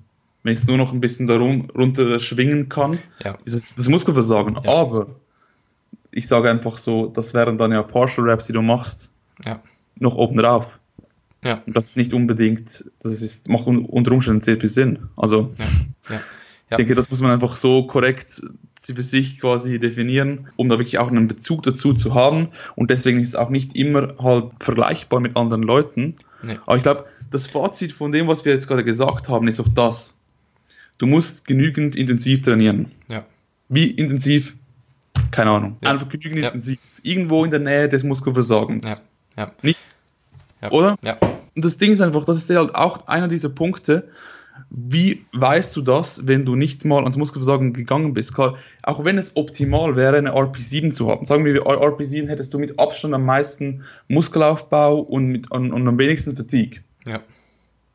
wenn 0.44 0.52
ich 0.52 0.60
es 0.60 0.68
nur 0.68 0.76
noch 0.76 0.92
ein 0.92 1.00
bisschen 1.00 1.28
darum 1.28 1.70
runter 1.70 2.20
schwingen 2.20 2.68
kann, 2.68 3.00
ja. 3.24 3.38
ist 3.46 3.54
es 3.54 3.76
das 3.76 3.88
Muskelversagen. 3.88 4.58
Aber 4.68 5.08
ich 6.12 6.28
sage 6.28 6.50
einfach 6.50 6.78
so, 6.78 7.08
das 7.08 7.34
wären 7.34 7.58
dann 7.58 7.72
ja 7.72 7.84
Partial 7.84 8.30
Raps, 8.30 8.48
die 8.48 8.54
du 8.54 8.62
machst, 8.62 9.12
ja. 9.46 9.62
noch 9.96 10.16
oben 10.16 10.36
drauf. 10.36 10.78
Ja. 11.44 11.62
Und 11.66 11.76
das 11.76 11.88
ist 11.88 11.98
nicht 11.98 12.14
unbedingt, 12.14 12.86
das 13.02 13.22
ist, 13.22 13.48
macht 13.48 13.68
unter 13.68 14.12
Umständen 14.12 14.42
sehr 14.42 14.60
viel 14.60 14.70
Sinn. 14.70 15.00
Also, 15.16 15.54
ja. 15.58 15.66
Ja. 16.10 16.22
ich 16.72 16.78
denke, 16.78 16.96
das 16.96 17.10
muss 17.10 17.22
man 17.22 17.32
einfach 17.32 17.56
so 17.56 17.86
korrekt 17.86 18.42
für 18.82 19.02
sich 19.02 19.40
quasi 19.40 19.80
definieren, 19.80 20.48
um 20.56 20.70
da 20.70 20.78
wirklich 20.78 20.98
auch 20.98 21.10
einen 21.10 21.28
Bezug 21.28 21.64
dazu 21.64 21.94
zu 21.94 22.16
haben. 22.16 22.50
Und 22.76 22.90
deswegen 22.90 23.20
ist 23.20 23.30
es 23.30 23.36
auch 23.36 23.50
nicht 23.50 23.76
immer 23.76 24.16
halt 24.20 24.52
vergleichbar 24.60 25.20
mit 25.20 25.36
anderen 25.36 25.64
Leuten. 25.64 26.16
Nee. 26.42 26.58
Aber 26.66 26.78
ich 26.78 26.84
glaube, 26.84 27.06
das 27.32 27.48
Fazit 27.48 27.92
von 27.92 28.12
dem, 28.12 28.28
was 28.28 28.46
wir 28.46 28.54
jetzt 28.54 28.68
gerade 28.68 28.84
gesagt 28.84 29.30
haben, 29.30 29.48
ist 29.48 29.60
auch 29.60 29.68
das. 29.68 30.18
Du 30.98 31.06
musst 31.06 31.46
genügend 31.46 31.96
intensiv 31.96 32.42
trainieren. 32.44 32.92
Ja. 33.08 33.26
Wie 33.70 33.92
intensiv? 33.92 34.56
Keine 35.32 35.52
Ahnung. 35.52 35.78
Ja. 35.82 35.92
Einfach 35.92 36.10
genügend 36.10 36.40
ja. 36.40 36.48
intensiv. 36.48 36.80
Irgendwo 37.04 37.44
in 37.44 37.52
der 37.52 37.60
Nähe 37.60 37.90
des 37.90 38.04
Muskelversagens. 38.04 39.04
Nicht? 39.62 39.84
Ja. 40.62 40.72
Oder? 40.72 40.96
Ja. 41.04 41.18
und 41.56 41.66
das 41.66 41.78
Ding 41.78 41.92
ist 41.92 42.02
einfach, 42.02 42.26
das 42.26 42.38
ist 42.38 42.50
halt 42.50 42.76
auch 42.76 43.08
einer 43.08 43.28
dieser 43.28 43.50
Punkte, 43.50 44.10
wie 44.70 45.26
weißt 45.34 45.76
du 45.76 45.82
das, 45.82 46.28
wenn 46.28 46.46
du 46.46 46.56
nicht 46.56 46.84
mal 46.84 47.00
ans 47.00 47.18
Muskelversagen 47.18 47.74
gegangen 47.74 48.14
bist? 48.14 48.34
Klar, 48.34 48.58
auch 48.84 49.06
wenn 49.06 49.18
es 49.18 49.36
optimal 49.36 49.96
wäre, 49.96 50.18
eine 50.18 50.34
RP7 50.34 50.92
zu 50.92 51.10
haben. 51.10 51.26
Sagen 51.26 51.46
wir, 51.46 51.64
RP7 51.64 52.28
hättest 52.28 52.54
du 52.54 52.60
mit 52.60 52.80
Abstand 52.80 53.14
am 53.14 53.26
meisten 53.26 53.84
Muskelaufbau 54.08 55.00
und, 55.00 55.28
mit, 55.28 55.52
und, 55.52 55.72
und 55.72 55.88
am 55.88 55.98
wenigsten 55.98 56.36
Fatigue. 56.36 56.82
Ja. 57.06 57.22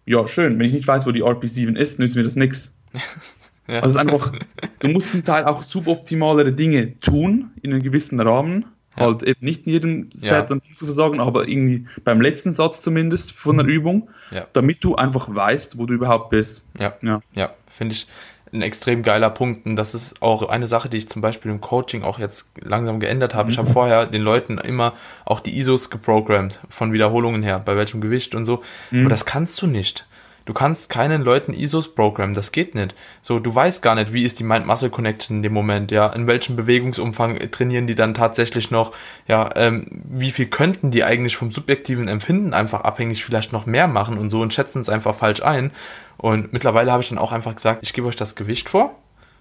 Ja, 0.05 0.27
schön. 0.27 0.59
Wenn 0.59 0.67
ich 0.67 0.73
nicht 0.73 0.87
weiß, 0.87 1.07
wo 1.07 1.13
die 1.13 1.23
RP7 1.23 1.77
ist, 1.77 1.99
nützt 1.99 2.17
mir 2.17 2.25
das 2.25 2.37
nichts. 2.37 2.75
ja. 3.69 3.81
Also 3.81 3.87
es 3.87 3.93
ist 3.93 3.97
einfach, 3.97 4.33
du 4.81 4.89
musst 4.89 5.13
zum 5.13 5.25
Teil 5.25 5.45
auch 5.45 5.63
suboptimalere 5.63 6.53
Dinge 6.53 6.99
tun, 7.01 7.51
in 7.63 7.73
einem 7.73 7.83
gewissen 7.83 8.19
Rahmen. 8.19 8.67
Ja. 8.97 9.07
Halt 9.07 9.23
eben 9.23 9.45
nicht 9.45 9.67
in 9.67 9.73
jedem 9.73 10.11
Set 10.13 10.51
ja. 10.51 10.59
zu 10.73 10.85
versagen, 10.85 11.21
aber 11.21 11.49
irgendwie 11.49 11.87
beim 12.05 12.21
letzten 12.21 12.53
Satz 12.53 12.83
zumindest 12.83 13.33
von 13.33 13.57
der 13.57 13.67
Übung, 13.67 14.09
ja. 14.31 14.47
damit 14.53 14.85
du 14.85 14.97
einfach 14.97 15.35
weißt, 15.35 15.79
wo 15.79 15.87
du 15.87 15.95
überhaupt 15.95 16.31
bist. 16.31 16.65
Ja, 16.79 16.95
ja, 17.03 17.23
ja. 17.35 17.55
finde 17.67 17.95
ich 17.95 18.07
ein 18.53 18.63
extrem 18.63 19.03
geiler 19.03 19.31
Punkt. 19.31 19.67
Und 19.67 19.77
das 19.77 19.95
ist 19.95 20.21
auch 20.21 20.49
eine 20.49 20.67
Sache, 20.67 20.89
die 20.89 20.99
ich 20.99 21.09
zum 21.09 21.23
Beispiel 21.23 21.51
im 21.51 21.61
Coaching 21.61 22.03
auch 22.03 22.19
jetzt 22.19 22.51
langsam 22.61 23.01
geändert 23.01 23.35
habe. 23.35 23.47
Mhm. 23.47 23.53
Ich 23.53 23.59
habe 23.59 23.71
vorher 23.71 24.07
den 24.07 24.23
Leuten 24.23 24.59
immer 24.59 24.93
auch 25.25 25.41
die 25.41 25.59
ISOs 25.59 25.91
geprogrammt, 25.91 26.61
von 26.69 26.93
Wiederholungen 26.93 27.43
her, 27.43 27.59
bei 27.65 27.77
welchem 27.77 28.01
Gewicht 28.01 28.35
und 28.35 28.45
so. 28.45 28.63
Mhm. 28.91 29.01
Aber 29.01 29.11
das 29.11 29.25
kannst 29.25 29.61
du 29.63 29.67
nicht. 29.67 30.07
Du 30.45 30.53
kannst 30.53 30.89
keinen 30.89 31.23
Leuten 31.23 31.53
ISOs 31.53 31.95
programmen, 31.95 32.35
das 32.35 32.53
geht 32.53 32.75
nicht. 32.75 32.95
So, 33.23 33.39
du 33.39 33.55
weißt 33.55 33.83
gar 33.83 33.95
nicht, 33.95 34.13
wie 34.13 34.25
ist 34.25 34.39
die 34.39 34.45
Mind-Muscle-Connection 34.45 35.37
in 35.37 35.43
dem 35.43 35.53
Moment, 35.53 35.91
ja, 35.91 36.09
in 36.09 36.27
welchem 36.27 36.57
Bewegungsumfang 36.57 37.39
trainieren 37.51 37.87
die 37.87 37.95
dann 37.95 38.15
tatsächlich 38.15 38.71
noch, 38.71 38.93
ja, 39.29 39.51
ähm, 39.57 39.87
wie 40.05 40.31
viel 40.31 40.47
könnten 40.47 40.91
die 40.91 41.05
eigentlich 41.05 41.37
vom 41.37 41.53
subjektiven 41.53 42.09
Empfinden 42.09 42.55
einfach 42.55 42.83
abhängig 42.83 43.25
vielleicht 43.25 43.53
noch 43.53 43.67
mehr 43.67 43.87
machen 43.87 44.19
und 44.19 44.31
so 44.31 44.41
und 44.41 44.53
schätzen 44.53 44.83
es 44.83 44.89
einfach 44.89 45.15
falsch 45.15 45.43
ein. 45.43 45.71
Und 46.17 46.53
mittlerweile 46.53 46.93
habe 46.93 47.03
ich 47.03 47.09
dann 47.09 47.19
auch 47.19 47.33
einfach 47.33 47.55
gesagt, 47.55 47.81
ich 47.83 47.93
gebe 47.93 48.07
euch 48.07 48.17
das 48.17 48.35
Gewicht 48.35 48.69
vor, 48.69 48.97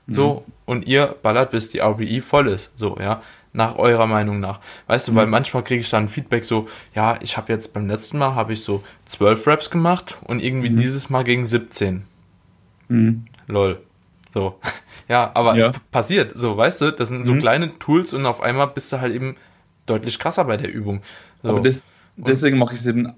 so, 0.07 0.43
mhm. 0.45 0.53
und 0.65 0.87
ihr 0.87 1.15
ballert, 1.21 1.51
bis 1.51 1.69
die 1.69 1.79
RPI 1.79 2.21
voll 2.21 2.47
ist, 2.47 2.71
so, 2.75 2.97
ja 2.99 3.21
nach 3.53 3.75
eurer 3.77 4.07
Meinung 4.07 4.39
nach? 4.39 4.59
Weißt 4.87 5.07
du, 5.07 5.11
mhm. 5.11 5.15
weil 5.17 5.27
manchmal 5.27 5.63
kriege 5.63 5.81
ich 5.81 5.89
dann 5.89 6.07
Feedback 6.07 6.43
so, 6.43 6.67
ja, 6.95 7.17
ich 7.21 7.37
habe 7.37 7.51
jetzt 7.51 7.73
beim 7.73 7.87
letzten 7.87 8.17
Mal 8.17 8.35
habe 8.35 8.53
ich 8.53 8.63
so 8.63 8.83
12 9.05 9.47
Raps 9.47 9.69
gemacht 9.69 10.17
und 10.23 10.41
irgendwie 10.41 10.69
mhm. 10.69 10.75
dieses 10.75 11.09
Mal 11.09 11.23
gegen 11.23 11.45
17. 11.45 12.03
Mhm. 12.87 13.25
Lol. 13.47 13.79
So. 14.33 14.59
ja, 15.07 15.31
aber 15.33 15.55
ja. 15.55 15.71
passiert, 15.91 16.33
so, 16.37 16.55
weißt 16.55 16.81
du, 16.81 16.91
das 16.91 17.09
sind 17.09 17.25
so 17.25 17.33
mhm. 17.33 17.39
kleine 17.39 17.79
Tools 17.79 18.13
und 18.13 18.25
auf 18.25 18.41
einmal 18.41 18.67
bist 18.67 18.91
du 18.91 19.01
halt 19.01 19.13
eben 19.13 19.35
deutlich 19.85 20.19
krasser 20.19 20.45
bei 20.45 20.57
der 20.57 20.71
Übung. 20.73 21.01
So. 21.41 21.49
Aber 21.49 21.59
das, 21.61 21.83
deswegen 22.15 22.57
mache 22.57 22.73
ich 22.73 22.79
es 22.79 22.87
eben, 22.87 23.13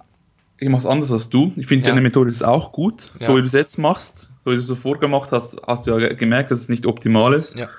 ich 0.59 0.69
mache 0.69 0.79
es 0.79 0.85
anders 0.85 1.11
als 1.11 1.29
du. 1.29 1.53
Ich 1.55 1.67
finde, 1.67 1.85
ja. 1.85 1.91
deine 1.91 2.01
Methode 2.01 2.29
ist 2.29 2.43
auch 2.43 2.71
gut, 2.71 3.11
ja. 3.19 3.27
so 3.27 3.35
wie 3.35 3.41
du 3.41 3.47
es 3.47 3.53
jetzt 3.53 3.77
machst, 3.77 4.31
so 4.43 4.51
wie 4.51 4.55
du 4.55 4.61
es 4.61 4.67
so 4.67 4.75
vorgemacht 4.75 5.31
hast, 5.31 5.61
hast 5.67 5.85
du 5.85 5.97
ja 5.97 6.13
gemerkt, 6.13 6.51
dass 6.51 6.59
es 6.59 6.69
nicht 6.69 6.85
optimal 6.85 7.33
ist. 7.33 7.57
Ja. 7.57 7.69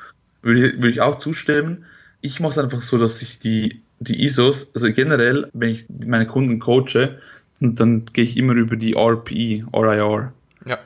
Würde, 0.43 0.75
würde 0.77 0.91
ich 0.91 1.01
auch 1.01 1.17
zustimmen 1.17 1.87
ich 2.25 2.41
mache 2.41 2.53
es 2.53 2.59
einfach 2.59 2.81
so, 2.81 2.97
dass 2.97 3.21
ich 3.21 3.39
die, 3.39 3.83
die 4.01 4.25
ISOs, 4.25 4.75
also 4.75 4.91
generell, 4.91 5.51
wenn 5.53 5.69
ich 5.69 5.85
meine 5.91 6.27
Kunden 6.27 6.59
coache, 6.59 7.19
dann 7.61 8.07
gehe 8.15 8.25
ich 8.25 8.39
immer 8.39 8.55
über 8.55 8.77
die 8.77 8.95
RPE, 8.95 9.67
RIR. 9.75 10.33
Ja. 10.65 10.79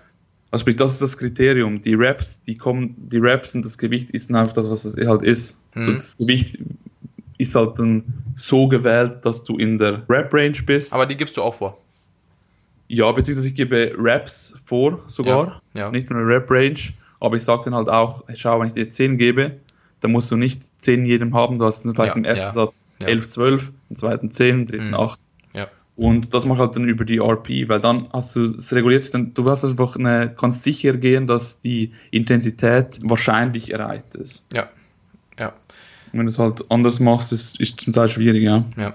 Also 0.50 0.62
sprich, 0.62 0.76
das 0.76 0.94
ist 0.94 1.02
das 1.02 1.16
Kriterium. 1.16 1.80
Die 1.80 1.94
Raps, 1.94 2.42
die 2.42 2.56
kommen, 2.56 2.96
die 2.98 3.18
Raps 3.18 3.54
und 3.54 3.64
das 3.64 3.78
Gewicht 3.78 4.10
ist 4.10 4.34
einfach 4.34 4.52
das, 4.52 4.68
was 4.68 4.84
es 4.84 4.96
halt 5.06 5.22
ist. 5.22 5.60
Mhm. 5.76 5.94
Das 5.94 6.18
Gewicht 6.18 6.58
ist 7.38 7.54
halt 7.54 7.78
dann 7.78 8.02
so 8.34 8.66
gewählt, 8.66 9.24
dass 9.24 9.44
du 9.44 9.58
in 9.58 9.78
der 9.78 10.02
Rap-Range 10.08 10.58
bist. 10.66 10.92
Aber 10.92 11.06
die 11.06 11.16
gibst 11.16 11.36
du 11.36 11.42
auch 11.42 11.54
vor. 11.54 11.78
Ja, 12.88 13.12
beziehungsweise 13.12 13.48
ich 13.48 13.54
gebe 13.54 13.94
Raps 13.96 14.56
vor 14.64 15.04
sogar, 15.06 15.62
ja, 15.72 15.82
ja. 15.82 15.90
nicht 15.92 16.10
nur 16.10 16.26
Rap-Range, 16.26 16.80
aber 17.20 17.36
ich 17.36 17.44
sage 17.44 17.62
dann 17.66 17.76
halt 17.76 17.88
auch, 17.88 18.24
schau, 18.34 18.58
wenn 18.58 18.66
ich 18.66 18.72
dir 18.72 18.90
10 18.90 19.18
gebe, 19.18 19.52
dann 20.00 20.10
musst 20.10 20.32
du 20.32 20.36
nicht 20.36 20.62
10 20.80 21.00
in 21.00 21.06
jedem 21.06 21.34
haben. 21.34 21.58
Du 21.58 21.64
hast 21.64 21.84
dann 21.84 21.94
vielleicht 21.94 22.14
ja, 22.14 22.16
im 22.16 22.24
ersten 22.24 22.46
ja, 22.46 22.52
Satz 22.52 22.84
ja. 23.02 23.08
11, 23.08 23.28
12, 23.28 23.72
im 23.90 23.96
zweiten 23.96 24.30
10, 24.30 24.48
im 24.48 24.66
dritten 24.66 24.88
mhm. 24.88 24.94
8. 24.94 25.20
Ja. 25.54 25.68
Und 25.96 26.34
das 26.34 26.46
macht 26.46 26.60
halt 26.60 26.76
dann 26.76 26.88
über 26.88 27.04
die 27.04 27.18
RP, 27.18 27.68
weil 27.68 27.80
dann 27.80 28.08
hast 28.12 28.36
du, 28.36 28.44
es 28.44 28.72
reguliert 28.72 29.02
sich 29.02 29.12
dann, 29.12 29.34
du 29.34 29.48
hast 29.48 29.64
einfach 29.64 29.96
eine, 29.96 30.32
kannst 30.34 30.62
sicher 30.62 30.92
gehen, 30.94 31.26
dass 31.26 31.60
die 31.60 31.92
Intensität 32.10 32.98
wahrscheinlich 33.02 33.72
erreicht 33.72 34.14
ist. 34.14 34.46
Ja. 34.52 34.68
Ja. 35.38 35.48
Und 36.12 36.20
wenn 36.20 36.26
du 36.26 36.32
es 36.32 36.38
halt 36.38 36.64
anders 36.70 37.00
machst, 37.00 37.32
ist, 37.32 37.60
ist 37.60 37.80
zum 37.80 37.92
Teil 37.92 38.08
schwierig, 38.08 38.42
ja. 38.42 38.64
Ja. 38.76 38.94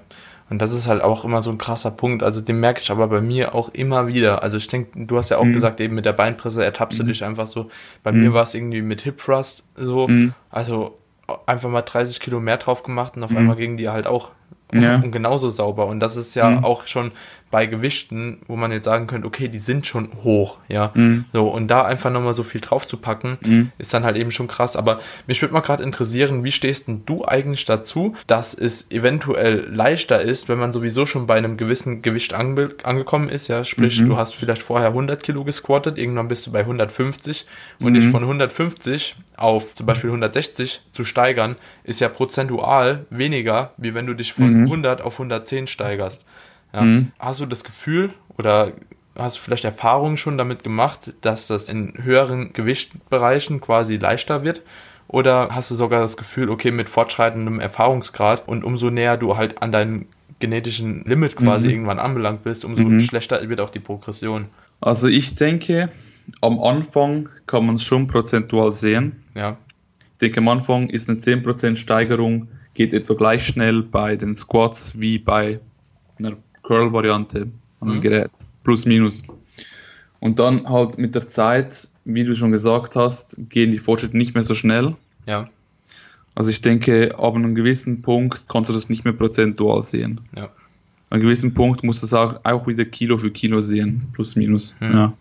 Und 0.50 0.62
das 0.62 0.74
ist 0.74 0.88
halt 0.88 1.02
auch 1.02 1.26
immer 1.26 1.42
so 1.42 1.50
ein 1.50 1.58
krasser 1.58 1.92
Punkt. 1.92 2.22
Also 2.22 2.42
den 2.42 2.60
merke 2.60 2.80
ich 2.80 2.92
aber 2.92 3.08
bei 3.08 3.22
mir 3.22 3.56
auch 3.56 3.70
immer 3.70 4.08
wieder. 4.08 4.44
Also 4.44 4.58
ich 4.58 4.68
denke, 4.68 5.06
du 5.06 5.18
hast 5.18 5.30
ja 5.30 5.38
auch 5.38 5.46
mhm. 5.46 5.54
gesagt, 5.54 5.80
eben 5.80 5.96
mit 5.96 6.06
der 6.06 6.14
Beinpresse 6.14 6.64
ertappst 6.64 7.00
mhm. 7.00 7.06
du 7.06 7.12
dich 7.12 7.24
einfach 7.24 7.48
so. 7.48 7.70
Bei 8.04 8.12
mhm. 8.12 8.22
mir 8.22 8.34
war 8.34 8.44
es 8.44 8.54
irgendwie 8.54 8.82
mit 8.82 9.02
Hip 9.02 9.18
Thrust 9.18 9.66
so. 9.76 10.08
Mhm. 10.08 10.34
Also 10.50 11.00
einfach 11.46 11.70
mal 11.70 11.82
30 11.82 12.20
Kilo 12.20 12.40
mehr 12.40 12.58
drauf 12.58 12.84
gemacht 12.84 13.16
und 13.16 13.24
auf 13.24 13.32
mhm. 13.32 13.38
einmal 13.38 13.56
gingen 13.56 13.78
die 13.78 13.90
halt 13.90 14.08
auch 14.08 14.32
ja. 14.74 14.96
und 14.96 15.12
genauso 15.12 15.50
sauber. 15.50 15.88
Und 15.88 16.00
das 16.00 16.16
ist 16.16 16.36
ja 16.36 16.50
mhm. 16.50 16.64
auch 16.64 16.88
schon 16.88 17.12
bei 17.54 17.68
Gewichten, 17.68 18.40
wo 18.48 18.56
man 18.56 18.72
jetzt 18.72 18.86
sagen 18.86 19.06
könnte, 19.06 19.28
okay, 19.28 19.48
die 19.48 19.60
sind 19.60 19.86
schon 19.86 20.10
hoch, 20.24 20.58
ja. 20.70 20.90
Mhm. 20.96 21.26
So, 21.34 21.48
und 21.50 21.68
da 21.68 21.84
einfach 21.84 22.10
nochmal 22.10 22.34
so 22.34 22.42
viel 22.42 22.62
drauf 22.62 22.88
zu 22.88 22.98
packen, 22.98 23.38
mhm. 23.46 23.72
ist 23.78 23.94
dann 23.94 24.06
halt 24.06 24.18
eben 24.18 24.32
schon 24.32 24.48
krass. 24.48 24.76
Aber 24.76 25.00
mich 25.28 25.40
würde 25.44 25.54
mal 25.54 25.60
gerade 25.60 25.84
interessieren, 25.84 26.44
wie 26.44 26.52
stehst 26.52 26.88
denn 26.88 27.04
du 27.06 27.24
eigentlich 27.24 27.66
dazu, 27.66 28.16
dass 28.26 28.56
es 28.56 28.90
eventuell 28.90 29.68
leichter 29.72 30.20
ist, 30.20 30.50
wenn 30.50 30.58
man 30.58 30.74
sowieso 30.74 31.06
schon 31.06 31.28
bei 31.28 31.36
einem 31.36 31.56
gewissen 31.56 32.02
Gewicht 32.02 32.34
ange 32.34 32.70
angekommen 32.82 33.30
ist, 33.30 33.50
ja. 33.50 33.64
Sprich, 33.64 34.02
mhm. 34.02 34.10
du 34.10 34.18
hast 34.18 34.34
vielleicht 34.34 34.64
vorher 34.64 34.88
100 34.88 35.22
Kilo 35.22 35.44
gesquattet, 35.44 36.00
irgendwann 36.00 36.30
bist 36.30 36.48
du 36.48 36.52
bei 36.52 36.62
150 36.62 37.46
und 37.80 37.94
dich 37.94 38.06
mhm. 38.06 38.12
von 38.14 38.24
150 38.24 39.16
auf 39.38 39.76
zum 39.76 39.86
Beispiel 39.86 40.10
160 40.10 40.82
zu 40.92 41.04
steigern, 41.04 41.56
ist 41.84 42.02
ja 42.02 42.10
prozentual 42.10 43.06
weniger, 43.12 43.74
wie 43.78 43.94
wenn 43.94 44.08
du 44.08 44.16
dich 44.16 44.34
von 44.34 44.64
100 44.64 45.02
mhm. 45.02 45.06
auf 45.06 45.14
110 45.14 45.68
steigerst. 45.68 46.26
Ja. 46.74 46.82
Mhm. 46.82 47.12
Hast 47.20 47.40
du 47.40 47.46
das 47.46 47.64
Gefühl 47.64 48.12
oder 48.38 48.74
hast 49.16 49.38
du 49.38 49.42
vielleicht 49.42 49.66
Erfahrungen 49.66 50.18
schon 50.18 50.38
damit 50.38 50.64
gemacht, 50.64 51.14
dass 51.22 51.48
das 51.48 51.70
in 51.70 51.94
höheren 52.02 52.54
Gewichtbereichen 52.54 53.62
quasi 53.62 53.98
leichter 53.98 54.44
wird? 54.44 54.62
Oder 55.08 55.50
hast 55.52 55.70
du 55.70 55.76
sogar 55.76 56.02
das 56.02 56.18
Gefühl, 56.18 56.50
okay, 56.50 56.72
mit 56.72 56.90
fortschreitendem 56.90 57.60
Erfahrungsgrad 57.60 58.48
und 58.48 58.64
umso 58.64 58.90
näher 58.90 59.18
du 59.18 59.38
halt 59.38 59.62
an 59.62 59.72
deinem 59.72 60.08
genetischen 60.40 61.04
Limit 61.06 61.36
quasi 61.36 61.68
mhm. 61.68 61.74
irgendwann 61.74 62.00
anbelangt 62.00 62.44
bist, 62.44 62.66
umso 62.66 62.84
mhm. 62.84 63.00
schlechter 63.00 63.48
wird 63.48 63.62
auch 63.62 63.70
die 63.70 63.80
Progression? 63.80 64.48
Also 64.82 65.08
ich 65.08 65.36
denke, 65.36 65.90
am 66.42 66.60
Anfang 66.60 67.30
kann 67.48 67.66
man 67.66 67.76
es 67.76 67.84
schon 67.84 68.08
prozentual 68.08 68.74
sehen. 68.74 69.24
Ja. 69.36 69.58
Ich 70.14 70.20
denke, 70.20 70.40
am 70.40 70.48
Anfang 70.48 70.90
ist 70.90 71.10
eine 71.10 71.20
10% 71.20 71.76
Steigerung, 71.76 72.48
geht 72.74 72.94
etwa 72.94 73.14
gleich 73.14 73.46
schnell 73.46 73.84
bei 73.84 74.16
den 74.16 74.36
Squats 74.36 75.00
wie 75.00 75.20
bei 75.20 75.60
einer 76.18 76.38
Curl-Variante 76.64 77.48
an 77.80 77.88
dem 77.88 77.98
mhm. 77.98 78.02
Gerät. 78.02 78.32
Plus, 78.64 78.86
minus. 78.86 79.24
Und 80.20 80.40
dann 80.40 80.68
halt 80.68 80.98
mit 80.98 81.16
der 81.16 81.28
Zeit, 81.28 81.90
wie 82.06 82.24
du 82.24 82.36
schon 82.36 82.52
gesagt 82.52 82.96
hast, 82.96 83.38
gehen 83.50 83.72
die 83.72 83.78
Fortschritte 83.78 84.18
nicht 84.18 84.34
mehr 84.34 84.44
so 84.44 84.56
schnell. 84.56 84.96
Ja. 85.26 85.50
Also 86.36 86.50
ich 86.50 86.62
denke, 86.62 87.18
ab 87.18 87.36
einem 87.36 87.56
gewissen 87.56 88.02
Punkt 88.02 88.46
kannst 88.48 88.70
du 88.70 88.74
das 88.74 88.90
nicht 88.90 89.04
mehr 89.04 89.14
prozentual 89.14 89.84
sehen. 89.84 90.22
Ja. 90.36 90.46
An 90.46 90.52
einem 91.10 91.24
gewissen 91.24 91.54
Punkt 91.54 91.84
musst 91.84 92.02
du 92.02 92.08
das 92.08 92.14
auch, 92.14 92.40
auch 92.44 92.68
wieder 92.68 92.86
Kilo 92.86 93.18
für 93.18 93.32
Kilo 93.32 93.62
sehen. 93.62 94.08
Plus, 94.14 94.36
minus. 94.36 94.76
Mhm. 94.80 94.94
Ja. 94.94 95.14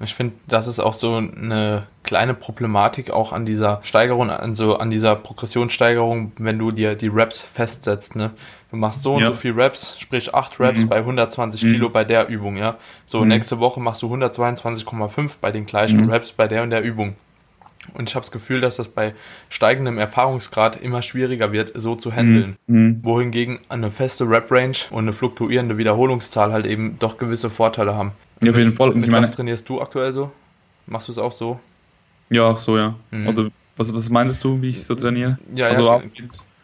Ich 0.00 0.14
finde, 0.14 0.34
das 0.48 0.66
ist 0.66 0.80
auch 0.80 0.92
so 0.92 1.16
eine 1.16 1.86
kleine 2.02 2.34
Problematik 2.34 3.10
auch 3.10 3.32
an 3.32 3.46
dieser 3.46 3.80
Steigerung, 3.82 4.30
also 4.30 4.76
an 4.76 4.90
dieser 4.90 5.16
Progressionssteigerung, 5.16 6.32
wenn 6.36 6.58
du 6.58 6.70
dir 6.70 6.94
die 6.94 7.08
Raps 7.08 7.40
festsetzt. 7.40 8.16
Ne? 8.16 8.32
Du 8.70 8.76
machst 8.76 9.02
so 9.02 9.14
und 9.14 9.22
ja. 9.22 9.28
so 9.28 9.34
viel 9.34 9.52
Raps, 9.52 9.98
sprich 9.98 10.34
8 10.34 10.58
Raps 10.60 10.80
mhm. 10.80 10.88
bei 10.88 10.96
120 10.96 11.62
mhm. 11.62 11.72
Kilo 11.72 11.88
bei 11.90 12.04
der 12.04 12.28
Übung. 12.28 12.56
Ja? 12.56 12.76
So, 13.06 13.20
mhm. 13.20 13.28
nächste 13.28 13.60
Woche 13.60 13.80
machst 13.80 14.02
du 14.02 14.12
122,5 14.12 15.36
bei 15.40 15.52
den 15.52 15.64
gleichen 15.64 16.02
mhm. 16.02 16.10
Raps 16.10 16.32
bei 16.32 16.48
der 16.48 16.62
und 16.64 16.70
der 16.70 16.82
Übung. 16.82 17.14
Und 17.92 18.08
ich 18.08 18.14
habe 18.14 18.22
das 18.22 18.32
Gefühl, 18.32 18.60
dass 18.60 18.76
das 18.76 18.88
bei 18.88 19.14
steigendem 19.48 19.98
Erfahrungsgrad 19.98 20.80
immer 20.80 21.02
schwieriger 21.02 21.52
wird, 21.52 21.72
so 21.74 21.96
zu 21.96 22.12
handeln. 22.12 22.56
Mhm. 22.66 22.76
mhm. 22.76 23.04
Wohingegen 23.04 23.60
eine 23.68 23.90
feste 23.90 24.28
Rap-Range 24.28 24.76
und 24.90 25.04
eine 25.04 25.12
fluktuierende 25.12 25.78
Wiederholungszahl 25.78 26.52
halt 26.52 26.66
eben 26.66 26.98
doch 26.98 27.18
gewisse 27.18 27.50
Vorteile 27.50 27.94
haben. 27.94 28.12
Ja, 28.46 28.52
auf 28.52 28.58
jeden 28.58 28.74
Fall. 28.74 28.94
Mit 28.94 29.04
ich 29.04 29.10
meine, 29.10 29.26
was 29.26 29.34
trainierst 29.34 29.68
du 29.68 29.80
aktuell 29.80 30.12
so? 30.12 30.30
Machst 30.86 31.08
du 31.08 31.12
es 31.12 31.18
auch 31.18 31.32
so? 31.32 31.58
Ja, 32.30 32.56
so 32.56 32.76
ja. 32.76 32.94
Mhm. 33.10 33.28
Oder 33.28 33.50
was, 33.76 33.92
was 33.92 34.08
meinst 34.10 34.42
du, 34.44 34.60
wie 34.62 34.68
ich 34.68 34.84
so 34.84 34.94
trainiere? 34.94 35.38
Ja, 35.52 35.68
also 35.68 35.86
ja, 35.86 36.02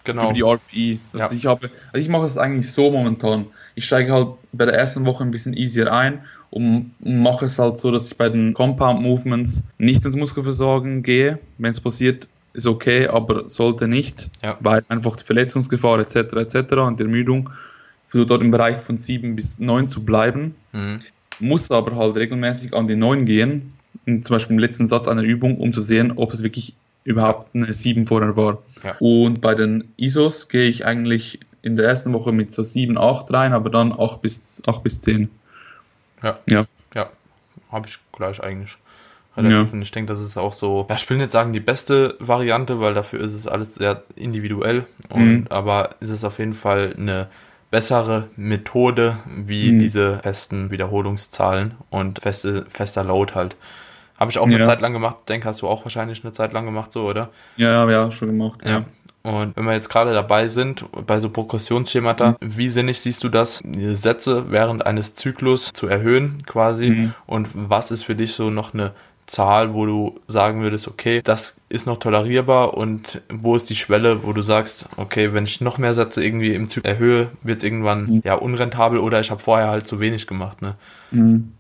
genau. 0.05 0.25
über 0.25 0.33
die 0.33 0.43
RPE. 0.43 1.01
Also 1.13 1.27
ja. 1.27 1.39
ich 1.39 1.47
habe, 1.47 1.71
also 1.93 2.05
ich 2.05 2.09
mache 2.09 2.27
es 2.27 2.39
eigentlich 2.39 2.71
so 2.73 2.91
momentan. 2.91 3.47
Ich 3.75 3.87
steige 3.87 4.13
halt 4.13 4.29
bei 4.53 4.65
der 4.65 4.75
ersten 4.75 5.05
Woche 5.07 5.25
ein 5.25 5.31
bisschen 5.31 5.55
easier 5.55 5.93
ein 5.93 6.21
und 6.51 6.93
mache 7.01 7.47
es 7.47 7.59
halt 7.59 7.79
so, 7.79 7.91
dass 7.91 8.11
ich 8.11 8.17
bei 8.17 8.29
den 8.29 8.53
Compound 8.55 9.01
Movements 9.01 9.63
nicht 9.79 10.05
ins 10.05 10.17
Muskelversorgen 10.17 11.03
gehe. 11.03 11.39
Wenn 11.59 11.71
es 11.71 11.81
passiert, 11.81 12.29
ist 12.53 12.67
okay, 12.67 13.07
aber 13.07 13.49
sollte 13.49 13.87
nicht, 13.87 14.29
ja. 14.43 14.57
weil 14.61 14.85
einfach 14.89 15.17
die 15.17 15.25
Verletzungsgefahr 15.25 16.01
etc. 16.01 16.17
etc. 16.17 16.73
und 16.75 16.99
die 16.99 17.05
Ermüdung 17.05 17.51
versucht 18.09 18.31
dort 18.31 18.43
im 18.43 18.51
Bereich 18.51 18.81
von 18.81 18.99
7 18.99 19.37
bis 19.37 19.59
9 19.59 19.89
zu 19.89 20.05
bleiben, 20.05 20.55
Mhm. 20.73 20.99
Muss 21.41 21.71
aber 21.71 21.97
halt 21.97 22.17
regelmäßig 22.17 22.75
an 22.75 22.87
die 22.87 22.97
9 22.97 23.25
gehen, 23.25 23.73
zum 24.07 24.23
Beispiel 24.23 24.55
im 24.55 24.59
letzten 24.61 24.89
Satz 24.89 25.09
einer 25.09 25.23
Übung, 25.23 25.59
um 25.59 25.73
zu 25.73 25.81
sehen, 25.81 26.13
ob 26.17 26.33
es 26.33 26.43
wirklich 26.43 26.75
überhaupt 27.05 27.55
eine 27.55 27.73
7 27.73 28.07
vorher 28.07 28.37
war. 28.37 28.59
Ja. 28.85 28.97
Und 28.99 29.41
bei 29.41 29.55
den 29.55 29.85
ISOs 29.97 30.49
gehe 30.49 30.69
ich 30.69 30.85
eigentlich 30.85 31.41
in 31.63 31.77
der 31.77 31.87
ersten 31.87 32.13
Woche 32.13 32.33
mit 32.33 32.53
so 32.53 32.63
7, 32.63 32.97
8 32.99 33.33
rein, 33.33 33.53
aber 33.53 33.71
dann 33.71 33.93
8 33.93 34.23
bis, 34.23 34.63
8 34.67 34.83
bis 34.83 35.01
10. 35.01 35.31
Ja. 36.23 36.39
Ja. 36.49 36.67
Ja, 36.95 37.11
habe 37.71 37.87
ich 37.87 37.99
gleich 38.13 38.43
eigentlich. 38.43 38.77
Relativ. 39.37 39.69
Ja. 39.69 39.73
Und 39.73 39.83
ich 39.83 39.93
denke, 39.93 40.13
das 40.13 40.21
ist 40.21 40.37
auch 40.37 40.53
so, 40.53 40.87
ja, 40.89 40.97
ich 40.97 41.09
will 41.09 41.19
nicht 41.19 41.31
sagen 41.31 41.53
die 41.53 41.61
beste 41.61 42.17
Variante, 42.19 42.81
weil 42.81 42.95
dafür 42.95 43.21
ist 43.21 43.33
es 43.33 43.47
alles 43.47 43.77
sehr 43.77 44.03
individuell. 44.17 44.87
Und, 45.09 45.21
Mhm. 45.21 45.47
Aber 45.51 45.91
ist 46.01 46.11
es 46.11 46.25
auf 46.25 46.39
jeden 46.39 46.53
Fall 46.53 46.95
eine 46.97 47.29
bessere 47.71 48.29
Methode 48.37 49.17
wie 49.37 49.73
Mhm. 49.73 49.79
diese 49.79 50.19
festen 50.23 50.71
Wiederholungszahlen 50.71 51.75
und 51.91 52.21
feste, 52.21 52.67
fester 52.69 53.05
Load 53.05 53.35
halt. 53.35 53.57
Habe 54.19 54.31
ich 54.31 54.39
auch 54.39 54.47
eine 54.47 54.59
Ja. 54.59 54.65
Zeit 54.67 54.81
lang 54.81 54.93
gemacht. 54.93 55.17
Denke, 55.29 55.49
hast 55.49 55.63
du 55.63 55.69
auch 55.69 55.85
wahrscheinlich 55.85 56.23
eine 56.25 56.33
Zeit 56.33 56.53
lang 56.53 56.67
gemacht, 56.67 56.93
so, 56.93 57.07
oder? 57.09 57.31
Ja, 57.57 57.89
wir 57.89 58.03
auch 58.03 58.13
schon 58.13 58.29
gemacht. 58.29 58.61
Ja. 58.67 58.85
Und 59.23 59.55
wenn 59.57 59.65
wir 59.65 59.73
jetzt 59.75 59.89
gerade 59.91 60.13
dabei 60.13 60.49
sind, 60.49 60.85
bei 61.07 61.21
so 61.21 61.29
Progressionsschemata, 61.31 62.37
wie 62.41 62.69
sinnig 62.69 63.01
siehst 63.01 63.23
du 63.23 63.29
das, 63.29 63.63
Sätze 63.93 64.47
während 64.51 64.85
eines 64.87 65.15
Zyklus 65.15 65.73
zu 65.73 65.87
erhöhen 65.89 66.39
quasi? 66.47 66.91
Mhm. 66.91 67.15
Und 67.27 67.49
was 67.55 67.91
ist 67.91 68.03
für 68.03 68.15
dich 68.15 68.33
so 68.35 68.51
noch 68.51 68.75
eine 68.75 68.93
Zahl, 69.31 69.75
wo 69.75 69.87
du 69.87 70.21
sagen 70.27 70.63
würdest, 70.63 70.89
okay, 70.89 71.21
das 71.23 71.57
ist 71.69 71.87
noch 71.87 71.99
tolerierbar 71.99 72.75
und 72.77 73.23
wo 73.33 73.55
ist 73.57 73.71
die 73.71 73.77
Schwelle, 73.77 74.25
wo 74.25 74.33
du 74.33 74.43
sagst, 74.43 74.89
okay, 74.97 75.33
wenn 75.33 75.45
ich 75.45 75.61
noch 75.61 75.79
mehr 75.79 75.95
Sätze 75.95 76.23
irgendwie 76.25 76.55
im 76.55 76.69
Zyklus 76.69 76.93
erhöhe, 76.95 77.31
wird 77.43 77.59
es 77.59 77.65
irgendwann 77.65 78.07
Mhm. 78.07 78.23
ja 78.25 78.35
unrentabel 78.35 78.99
oder 78.99 79.21
ich 79.21 79.31
habe 79.31 79.41
vorher 79.41 79.69
halt 79.69 79.87
zu 79.87 80.01
wenig 80.01 80.27
gemacht, 80.27 80.63
ne? 80.63 80.75
Mhm. 81.13 81.53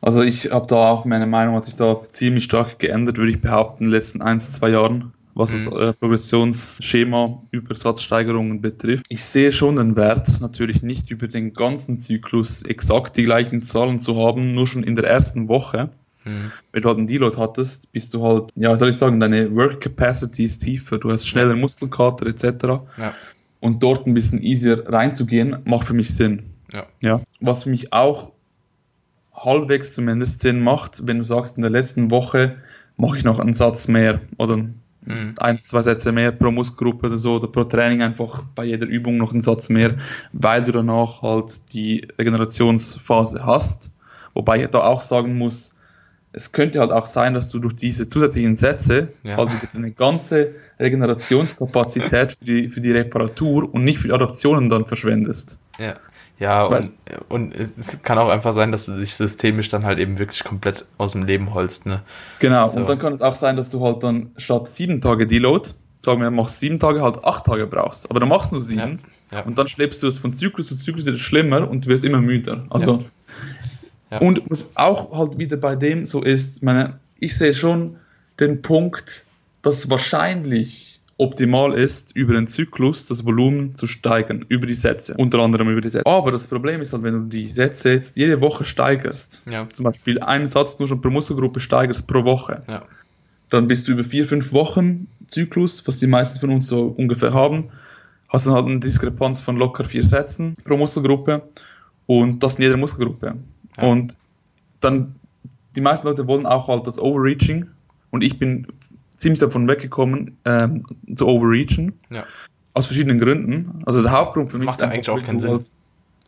Also 0.00 0.22
ich 0.22 0.52
habe 0.52 0.66
da 0.68 0.76
auch 0.90 1.04
meine 1.04 1.26
Meinung 1.26 1.54
hat 1.56 1.64
sich 1.66 1.76
da 1.76 2.00
ziemlich 2.10 2.44
stark 2.44 2.78
geändert, 2.78 3.18
würde 3.18 3.30
ich 3.32 3.40
behaupten, 3.40 3.84
in 3.84 3.90
den 3.90 3.94
letzten 3.98 4.22
ein, 4.22 4.40
zwei 4.40 4.70
Jahren, 4.70 5.12
was 5.34 5.50
Mhm. 5.52 5.64
das 5.70 5.74
äh, 5.74 5.92
Progressionsschema 5.94 7.42
Übersatzsteigerungen 7.50 8.60
betrifft. 8.60 9.06
Ich 9.08 9.24
sehe 9.24 9.52
schon 9.52 9.76
den 9.76 9.96
Wert, 9.96 10.40
natürlich 10.40 10.82
nicht 10.82 11.10
über 11.10 11.28
den 11.28 11.54
ganzen 11.54 11.98
Zyklus 11.98 12.62
exakt 12.62 13.16
die 13.16 13.24
gleichen 13.24 13.62
Zahlen 13.62 14.00
zu 14.00 14.16
haben, 14.16 14.54
nur 14.54 14.66
schon 14.66 14.82
in 14.84 14.94
der 14.96 15.04
ersten 15.06 15.48
Woche. 15.48 15.90
Mhm. 16.26 16.52
Wenn 16.72 16.82
du 16.82 16.88
halt 16.88 16.98
einen 16.98 17.06
Deload 17.06 17.36
hattest, 17.36 17.90
bist 17.92 18.12
du 18.14 18.22
halt, 18.22 18.50
ja, 18.54 18.70
was 18.70 18.80
soll 18.80 18.90
ich 18.90 18.96
sagen, 18.96 19.20
deine 19.20 19.54
Work 19.54 19.80
Capacity 19.80 20.44
ist 20.44 20.58
tiefer, 20.58 20.98
du 20.98 21.10
hast 21.10 21.26
schneller 21.26 21.54
Muskelkater 21.56 22.26
etc. 22.26 22.44
Ja. 22.98 23.14
Und 23.60 23.82
dort 23.82 24.06
ein 24.06 24.14
bisschen 24.14 24.42
easier 24.42 24.84
reinzugehen, 24.86 25.56
macht 25.64 25.86
für 25.86 25.94
mich 25.94 26.14
Sinn. 26.14 26.42
Ja. 26.72 26.86
Ja. 27.00 27.20
Was 27.40 27.62
für 27.62 27.70
mich 27.70 27.92
auch 27.92 28.32
halbwegs 29.34 29.94
zumindest 29.94 30.40
Sinn 30.40 30.60
macht, 30.60 31.06
wenn 31.06 31.18
du 31.18 31.24
sagst, 31.24 31.56
in 31.56 31.62
der 31.62 31.70
letzten 31.70 32.10
Woche 32.10 32.56
mache 32.96 33.18
ich 33.18 33.24
noch 33.24 33.38
einen 33.38 33.52
Satz 33.52 33.88
mehr 33.88 34.20
oder 34.38 34.64
Mhm. 35.06 35.34
eins, 35.38 35.68
zwei 35.68 35.82
Sätze 35.82 36.10
mehr 36.10 36.32
pro 36.32 36.50
Muskelgruppe 36.50 37.06
oder 37.06 37.16
so 37.16 37.36
oder 37.36 37.46
pro 37.46 37.62
Training 37.62 38.02
einfach 38.02 38.42
bei 38.56 38.64
jeder 38.64 38.88
Übung 38.88 39.18
noch 39.18 39.32
einen 39.32 39.42
Satz 39.42 39.68
mehr, 39.68 39.98
weil 40.32 40.64
du 40.64 40.72
danach 40.72 41.22
halt 41.22 41.60
die 41.72 42.08
Regenerationsphase 42.18 43.46
hast. 43.46 43.92
Wobei 44.34 44.64
ich 44.64 44.66
da 44.68 44.80
auch 44.80 45.00
sagen 45.00 45.38
muss, 45.38 45.75
es 46.36 46.52
könnte 46.52 46.80
halt 46.80 46.92
auch 46.92 47.06
sein, 47.06 47.32
dass 47.32 47.48
du 47.48 47.58
durch 47.58 47.74
diese 47.74 48.08
zusätzlichen 48.10 48.56
Sätze 48.56 49.08
Ja. 49.24 49.38
halt 49.38 49.48
eine 49.74 49.90
ganze 49.90 50.50
Regenerationskapazität 50.78 52.34
für 52.34 52.44
die, 52.44 52.68
für 52.68 52.80
die 52.82 52.92
Reparatur 52.92 53.72
und 53.72 53.84
nicht 53.84 53.98
für 53.98 54.08
die 54.08 54.14
Adaptionen 54.14 54.68
dann 54.68 54.84
verschwendest. 54.84 55.58
Ja, 55.78 55.94
ja 56.38 56.70
Weil- 56.70 56.90
und, 57.30 57.54
und 57.54 57.54
es 57.78 58.02
kann 58.02 58.18
auch 58.18 58.28
einfach 58.28 58.52
sein, 58.52 58.70
dass 58.70 58.84
du 58.86 58.98
dich 58.98 59.14
systemisch 59.14 59.70
dann 59.70 59.84
halt 59.86 59.98
eben 59.98 60.18
wirklich 60.18 60.44
komplett 60.44 60.84
aus 60.98 61.12
dem 61.12 61.22
Leben 61.24 61.54
holst, 61.54 61.86
ne? 61.86 62.02
Genau, 62.38 62.68
So. 62.68 62.80
und 62.80 62.88
dann 62.88 62.98
kann 62.98 63.14
es 63.14 63.22
auch 63.22 63.34
sein, 63.34 63.56
dass 63.56 63.70
du 63.70 63.82
halt 63.82 64.02
dann 64.02 64.30
statt 64.36 64.68
sieben 64.68 65.00
Tage 65.00 65.26
Deload, 65.26 65.70
sagen 66.04 66.20
wir, 66.20 66.30
machst 66.30 66.60
sieben 66.60 66.78
Tage, 66.78 67.00
halt 67.02 67.24
acht 67.24 67.46
Tage 67.46 67.66
brauchst. 67.66 68.10
Aber 68.10 68.20
dann 68.20 68.28
machst 68.28 68.50
du 68.50 68.56
nur 68.56 68.64
sieben 68.64 69.00
Ja, 69.32 69.38
ja. 69.38 69.44
und 69.44 69.56
dann 69.56 69.68
schleppst 69.68 70.02
du 70.02 70.06
es 70.06 70.18
von 70.18 70.34
Zyklus 70.34 70.66
zu 70.68 70.76
Zyklus 70.76 71.06
wieder 71.06 71.16
schlimmer 71.18 71.66
und 71.68 71.86
du 71.86 71.88
wirst 71.88 72.04
immer 72.04 72.20
müder. 72.20 72.66
Also, 72.68 73.04
Ja. 74.10 74.18
und 74.18 74.42
was 74.48 74.70
auch 74.76 75.16
halt 75.16 75.38
wieder 75.38 75.56
bei 75.56 75.74
dem 75.74 76.06
so 76.06 76.22
ist, 76.22 76.62
meine, 76.62 77.00
ich 77.18 77.36
sehe 77.36 77.54
schon 77.54 77.96
den 78.38 78.62
Punkt, 78.62 79.24
dass 79.62 79.90
wahrscheinlich 79.90 81.00
optimal 81.18 81.72
ist, 81.72 82.14
über 82.14 82.34
den 82.34 82.46
Zyklus 82.46 83.06
das 83.06 83.24
Volumen 83.24 83.74
zu 83.74 83.86
steigern, 83.86 84.44
über 84.48 84.66
die 84.66 84.74
Sätze, 84.74 85.14
unter 85.14 85.38
anderem 85.38 85.70
über 85.70 85.80
die 85.80 85.88
Sätze. 85.88 86.06
Aber 86.06 86.30
das 86.30 86.46
Problem 86.46 86.80
ist 86.82 86.92
halt, 86.92 87.02
wenn 87.04 87.14
du 87.14 87.20
die 87.28 87.46
Sätze 87.46 87.90
jetzt 87.90 88.16
jede 88.16 88.40
Woche 88.40 88.64
steigerst, 88.64 89.46
Ja, 89.50 89.66
zum 89.68 89.84
Beispiel 89.84 90.20
einen 90.20 90.50
Satz 90.50 90.78
nur 90.78 90.88
schon 90.88 91.00
pro 91.00 91.10
Muskelgruppe 91.10 91.60
steigerst 91.60 92.06
pro 92.06 92.24
Woche, 92.24 92.62
ja, 92.68 92.84
dann 93.48 93.68
bist 93.68 93.88
du 93.88 93.92
über 93.92 94.04
vier, 94.04 94.26
fünf 94.26 94.52
Wochen 94.52 95.06
Zyklus, 95.28 95.86
was 95.86 95.96
die 95.96 96.06
meisten 96.06 96.38
von 96.38 96.50
uns 96.50 96.66
so 96.66 96.94
ungefähr 96.96 97.32
haben, 97.32 97.70
hast 98.28 98.46
du 98.46 98.52
halt 98.52 98.66
eine 98.66 98.80
Diskrepanz 98.80 99.40
von 99.40 99.56
locker 99.56 99.84
vier 99.84 100.04
Sätzen 100.04 100.54
pro 100.64 100.76
Muskelgruppe 100.76 101.42
und 102.06 102.42
das 102.42 102.56
in 102.56 102.62
jeder 102.62 102.76
Muskelgruppe. 102.76 103.36
Ja. 103.78 103.84
Und 103.88 104.16
dann, 104.80 105.14
die 105.74 105.80
meisten 105.80 106.06
Leute 106.06 106.26
wollen 106.26 106.46
auch 106.46 106.68
halt 106.68 106.86
das 106.86 106.98
Overreaching 106.98 107.66
und 108.10 108.22
ich 108.22 108.38
bin 108.38 108.66
ziemlich 109.18 109.40
davon 109.40 109.66
weggekommen, 109.68 110.36
ähm, 110.44 110.84
zu 111.14 111.26
overreachen, 111.26 111.94
ja. 112.10 112.24
aus 112.74 112.86
verschiedenen 112.86 113.18
Gründen. 113.18 113.82
Also 113.86 114.02
der 114.02 114.12
Hauptgrund 114.12 114.50
für 114.50 114.58
mich 114.58 114.66
Macht 114.66 114.80
ja 114.82 114.88
eigentlich 114.88 115.08
auch 115.10 115.22
keinen 115.22 115.38
du 115.38 115.42
Sinn. 115.42 115.50
halt- 115.52 115.70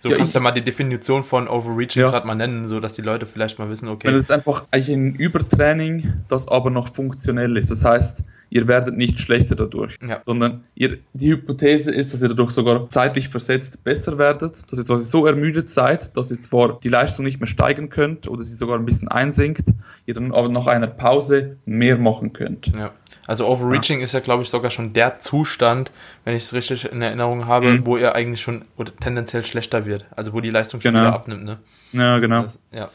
So 0.01 0.09
Ja, 0.11 0.16
kannst 0.16 0.30
ich- 0.30 0.34
ja 0.34 0.40
mal 0.40 0.53
die 0.53 0.62
Definition 0.62 1.22
von 1.24 1.49
Overreaching 1.49 2.03
Ja. 2.03 2.11
gerade 2.11 2.26
mal 2.26 2.34
nennen, 2.36 2.68
so 2.68 2.78
dass 2.80 2.92
die 2.92 3.03
Leute 3.03 3.26
vielleicht 3.26 3.59
mal 3.59 3.68
wissen, 3.68 3.88
Weil 3.88 3.94
okay, 3.94 4.09
es 4.14 4.22
ist 4.22 4.30
einfach 4.30 4.64
eigentlich 4.70 4.90
ein 4.96 5.14
Übertraining, 5.16 6.12
das 6.28 6.46
aber 6.49 6.70
noch 6.70 6.94
funktionell 6.94 7.57
ist. 7.57 7.70
Das 7.72 7.84
heißt, 7.84 8.22
ihr 8.51 8.66
werdet 8.68 8.96
nicht 8.96 9.18
schlechter 9.20 9.55
dadurch, 9.57 9.99
Ja. 10.07 10.20
sondern 10.24 10.64
ihr, 10.74 10.99
die 11.12 11.30
Hypothese 11.32 11.94
ist, 11.94 12.12
dass 12.14 12.22
ihr 12.22 12.28
dadurch 12.28 12.51
sogar 12.51 12.88
zeitlich 12.88 13.28
versetzt 13.28 13.84
besser 13.84 14.18
werdet, 14.18 14.70
dass 14.70 14.78
ihr 14.78 14.84
quasi 14.84 15.05
so 15.05 15.26
ermüdet 15.26 15.68
seid, 15.68 16.16
dass 16.16 16.30
ihr 16.30 16.40
zwar 16.40 16.80
die 16.80 16.88
Leistung 16.88 17.24
nicht 17.24 17.40
mehr 17.40 17.46
steigern 17.46 17.88
könnt 17.90 18.26
oder 18.28 18.42
sie 18.42 18.57
sogar 18.57 18.78
ein 18.78 18.84
bisschen 18.86 19.09
einsinkt, 19.09 19.64
ihr 20.07 20.14
dann 20.14 20.32
aber 20.32 20.49
nach 20.49 20.66
einer 20.66 20.86
Pause 20.86 21.57
mehr 21.66 21.99
machen 21.99 22.32
könnt. 22.32 22.72
ja. 22.76 22.92
Also 23.26 23.46
Overreaching 23.46 24.01
ist 24.01 24.12
ja, 24.12 24.20
glaube 24.20 24.42
ich, 24.42 24.49
sogar 24.49 24.70
schon 24.70 24.94
der 24.94 25.20
Zustand, 25.20 25.92
wenn 26.24 26.34
ich 26.34 26.44
es 26.44 26.55
richtig 26.55 26.90
in 26.90 27.03
Erinnerung 27.03 27.46
habe, 27.46 27.72
Mhm. 27.74 27.84
wo 27.86 27.99
er 27.99 28.14
eigentlich 28.14 28.40
schon 28.40 28.64
tendenziell 29.01 29.44
schlechter 29.44 29.84
wird. 29.84 30.07
Also 30.16 30.32
wo 30.32 30.40
die 30.40 30.49
Leistung 30.49 30.80
schon 30.80 30.94
Genau. 30.94 31.05
wieder 31.09 31.14
abnimmt, 31.14 31.44
ne? 31.44 31.59
Ja, 31.92 32.18
genau. 32.20 32.44
Das, 32.44 32.59
ja. 32.72 32.88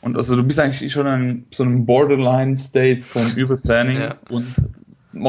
Und 0.00 0.16
also 0.16 0.36
du 0.36 0.42
bist 0.42 0.58
eigentlich 0.58 0.90
schon 0.90 1.06
in 1.06 1.44
so 1.50 1.64
einem 1.64 1.84
Borderline-State 1.84 3.02
von 3.06 3.30
Übertraining 3.36 3.98
Ja. 4.00 4.14
und 4.30 4.46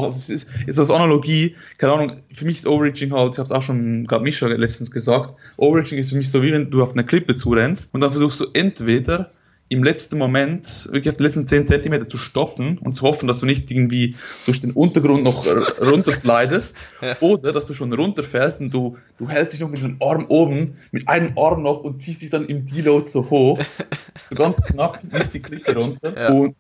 es 0.08 0.30
ist, 0.30 0.50
ist 0.68 0.80
das 0.80 0.90
Analogie, 0.90 1.56
keine 1.78 1.94
Ahnung, 1.94 2.16
für 2.32 2.46
mich 2.46 2.58
ist 2.58 2.68
Overreaching 2.68 3.14
halt, 3.14 3.34
ich 3.34 3.38
habe 3.38 3.46
es 3.46 3.52
auch 3.52 3.62
schon, 3.62 4.06
gerade 4.06 4.24
Mischa 4.24 4.48
letztens 4.48 4.92
gesagt, 4.92 5.36
Overreaching 5.58 5.98
ist 5.98 6.12
für 6.12 6.18
mich 6.18 6.30
so 6.30 6.42
wie 6.42 6.52
wenn 6.52 6.72
du 6.72 6.82
auf 6.82 6.94
eine 6.94 7.04
Klippe 7.04 7.36
zurennst 7.36 7.94
und 7.94 8.02
dann 8.02 8.12
versuchst 8.12 8.40
du 8.40 8.48
entweder 8.54 9.32
im 9.68 9.84
letzten 9.84 10.20
Moment, 10.20 10.88
wirklich 10.92 11.10
auf 11.10 11.18
die 11.18 11.24
letzten 11.24 11.48
10 11.48 11.66
Zentimeter 11.66 12.08
zu 12.08 12.18
stoppen 12.18 12.78
und 12.78 12.94
zu 12.94 13.04
hoffen, 13.04 13.28
dass 13.28 13.40
du 13.40 13.48
nicht 13.48 13.72
irgendwie 13.72 14.16
durch 14.46 14.62
den 14.62 14.72
Untergrund 14.72 15.24
noch 15.24 15.46
runterslidest 15.82 16.78
Ja. 17.02 17.18
oder 17.20 17.52
dass 17.52 17.66
du 17.66 17.74
schon 17.74 17.92
runterfällst 17.92 18.62
und 18.62 18.74
du, 18.74 18.98
du 19.18 19.28
hältst 19.28 19.54
dich 19.54 19.62
noch 19.62 19.70
mit 19.70 19.82
dem 19.82 19.98
Arm 20.02 20.26
oben, 20.30 20.78
mit 20.92 21.08
einem 21.08 21.38
Arm 21.38 21.64
noch 21.64 21.84
und 21.84 22.00
ziehst 22.00 22.22
dich 22.22 22.30
dann 22.30 22.46
im 22.46 22.66
Deload 22.66 23.08
so 23.08 23.30
hoch, 23.30 23.60
so 24.30 24.36
ganz 24.36 24.62
knapp, 24.62 25.04
nicht 25.12 25.34
die 25.34 25.42
Klippe 25.42 25.76
runter. 25.76 26.16
Ja. 26.16 26.32
Und, 26.32 26.56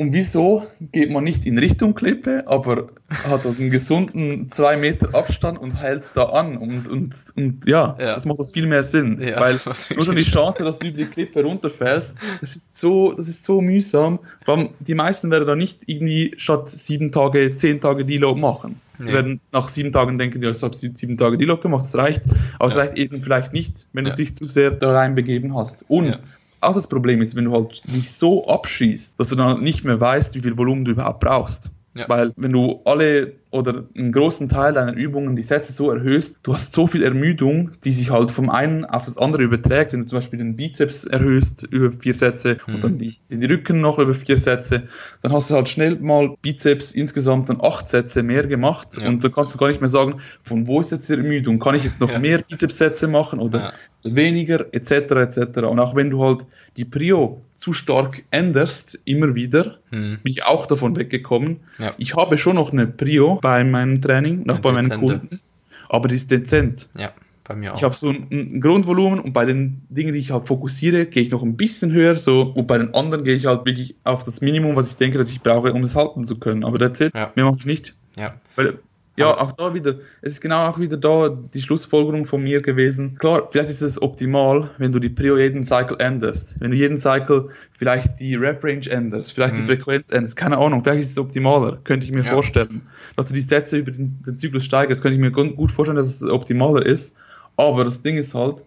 und 0.00 0.14
wieso 0.14 0.64
geht 0.92 1.10
man 1.10 1.24
nicht 1.24 1.44
in 1.46 1.58
Richtung 1.58 1.94
Klippe, 1.94 2.42
aber 2.46 2.88
hat 3.24 3.44
einen 3.44 3.68
gesunden 3.70 4.50
2 4.50 4.76
Meter 4.78 5.14
Abstand 5.14 5.58
und 5.58 5.72
hält 5.80 6.04
da 6.14 6.24
an 6.24 6.56
und, 6.56 6.88
und, 6.88 7.12
und 7.36 7.66
ja, 7.66 7.96
Ja. 8.00 8.14
das 8.14 8.24
macht 8.24 8.38
doch 8.38 8.50
viel 8.50 8.66
mehr 8.66 8.82
Sinn, 8.82 9.20
Ja, 9.20 9.38
weil 9.40 9.60
nur 9.94 10.04
schon 10.06 10.16
die 10.16 10.22
Chance, 10.24 10.64
dass 10.64 10.78
du 10.78 10.88
über 10.88 10.98
die 10.98 11.04
Klippe 11.06 11.42
runterfällst, 11.44 12.14
das 12.40 12.56
ist 12.56 12.78
so, 12.78 13.12
das 13.12 13.28
ist 13.28 13.44
so 13.44 13.60
mühsam. 13.60 14.18
Vor 14.44 14.56
allem, 14.56 14.70
die 14.80 14.94
meisten 14.94 15.30
werden 15.30 15.46
da 15.46 15.54
nicht 15.54 15.82
irgendwie 15.86 16.32
statt 16.38 16.68
sieben 16.70 17.12
Tage, 17.12 17.54
zehn 17.56 17.80
Tage 17.80 18.04
Deload 18.06 18.40
machen. 18.40 18.80
Die 18.98 19.04
Nee. 19.04 19.12
werden 19.12 19.40
nach 19.52 19.68
sieben 19.68 19.92
Tagen 19.92 20.18
denken, 20.18 20.42
ja, 20.42 20.50
ich 20.50 20.62
habe 20.62 20.76
sieben 20.76 21.16
Tage 21.16 21.36
Deload 21.38 21.62
gemacht, 21.62 21.84
das 21.84 21.94
reicht. 21.96 22.22
Aber 22.58 22.68
es 22.68 22.74
Ja. 22.74 22.80
reicht 22.80 22.96
eben 22.98 23.20
vielleicht 23.20 23.52
nicht, 23.52 23.86
wenn 23.92 24.04
du 24.06 24.12
dich 24.12 24.36
zu 24.36 24.46
sehr 24.46 24.70
da 24.70 24.92
reinbegeben 24.92 25.54
hast. 25.56 25.84
Und. 25.88 26.18
Auch 26.60 26.74
das 26.74 26.86
Problem 26.86 27.22
ist, 27.22 27.36
wenn 27.36 27.46
du 27.46 27.52
halt 27.52 27.82
dich 27.86 28.10
so 28.10 28.46
abschießt, 28.46 29.18
dass 29.18 29.28
du 29.28 29.36
dann 29.36 29.62
nicht 29.62 29.84
mehr 29.84 30.00
weißt, 30.00 30.34
wie 30.34 30.40
viel 30.40 30.56
Volumen 30.56 30.84
du 30.84 30.92
überhaupt 30.92 31.20
brauchst. 31.20 31.70
Ja. 31.94 32.08
Weil 32.08 32.32
wenn 32.36 32.52
du 32.52 32.80
alle 32.84 33.32
oder 33.50 33.84
einen 33.96 34.12
großen 34.12 34.48
Teil 34.48 34.72
deiner 34.72 34.94
Übungen 34.94 35.34
die 35.34 35.42
Sätze 35.42 35.72
so 35.72 35.90
erhöhst, 35.90 36.38
du 36.42 36.54
hast 36.54 36.72
so 36.72 36.86
viel 36.86 37.02
Ermüdung, 37.02 37.72
die 37.84 37.90
sich 37.90 38.10
halt 38.10 38.30
vom 38.30 38.48
einen 38.48 38.84
auf 38.84 39.06
das 39.06 39.18
andere 39.18 39.42
überträgt. 39.42 39.92
Wenn 39.92 40.00
du 40.00 40.06
zum 40.06 40.18
Beispiel 40.18 40.38
den 40.38 40.56
Bizeps 40.56 41.04
erhöhst 41.04 41.64
über 41.64 41.92
vier 41.92 42.14
Sätze 42.14 42.58
mhm. 42.66 42.74
und 42.74 42.84
dann 42.84 42.98
die, 42.98 43.16
die 43.28 43.46
Rücken 43.46 43.80
noch 43.80 43.98
über 43.98 44.14
vier 44.14 44.38
Sätze, 44.38 44.84
dann 45.22 45.32
hast 45.32 45.50
du 45.50 45.54
halt 45.54 45.68
schnell 45.68 45.96
mal 45.96 46.36
Bizeps 46.42 46.92
insgesamt 46.92 47.48
dann 47.48 47.60
acht 47.60 47.88
Sätze 47.88 48.22
mehr 48.22 48.46
gemacht 48.46 48.98
ja. 49.00 49.08
und 49.08 49.24
dann 49.24 49.32
kannst 49.32 49.54
du 49.54 49.58
gar 49.58 49.68
nicht 49.68 49.80
mehr 49.80 49.88
sagen, 49.88 50.20
von 50.42 50.66
wo 50.68 50.80
ist 50.80 50.92
jetzt 50.92 51.08
die 51.08 51.14
Ermüdung? 51.14 51.58
Kann 51.58 51.74
ich 51.74 51.84
jetzt 51.84 52.00
noch 52.00 52.10
ja. 52.12 52.18
mehr 52.20 52.38
Bizepssätze 52.38 53.08
machen 53.08 53.40
oder 53.40 53.72
weniger 54.04 54.66
etc. 54.72 54.92
etc. 54.92 55.58
Und 55.62 55.80
auch 55.80 55.94
wenn 55.96 56.10
du 56.10 56.22
halt 56.22 56.46
die 56.76 56.84
Prio 56.84 57.42
zu 57.60 57.74
stark 57.74 58.22
änderst, 58.30 58.98
immer 59.04 59.34
wieder, 59.34 59.78
hm. 59.90 60.18
bin 60.22 60.32
ich 60.32 60.44
auch 60.44 60.66
davon 60.66 60.96
weggekommen. 60.96 61.60
Ja. 61.78 61.94
Ich 61.98 62.16
habe 62.16 62.38
schon 62.38 62.56
noch 62.56 62.72
eine 62.72 62.86
Prio 62.86 63.38
bei 63.40 63.64
meinem 63.64 64.00
Training, 64.00 64.44
noch 64.44 64.60
bei 64.60 64.72
meinen 64.72 64.90
Kunden, 64.90 65.40
aber 65.88 66.08
die 66.08 66.16
ist 66.16 66.30
dezent. 66.30 66.88
Ja, 66.96 67.12
bei 67.44 67.54
mir 67.54 67.74
auch. 67.74 67.76
Ich 67.76 67.84
habe 67.84 67.94
so 67.94 68.08
ein, 68.08 68.26
ein, 68.32 68.60
Grundvolumen 68.62 69.20
und 69.20 69.34
bei 69.34 69.44
den 69.44 69.82
Dingen, 69.90 70.14
die 70.14 70.20
ich 70.20 70.30
halt 70.30 70.48
fokussiere, 70.48 71.04
gehe 71.04 71.22
ich 71.22 71.30
noch 71.30 71.42
ein 71.42 71.56
bisschen 71.58 71.92
höher, 71.92 72.16
so, 72.16 72.42
und 72.42 72.66
bei 72.66 72.78
den 72.78 72.94
anderen 72.94 73.24
gehe 73.24 73.36
ich 73.36 73.44
halt 73.44 73.66
wirklich 73.66 73.94
auf 74.04 74.24
das 74.24 74.40
Minimum, 74.40 74.74
was 74.74 74.88
ich 74.88 74.96
denke, 74.96 75.18
dass 75.18 75.30
ich 75.30 75.42
brauche, 75.42 75.74
um 75.74 75.82
es 75.82 75.94
halten 75.94 76.26
zu 76.26 76.38
können. 76.38 76.64
Aber 76.64 76.78
das 76.78 76.98
ja. 76.98 77.30
mehr 77.34 77.44
mache 77.44 77.58
ich 77.58 77.66
nicht. 77.66 77.94
Ja. 78.16 78.34
Weil 78.56 78.78
ja, 79.20 79.40
auch 79.40 79.52
da 79.52 79.74
wieder, 79.74 79.96
es 80.22 80.34
ist 80.34 80.40
genau 80.40 80.66
auch 80.66 80.78
wieder 80.78 80.96
da 80.96 81.28
die 81.28 81.60
Schlussfolgerung 81.60 82.26
von 82.26 82.42
mir 82.42 82.60
gewesen. 82.60 83.16
Klar, 83.18 83.48
vielleicht 83.50 83.68
ist 83.68 83.80
es 83.80 84.00
optimal, 84.00 84.70
wenn 84.78 84.92
du 84.92 84.98
die 84.98 85.08
Prio 85.08 85.38
jeden 85.38 85.64
Cycle 85.64 85.98
änderst. 85.98 86.60
Wenn 86.60 86.70
du 86.70 86.76
jeden 86.76 86.98
Cycle 86.98 87.50
vielleicht 87.72 88.20
die 88.20 88.34
Rep-Range 88.34 88.88
änderst, 88.88 89.32
vielleicht 89.32 89.54
mhm. 89.54 89.58
die 89.58 89.76
Frequenz 89.76 90.10
änderst, 90.10 90.36
keine 90.36 90.58
Ahnung, 90.58 90.82
vielleicht 90.82 91.00
ist 91.00 91.12
es 91.12 91.18
optimaler, 91.18 91.78
könnte 91.84 92.06
ich 92.06 92.12
mir 92.12 92.24
ja. 92.24 92.32
vorstellen. 92.32 92.82
Dass 93.16 93.26
du 93.26 93.34
die 93.34 93.40
Sätze 93.40 93.78
über 93.78 93.90
den, 93.90 94.22
den 94.26 94.38
Zyklus 94.38 94.64
steigerst, 94.64 95.02
könnte 95.02 95.14
ich 95.14 95.20
mir 95.20 95.30
gut 95.30 95.70
vorstellen, 95.70 95.96
dass 95.96 96.20
es 96.20 96.28
optimaler 96.28 96.84
ist. 96.84 97.14
Aber 97.56 97.84
das 97.84 98.02
Ding 98.02 98.16
ist 98.16 98.34
halt, 98.34 98.64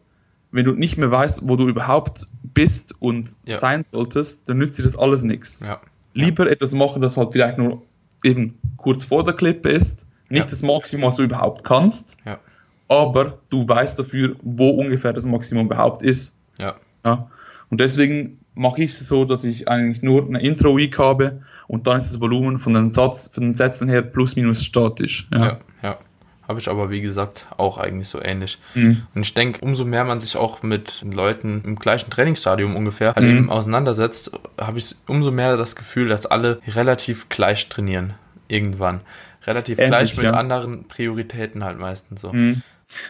wenn 0.51 0.65
du 0.65 0.73
nicht 0.73 0.97
mehr 0.97 1.09
weißt, 1.09 1.41
wo 1.43 1.55
du 1.55 1.67
überhaupt 1.67 2.27
bist 2.53 2.95
und 2.99 3.31
ja. 3.45 3.57
sein 3.57 3.83
solltest, 3.85 4.47
dann 4.47 4.59
nützt 4.59 4.77
dir 4.77 4.83
das 4.83 4.95
alles 4.95 5.23
nichts. 5.23 5.61
Ja. 5.61 5.81
Lieber 6.13 6.49
etwas 6.49 6.73
machen, 6.73 7.01
das 7.01 7.17
halt 7.17 7.31
vielleicht 7.31 7.57
nur 7.57 7.81
eben 8.23 8.59
kurz 8.77 9.03
vor 9.03 9.23
der 9.23 9.33
Klippe 9.33 9.69
ist, 9.69 10.05
nicht 10.29 10.45
ja. 10.45 10.49
das 10.49 10.61
Maximum, 10.61 11.07
was 11.07 11.17
du 11.17 11.23
überhaupt 11.23 11.63
kannst, 11.63 12.17
ja. 12.25 12.39
aber 12.87 13.39
du 13.49 13.67
weißt 13.67 13.99
dafür, 13.99 14.35
wo 14.41 14.69
ungefähr 14.69 15.13
das 15.13 15.25
Maximum 15.25 15.67
überhaupt 15.67 16.03
ist. 16.03 16.35
Ja. 16.59 16.75
ja. 17.05 17.29
Und 17.69 17.79
deswegen 17.81 18.39
mache 18.55 18.83
ich 18.83 18.91
es 18.91 19.07
so, 19.07 19.25
dass 19.25 19.43
ich 19.43 19.67
eigentlich 19.67 20.01
nur 20.01 20.27
eine 20.27 20.41
Intro-Week 20.41 20.97
habe 20.97 21.41
und 21.67 21.87
dann 21.87 21.99
ist 21.99 22.11
das 22.11 22.21
Volumen 22.21 22.59
von 22.59 22.73
den, 22.73 22.91
Satz, 22.91 23.29
von 23.33 23.43
den 23.43 23.55
Sätzen 23.55 23.89
her 23.89 24.01
plus 24.01 24.35
minus 24.35 24.63
statisch. 24.63 25.27
Ja, 25.31 25.39
ja. 25.39 25.59
ja. 25.81 25.97
Habe 26.47 26.59
ich 26.59 26.69
aber, 26.69 26.89
wie 26.89 27.01
gesagt, 27.01 27.47
auch 27.57 27.77
eigentlich 27.77 28.09
so 28.09 28.21
ähnlich. 28.21 28.59
Mhm. 28.75 29.03
Und 29.15 29.21
ich 29.21 29.33
denke, 29.33 29.61
umso 29.61 29.85
mehr 29.85 30.03
man 30.03 30.19
sich 30.19 30.35
auch 30.35 30.61
mit 30.61 31.03
Leuten 31.09 31.61
im 31.65 31.77
gleichen 31.77 32.11
Trainingsstadium 32.11 32.75
ungefähr 32.75 33.15
halt 33.15 33.25
mhm. 33.25 33.37
eben 33.37 33.49
auseinandersetzt, 33.49 34.31
habe 34.59 34.77
ich 34.77 34.93
umso 35.07 35.31
mehr 35.31 35.55
das 35.55 35.75
Gefühl, 35.75 36.07
dass 36.09 36.25
alle 36.25 36.59
relativ 36.67 37.29
gleich 37.29 37.69
trainieren. 37.69 38.15
Irgendwann 38.49 39.01
relativ 39.45 39.79
Ähnlich, 39.79 39.89
gleich 39.89 40.17
mit 40.17 40.25
ja. 40.25 40.31
anderen 40.31 40.87
Prioritäten 40.87 41.63
halt 41.63 41.79
meistens 41.79 42.21
so. 42.21 42.33
Mhm. 42.33 42.61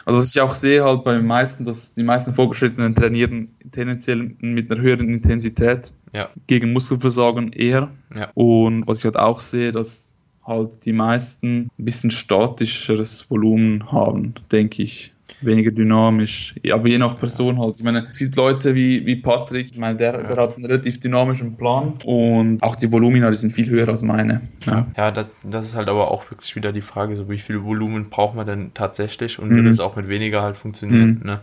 Also 0.06 0.20
was 0.20 0.30
ich 0.30 0.40
auch 0.40 0.54
sehe 0.54 0.84
halt 0.84 1.04
bei 1.04 1.14
den 1.16 1.26
meisten, 1.26 1.66
dass 1.66 1.94
die 1.94 2.04
meisten 2.04 2.34
Vorgeschrittenen 2.34 2.96
trainieren 2.96 3.56
tendenziell 3.72 4.36
mit 4.40 4.72
einer 4.72 4.82
höheren 4.82 5.10
Intensität 5.10 5.94
ja. 6.14 6.30
gegen 6.48 6.74
Muskelversagen 6.74 7.52
eher. 7.54 7.90
Ja. 8.16 8.30
Und 8.34 8.88
was 8.88 9.00
ich 9.00 9.06
halt 9.06 9.18
auch 9.18 9.40
sehe, 9.40 9.72
dass 9.72 10.16
halt 10.46 10.86
die 10.86 10.94
meisten 10.94 11.70
ein 11.78 11.86
bisschen 11.86 12.12
statischeres 12.12 13.30
Volumen 13.30 13.92
haben, 13.92 14.36
denke 14.52 14.84
ich 14.84 15.13
weniger 15.42 15.72
dynamisch. 15.72 16.56
Aber 16.72 16.88
je 16.88 16.98
nach 16.98 17.20
Person 17.20 17.60
halt. 17.60 17.76
Ich 17.78 17.84
meine, 17.84 18.08
es 18.12 18.18
gibt 18.18 18.36
Leute 18.36 18.76
wie, 18.76 19.06
wie 19.06 19.16
Patrick, 19.16 19.72
ich 19.72 19.78
meine, 19.78 19.98
der, 19.98 20.18
der 20.24 20.38
hat 20.38 20.56
einen 20.56 20.66
relativ 20.66 21.00
dynamischen 21.00 21.56
Plan 21.56 21.94
und 22.06 22.62
auch 22.62 22.76
die 22.76 22.92
Volumina, 22.92 23.30
die 23.30 23.38
sind 23.38 23.52
viel 23.52 23.70
höher 23.70 23.88
als 23.88 24.02
meine. 24.02 24.42
Ja, 24.66 24.88
ja 24.98 25.12
das, 25.12 25.28
das 25.44 25.66
ist 25.66 25.76
halt 25.76 25.90
aber 25.90 26.12
auch 26.12 26.30
wirklich 26.32 26.56
wieder 26.56 26.72
die 26.72 26.82
Frage, 26.82 27.16
so 27.16 27.30
wie 27.30 27.40
viel 27.40 27.64
Volumen 27.64 28.10
braucht 28.10 28.36
man 28.36 28.46
denn 28.46 28.72
tatsächlich 28.74 29.40
und 29.40 29.50
mhm. 29.50 29.56
würde 29.56 29.70
es 29.70 29.80
auch 29.80 29.96
mit 29.96 30.08
weniger 30.08 30.42
halt 30.42 30.58
funktionieren. 30.58 31.20
Mhm. 31.20 31.28
Ne? 31.28 31.40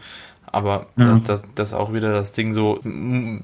Aber 0.52 0.86
ja. 0.96 1.20
das, 1.24 1.44
das 1.54 1.68
ist 1.68 1.74
auch 1.74 1.92
wieder 1.92 2.12
das 2.12 2.32
Ding 2.32 2.54
so, 2.54 2.80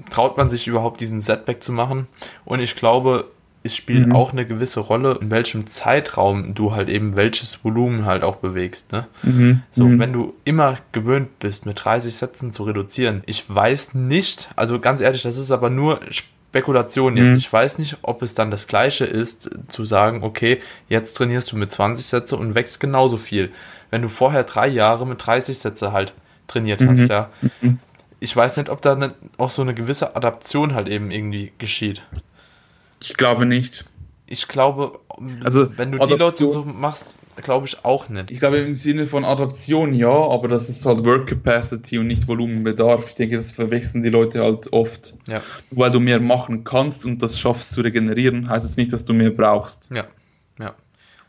traut 0.09 0.37
man 0.37 0.49
sich 0.49 0.67
überhaupt 0.67 0.99
diesen 0.99 1.21
Setback 1.21 1.63
zu 1.63 1.71
machen? 1.71 2.07
Und 2.43 2.59
ich 2.59 2.75
glaube, 2.75 3.25
es 3.67 3.75
spielt 3.75 4.07
mhm. 4.07 4.15
auch 4.15 4.31
eine 4.31 4.45
gewisse 4.45 4.79
Rolle, 4.79 5.19
in 5.21 5.29
welchem 5.29 5.67
Zeitraum 5.67 6.55
du 6.55 6.75
halt 6.75 6.89
eben 6.89 7.15
welches 7.15 7.63
Volumen 7.63 8.05
halt 8.05 8.23
auch 8.23 8.37
bewegst. 8.37 8.91
Ne? 8.91 9.05
Mhm. 9.23 9.61
So, 9.71 9.85
mhm. 9.85 9.99
wenn 9.99 10.13
du 10.13 10.33
immer 10.43 10.77
gewöhnt 10.91 11.39
bist, 11.39 11.65
mit 11.65 11.83
30 11.83 12.15
Sätzen 12.15 12.51
zu 12.51 12.63
reduzieren, 12.63 13.23
ich 13.25 13.43
weiß 13.53 13.93
nicht, 13.93 14.49
also 14.55 14.79
ganz 14.79 15.01
ehrlich, 15.01 15.21
das 15.21 15.37
ist 15.37 15.51
aber 15.51 15.69
nur 15.69 15.99
Spekulation 16.09 17.17
jetzt. 17.17 17.31
Mhm. 17.31 17.37
Ich 17.37 17.51
weiß 17.51 17.77
nicht, 17.77 17.97
ob 18.01 18.21
es 18.21 18.33
dann 18.33 18.49
das 18.49 18.67
gleiche 18.67 19.05
ist, 19.05 19.49
zu 19.67 19.85
sagen, 19.85 20.23
okay, 20.23 20.59
jetzt 20.89 21.13
trainierst 21.13 21.51
du 21.51 21.57
mit 21.57 21.71
20 21.71 22.05
Sätze 22.05 22.37
und 22.37 22.55
wächst 22.55 22.79
genauso 22.79 23.17
viel. 23.17 23.51
Wenn 23.91 24.01
du 24.01 24.09
vorher 24.09 24.43
drei 24.43 24.67
Jahre 24.67 25.05
mit 25.05 25.25
30 25.25 25.57
Sätze 25.57 25.91
halt 25.91 26.13
trainiert 26.47 26.81
hast, 26.81 26.99
mhm. 26.99 27.07
ja. 27.07 27.29
Mhm. 27.61 27.79
Ich 28.19 28.35
weiß 28.35 28.57
nicht, 28.57 28.69
ob 28.69 28.81
da 28.81 28.95
ne, 28.95 29.13
auch 29.37 29.51
so 29.51 29.61
eine 29.61 29.75
gewisse 29.75 30.15
Adaption 30.15 30.73
halt 30.73 30.89
eben 30.89 31.11
irgendwie 31.11 31.51
geschieht. 31.59 32.01
Ich 33.01 33.13
glaube 33.15 33.45
nicht. 33.45 33.85
Ich 34.29 34.47
glaube, 34.49 34.99
also 35.43 35.77
wenn 35.77 35.93
du 35.93 35.99
Adaption, 35.99 36.17
die 36.17 36.23
Leute 36.23 36.51
so 36.51 36.63
machst, 36.65 37.17
glaube 37.37 37.65
ich 37.65 37.85
auch 37.85 38.09
nicht. 38.09 38.29
Ich 38.29 38.39
glaube 38.39 38.57
im 38.57 38.75
Sinne 38.75 39.07
von 39.07 39.23
Adaption 39.23 39.93
ja, 39.93 40.09
aber 40.09 40.49
das 40.49 40.69
ist 40.69 40.85
halt 40.85 41.05
Work 41.05 41.27
Capacity 41.27 41.97
und 41.97 42.07
nicht 42.07 42.27
Volumenbedarf. 42.27 43.09
Ich 43.09 43.15
denke, 43.15 43.37
das 43.37 43.53
verwechseln 43.53 44.03
die 44.03 44.09
Leute 44.09 44.43
halt 44.43 44.71
oft. 44.73 45.15
Ja. 45.27 45.41
Weil 45.71 45.91
du 45.91 46.01
mehr 46.01 46.19
machen 46.19 46.65
kannst 46.65 47.05
und 47.05 47.23
das 47.23 47.39
schaffst 47.39 47.71
zu 47.71 47.81
regenerieren, 47.81 48.49
heißt 48.49 48.65
es 48.65 48.71
das 48.71 48.77
nicht, 48.77 48.91
dass 48.91 49.05
du 49.05 49.13
mehr 49.13 49.29
brauchst. 49.29 49.89
Ja. 49.93 50.05
Ja. 50.59 50.75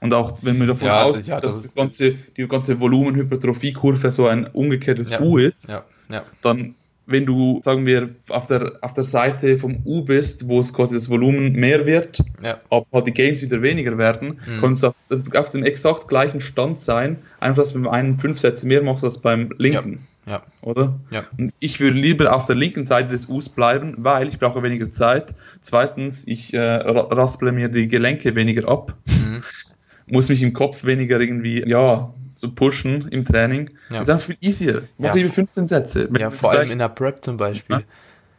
Und 0.01 0.13
auch 0.13 0.33
wenn 0.43 0.59
wir 0.59 0.67
davon 0.67 0.89
ja, 0.89 1.03
ausgehen, 1.03 1.29
ja, 1.29 1.41
das 1.41 1.55
dass 1.55 1.63
das 1.63 1.75
ganze, 1.77 2.17
die 2.37 2.49
ganze 2.49 2.81
Volumenhypertrophie-Kurve 2.81 4.11
so 4.11 4.27
ein 4.27 4.47
umgekehrtes. 4.49 5.11
U 5.21 5.39
ist, 5.39 5.69
ja. 5.69 6.25
dann 6.43 6.75
wenn 7.09 7.25
du, 7.25 7.61
sagen 7.63 7.87
wir, 7.87 8.11
auf 8.29 8.47
der, 8.47 8.79
auf 8.83 8.93
der 8.93 9.05
Seite 9.05 9.57
vom 9.57 9.81
U 9.87 10.05
bist, 10.05 10.47
wo 10.47 10.61
es 10.61 10.75
quasi 10.75 10.95
das 10.95 11.09
Volumen 11.09 11.53
mehr 11.55 11.87
wird, 11.87 12.23
ja. 12.43 12.59
aber 12.69 12.87
halt 12.93 13.07
die 13.07 13.13
Gains 13.13 13.43
wieder 13.43 13.63
weniger 13.63 13.97
werden, 13.97 14.41
mhm. 14.47 14.61
kannst 14.61 14.83
du 14.83 14.89
auf, 14.89 14.97
auf 15.35 15.51
dem 15.51 15.65
exakt 15.65 16.07
gleichen 16.09 16.43
Stand 16.43 16.79
sein, 16.79 17.17
einfach 17.41 17.63
dass 17.63 17.73
du 17.73 17.83
beim 17.83 17.91
einen 17.91 18.19
fünf 18.19 18.39
Sätze 18.39 18.67
mehr 18.67 18.83
machst 18.83 19.05
als 19.05 19.19
beim 19.19 19.51
linken. 19.57 20.07
Ja. 20.27 20.33
ja. 20.33 20.43
Oder? 20.61 21.01
Ja. 21.11 21.25
Und 21.39 21.55
ich 21.61 21.81
würde 21.81 21.99
lieber 21.99 22.35
auf 22.35 22.45
der 22.45 22.57
linken 22.57 22.85
Seite 22.85 23.09
des 23.09 23.27
Us 23.31 23.49
bleiben, 23.49 23.95
weil 23.97 24.29
ich 24.29 24.39
brauche 24.39 24.63
weniger 24.63 24.91
Zeit. 24.91 25.35
Zweitens, 25.63 26.27
ich 26.27 26.53
äh, 26.53 26.59
rasple 26.61 27.53
mir 27.53 27.71
die 27.71 27.89
Gelenke 27.89 28.37
weniger 28.37 28.69
ab. 28.69 28.95
Mhm. 29.07 29.43
Muss 30.11 30.29
mich 30.29 30.43
im 30.43 30.53
Kopf 30.53 30.85
weniger 30.85 31.21
irgendwie, 31.21 31.63
ja, 31.67 32.13
zu 32.33 32.55
pushen 32.55 33.09
im 33.09 33.25
Training. 33.25 33.71
Ja. 33.91 34.01
ist 34.01 34.11
einfach 34.11 34.27
viel 34.27 34.37
easier. 34.41 34.83
Mach 34.97 35.09
ja. 35.09 35.15
lieber 35.15 35.31
15 35.31 35.69
Sätze. 35.69 36.09
Ja, 36.19 36.31
vor 36.31 36.53
allem 36.53 36.71
in 36.71 36.79
der 36.79 36.89
Prep 36.89 37.25
zum 37.25 37.37
Beispiel. 37.37 37.85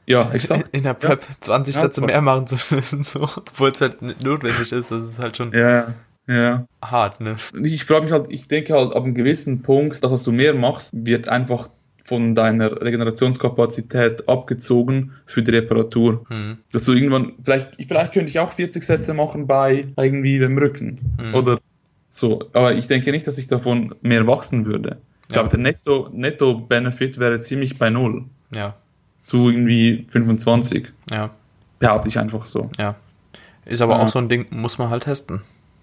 Ja, 0.05 0.31
exakt. 0.31 0.69
In 0.71 0.83
der 0.83 0.95
Prep 0.95 1.21
ja. 1.21 1.35
20 1.39 1.75
ja, 1.75 1.81
Sätze 1.81 2.01
mehr 2.01 2.21
machen 2.21 2.47
zu 2.47 2.57
müssen, 2.73 3.03
so, 3.05 3.23
obwohl 3.23 3.69
es 3.69 3.79
halt 3.79 4.01
nicht 4.01 4.23
notwendig 4.23 4.71
ist. 4.71 4.91
Das 4.91 5.03
ist 5.03 5.19
halt 5.19 5.37
schon 5.37 5.51
ja, 5.53 5.93
ja. 6.27 6.65
hart, 6.81 7.21
ne? 7.21 7.35
Ich 7.63 7.85
frage 7.85 8.05
mich 8.05 8.11
halt, 8.11 8.25
ich 8.29 8.47
denke 8.47 8.73
halt, 8.73 8.95
ab 8.95 9.03
einem 9.03 9.13
gewissen 9.13 9.61
Punkt, 9.61 10.03
dass 10.03 10.11
was 10.11 10.23
du 10.23 10.31
mehr 10.31 10.55
machst, 10.55 10.93
wird 10.93 11.29
einfach 11.29 11.69
von 12.09 12.33
deiner 12.33 12.81
Regenerationskapazität 12.81 14.27
abgezogen 14.27 15.11
für 15.27 15.43
die 15.43 15.51
Reparatur. 15.51 16.25
Mhm. 16.27 16.57
Dass 16.71 16.85
du 16.85 16.93
irgendwann, 16.93 17.33
vielleicht, 17.43 17.75
vielleicht 17.87 18.13
könnte 18.13 18.31
ich 18.31 18.39
auch 18.39 18.51
40 18.51 18.83
Sätze 18.83 19.13
machen 19.13 19.45
bei 19.45 19.85
irgendwie 19.95 20.39
dem 20.39 20.57
Rücken. 20.57 21.15
Mhm. 21.21 21.35
Oder 21.35 21.59
so, 22.09 22.49
aber 22.53 22.73
ich 22.73 22.87
denke 22.87 23.11
nicht, 23.11 23.27
dass 23.27 23.37
ich 23.37 23.45
davon 23.45 23.93
mehr 24.01 24.25
wachsen 24.25 24.65
würde. 24.65 24.97
Ich 25.27 25.35
ja. 25.35 25.41
glaube, 25.41 25.49
der 25.49 25.59
Netto, 25.59 26.09
Netto-Benefit 26.11 27.19
wäre 27.19 27.41
ziemlich 27.41 27.77
bei 27.77 27.91
Null. 27.91 28.25
Ja. 28.55 28.73
Zu 29.25 29.51
irgendwie 29.51 30.07
25. 30.09 30.91
Ja. 31.11 31.29
Behaupte 31.77 32.09
ich 32.09 32.17
einfach 32.17 32.47
so. 32.47 32.71
Ja. 32.79 32.95
Ist 33.65 33.83
aber 33.83 33.97
ja. 33.97 34.03
auch 34.03 34.09
so 34.09 34.17
ein 34.17 34.29
Ding, 34.29 34.47
muss 34.49 34.79
man 34.79 34.89
halt 34.89 35.03
testen. 35.03 35.41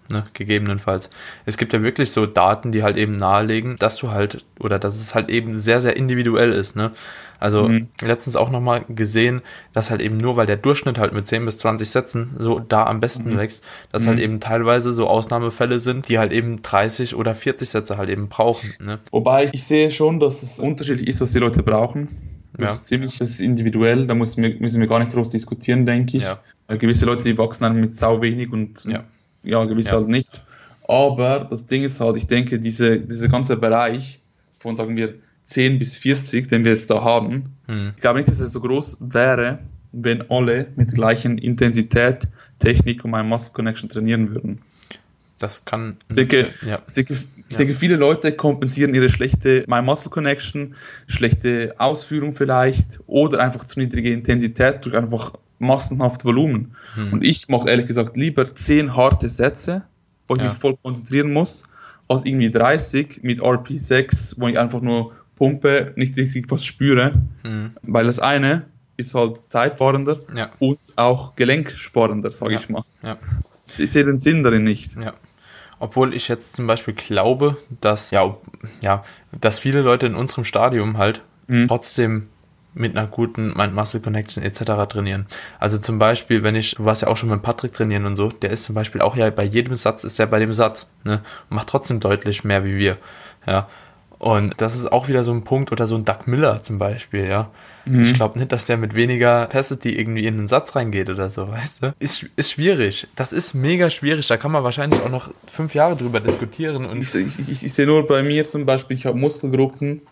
Ne, 0.09 0.25
gegebenenfalls. 0.35 1.11
Es 1.47 1.57
gibt 1.57 1.73
ja 1.73 1.83
wirklich 1.83 2.13
so 2.13 2.27
Daten, 2.27 2.71
die 2.71 2.85
halt 2.85 2.97
eben 2.97 3.17
nahelegen, 3.17 3.75
dass 3.77 3.97
du 3.97 4.13
halt, 4.13 4.45
oder 4.61 4.79
dass 4.79 5.01
es 5.01 5.17
halt 5.17 5.29
eben 5.31 5.59
sehr, 5.59 5.81
sehr 5.81 5.97
individuell 5.97 6.53
ist. 6.53 6.77
Ne? 6.77 6.93
Also 7.41 7.69
mhm. 7.69 7.89
letztens 8.01 8.37
auch 8.37 8.51
nochmal 8.51 8.85
gesehen, 8.89 9.43
dass 9.73 9.91
halt 9.91 10.01
eben 10.01 10.17
nur, 10.17 10.37
weil 10.37 10.47
der 10.47 10.57
Durchschnitt 10.57 10.99
halt 10.99 11.13
mit 11.13 11.27
10 11.27 11.45
bis 11.45 11.59
20 11.59 11.91
Sätzen 11.91 12.37
so 12.39 12.61
da 12.61 12.85
am 12.85 13.01
besten 13.01 13.33
mhm. 13.33 13.39
wächst, 13.39 13.65
dass 13.91 14.07
halt 14.07 14.19
mhm. 14.19 14.21
halt 14.21 14.31
eben 14.31 14.41
teilweise 14.41 14.93
so 14.93 15.09
Ausnahmefälle 15.09 15.81
sind, 15.81 16.09
die 16.09 16.21
halt 16.21 16.33
eben 16.33 16.63
30 16.63 17.17
oder 17.17 17.35
40 17.35 17.69
Sätze 17.69 17.99
halt 17.99 18.09
eben 18.09 18.29
brauchen. 18.29 18.73
Ne? 18.81 19.01
Wobei 19.11 19.51
ich 19.53 19.65
sehe 19.65 19.91
schon, 19.91 20.21
dass 20.21 20.45
es 20.45 20.61
unterschiedlich 20.61 21.09
ist, 21.09 21.21
was 21.21 21.33
die 21.33 21.41
Leute 21.41 21.65
brauchen. 21.65 22.09
Das 22.53 22.69
ja. 22.71 22.75
ist 22.75 22.87
ziemlich, 22.87 23.19
das 23.19 23.31
ist 23.31 23.41
individuell, 23.41 24.07
da 24.07 24.15
müssen 24.15 24.43
wir, 24.43 24.55
müssen 24.61 24.81
wir 24.81 24.87
gar 24.87 25.01
nicht 25.01 25.13
groß 25.13 25.31
diskutieren, 25.31 25.85
denke 25.85 26.17
ich. 26.17 26.23
Ja. 26.23 26.39
Weil 26.69 26.79
gewisse 26.79 27.07
Leute, 27.07 27.25
die 27.25 27.37
wachsen 27.37 27.65
dann 27.65 27.81
mit 27.81 27.95
sau 27.95 28.23
wenig 28.23 28.53
und 28.53 28.85
ja 28.85 29.05
ja, 29.47 29.65
gewiss 29.65 29.87
Ja. 29.87 29.93
halt 29.97 30.09
nicht. 30.09 30.43
Aber 30.89 31.47
das 31.49 31.67
Ding 31.67 31.83
ist 31.83 32.01
halt, 32.01 32.17
ich 32.17 32.27
denke, 32.27 32.59
diese, 32.59 33.01
dieser 33.01 33.29
ganze 33.29 33.57
Bereich 33.57 34.21
von, 34.59 34.77
sagen 34.77 34.97
wir, 34.97 35.15
10 35.45 35.79
bis 35.79 35.97
40, 35.99 36.49
den 36.49 36.65
wir 36.65 36.73
jetzt 36.73 36.91
da 36.91 37.03
haben, 37.03 37.57
Hm. 37.67 37.93
ich 37.97 38.01
glaube 38.03 38.19
nicht, 38.19 38.29
dass 38.29 38.41
er 38.41 38.49
so 38.49 38.61
groß 38.61 38.99
wäre, 39.01 39.59
wenn 39.93 40.31
alle 40.31 40.67
mit 40.77 40.89
der 40.91 40.95
gleichen 40.95 41.39
Intensität, 41.39 42.29
Technik 42.59 43.05
und 43.05 43.11
meinem 43.11 43.29
Muscle 43.29 43.53
Connection 43.53 43.89
trainieren 43.89 44.31
würden. 44.31 44.61
Das 45.39 45.65
kann. 45.65 45.99
Ich 46.09 46.17
denke, 46.17 46.51
ja. 46.67 46.81
ich 46.87 46.95
denke, 46.95 47.15
ich 47.49 47.57
denke, 47.57 47.75
viele 47.75 47.97
Leute 47.97 48.33
kompensieren 48.33 48.95
ihre 48.95 49.11
schlechte 49.11 49.65
My 49.69 49.83
Muscle 49.83 50.11
Connection, 50.11 50.75
schlechte 51.07 51.75
Ausführung 51.79 52.35
vielleicht 52.35 53.01
oder 53.07 53.41
einfach 53.41 53.65
zu 53.65 53.79
niedrige 53.79 54.11
Intensität 54.13 54.85
durch 54.85 54.97
einfach 54.97 55.35
massenhaft 55.59 56.25
Volumen. 56.25 56.75
Hm. 56.95 57.13
Und 57.15 57.25
ich 57.25 57.49
mache 57.49 57.69
ehrlich 57.69 57.87
gesagt 57.87 58.17
lieber 58.17 58.45
10 58.55 58.95
harte 58.97 59.29
Sätze, 59.29 59.83
wo 60.29 60.35
ich 60.35 60.43
Ja. 60.43 60.49
mich 60.51 60.59
voll 60.59 60.77
konzentrieren 60.77 61.33
muss, 61.33 61.65
als 62.09 62.25
irgendwie 62.25 62.51
30 62.51 63.21
mit 63.23 63.41
RP6, 63.43 64.35
wo 64.39 64.49
ich 64.49 64.59
einfach 64.59 64.81
nur 64.81 65.13
pumpe, 65.37 65.93
nicht 65.97 66.17
richtig 66.17 66.51
was 66.51 66.65
spüre. 66.65 67.13
Hm. 67.43 67.73
Weil 67.83 68.07
das 68.07 68.19
eine 68.21 68.65
ist 68.97 69.15
halt 69.15 69.43
zeitsparender 69.49 70.21
Ja. 70.37 70.51
und 70.59 70.79
auch 70.97 71.37
gelenksparender, 71.37 72.31
sage 72.33 72.55
Ja. 72.55 72.61
ich 72.61 72.69
mal. 72.69 72.85
Ich 73.69 73.75
sehe 73.93 74.05
den 74.05 74.19
Sinn 74.19 74.43
darin 74.43 74.65
nicht. 74.65 74.97
Obwohl 75.79 76.15
ich 76.15 76.29
jetzt 76.29 76.57
zum 76.57 76.67
Beispiel 76.67 76.95
glaube, 76.95 77.59
dass, 77.83 78.11
ja, 78.11 78.37
ja, 78.81 79.03
dass 79.39 79.59
viele 79.59 79.83
Leute 79.83 80.07
in 80.07 80.15
unserem 80.15 80.45
Stadium 80.45 80.97
halt 80.97 81.21
Mhm. 81.49 81.69
trotzdem 81.69 82.29
mit 82.77 82.97
einer 82.97 83.07
guten 83.07 83.55
Mind-Muscle 83.57 84.01
Connection 84.01 84.43
etc. 84.43 84.89
trainieren. 84.89 85.27
Also 85.59 85.79
zum 85.79 85.99
Beispiel, 85.99 86.43
wenn 86.43 86.55
ich, 86.55 86.75
du 86.75 86.85
warst 86.85 87.03
ja 87.03 87.09
auch 87.09 87.17
schon 87.17 87.31
mit 87.31 87.43
Patrick 87.43 87.73
trainieren 87.73 88.05
und 88.05 88.17
so, 88.17 88.29
der 88.29 88.51
ist 88.51 88.65
zum 88.65 88.75
Beispiel 88.75 89.01
auch 89.01 89.17
ja 89.17 89.29
bei 89.31 89.45
jedem 89.45 89.75
Satz, 89.77 90.05
ist 90.05 90.19
er 90.21 90.27
bei 90.27 90.39
dem 90.39 90.53
Satz, 90.53 90.89
ne? 91.05 91.23
Und 91.49 91.57
macht 91.57 91.69
trotzdem 91.69 92.01
deutlich 92.01 92.45
mehr 92.45 92.65
wie 92.65 92.77
wir. 92.77 92.99
Ja. 93.47 93.69
Und 94.19 94.55
das 94.61 94.75
ist 94.75 94.91
auch 94.91 95.09
wieder 95.09 95.25
so 95.25 95.33
ein 95.33 95.45
Punkt, 95.45 95.73
oder 95.73 95.87
so 95.87 95.95
ein 95.95 96.05
Doug 96.05 96.27
Miller 96.27 96.63
zum 96.63 96.79
Beispiel, 96.79 97.27
ja. 97.27 97.51
Mhm. 97.85 98.01
Ich 98.01 98.15
glaube 98.15 98.39
nicht, 98.39 98.51
dass 98.51 98.67
der 98.67 98.77
mit 98.77 98.95
weniger 98.95 99.43
Capacity 99.43 99.97
irgendwie 99.97 100.27
in 100.27 100.37
den 100.37 100.49
Satz 100.49 100.75
reingeht 100.75 101.11
oder 101.11 101.31
so, 101.31 101.49
weißt 101.49 101.83
du? 101.83 101.95
Ist, 101.99 102.27
ist 102.37 102.53
schwierig. 102.53 103.07
Das 103.15 103.33
ist 103.33 103.55
mega 103.55 103.91
schwierig. 103.91 104.27
Da 104.27 104.37
kann 104.37 104.53
man 104.53 104.65
wahrscheinlich 104.65 105.01
auch 105.03 105.11
noch 105.11 105.31
fünf 105.47 105.75
Jahre 105.75 105.97
drüber 105.97 106.21
diskutieren. 106.21 106.85
Und 106.85 107.03
Ich, 107.03 107.15
ich, 107.15 107.49
ich, 107.49 107.65
ich 107.65 107.75
sehe 107.75 107.87
nur 107.87 108.07
bei 108.07 108.23
mir 108.23 108.49
zum 108.49 108.67
Beispiel, 108.67 108.97
ich 108.97 109.07
habe 109.07 109.17
Muskelgruppen, 109.19 110.03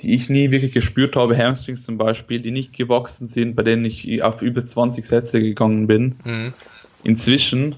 die 0.00 0.14
ich 0.14 0.28
nie 0.28 0.50
wirklich 0.50 0.72
gespürt 0.72 1.16
habe, 1.16 1.36
Hamstrings 1.36 1.84
zum 1.84 1.98
Beispiel, 1.98 2.40
die 2.40 2.52
nicht 2.52 2.72
gewachsen 2.72 3.26
sind, 3.26 3.56
bei 3.56 3.62
denen 3.62 3.84
ich 3.84 4.22
auf 4.22 4.42
über 4.42 4.64
20 4.64 5.04
Sätze 5.04 5.40
gegangen 5.40 5.86
bin. 5.86 6.14
Mhm. 6.24 6.52
Inzwischen 7.02 7.74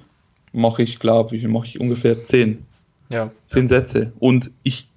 mache 0.52 0.82
ich, 0.82 0.98
glaube 0.98 1.36
ich, 1.36 1.46
mache 1.46 1.66
ich 1.66 1.80
ungefähr 1.80 2.24
10, 2.24 2.64
ja, 3.08 3.30
10 3.46 3.68
Sätze. 3.68 4.12
Und 4.18 4.50
ich 4.62 4.88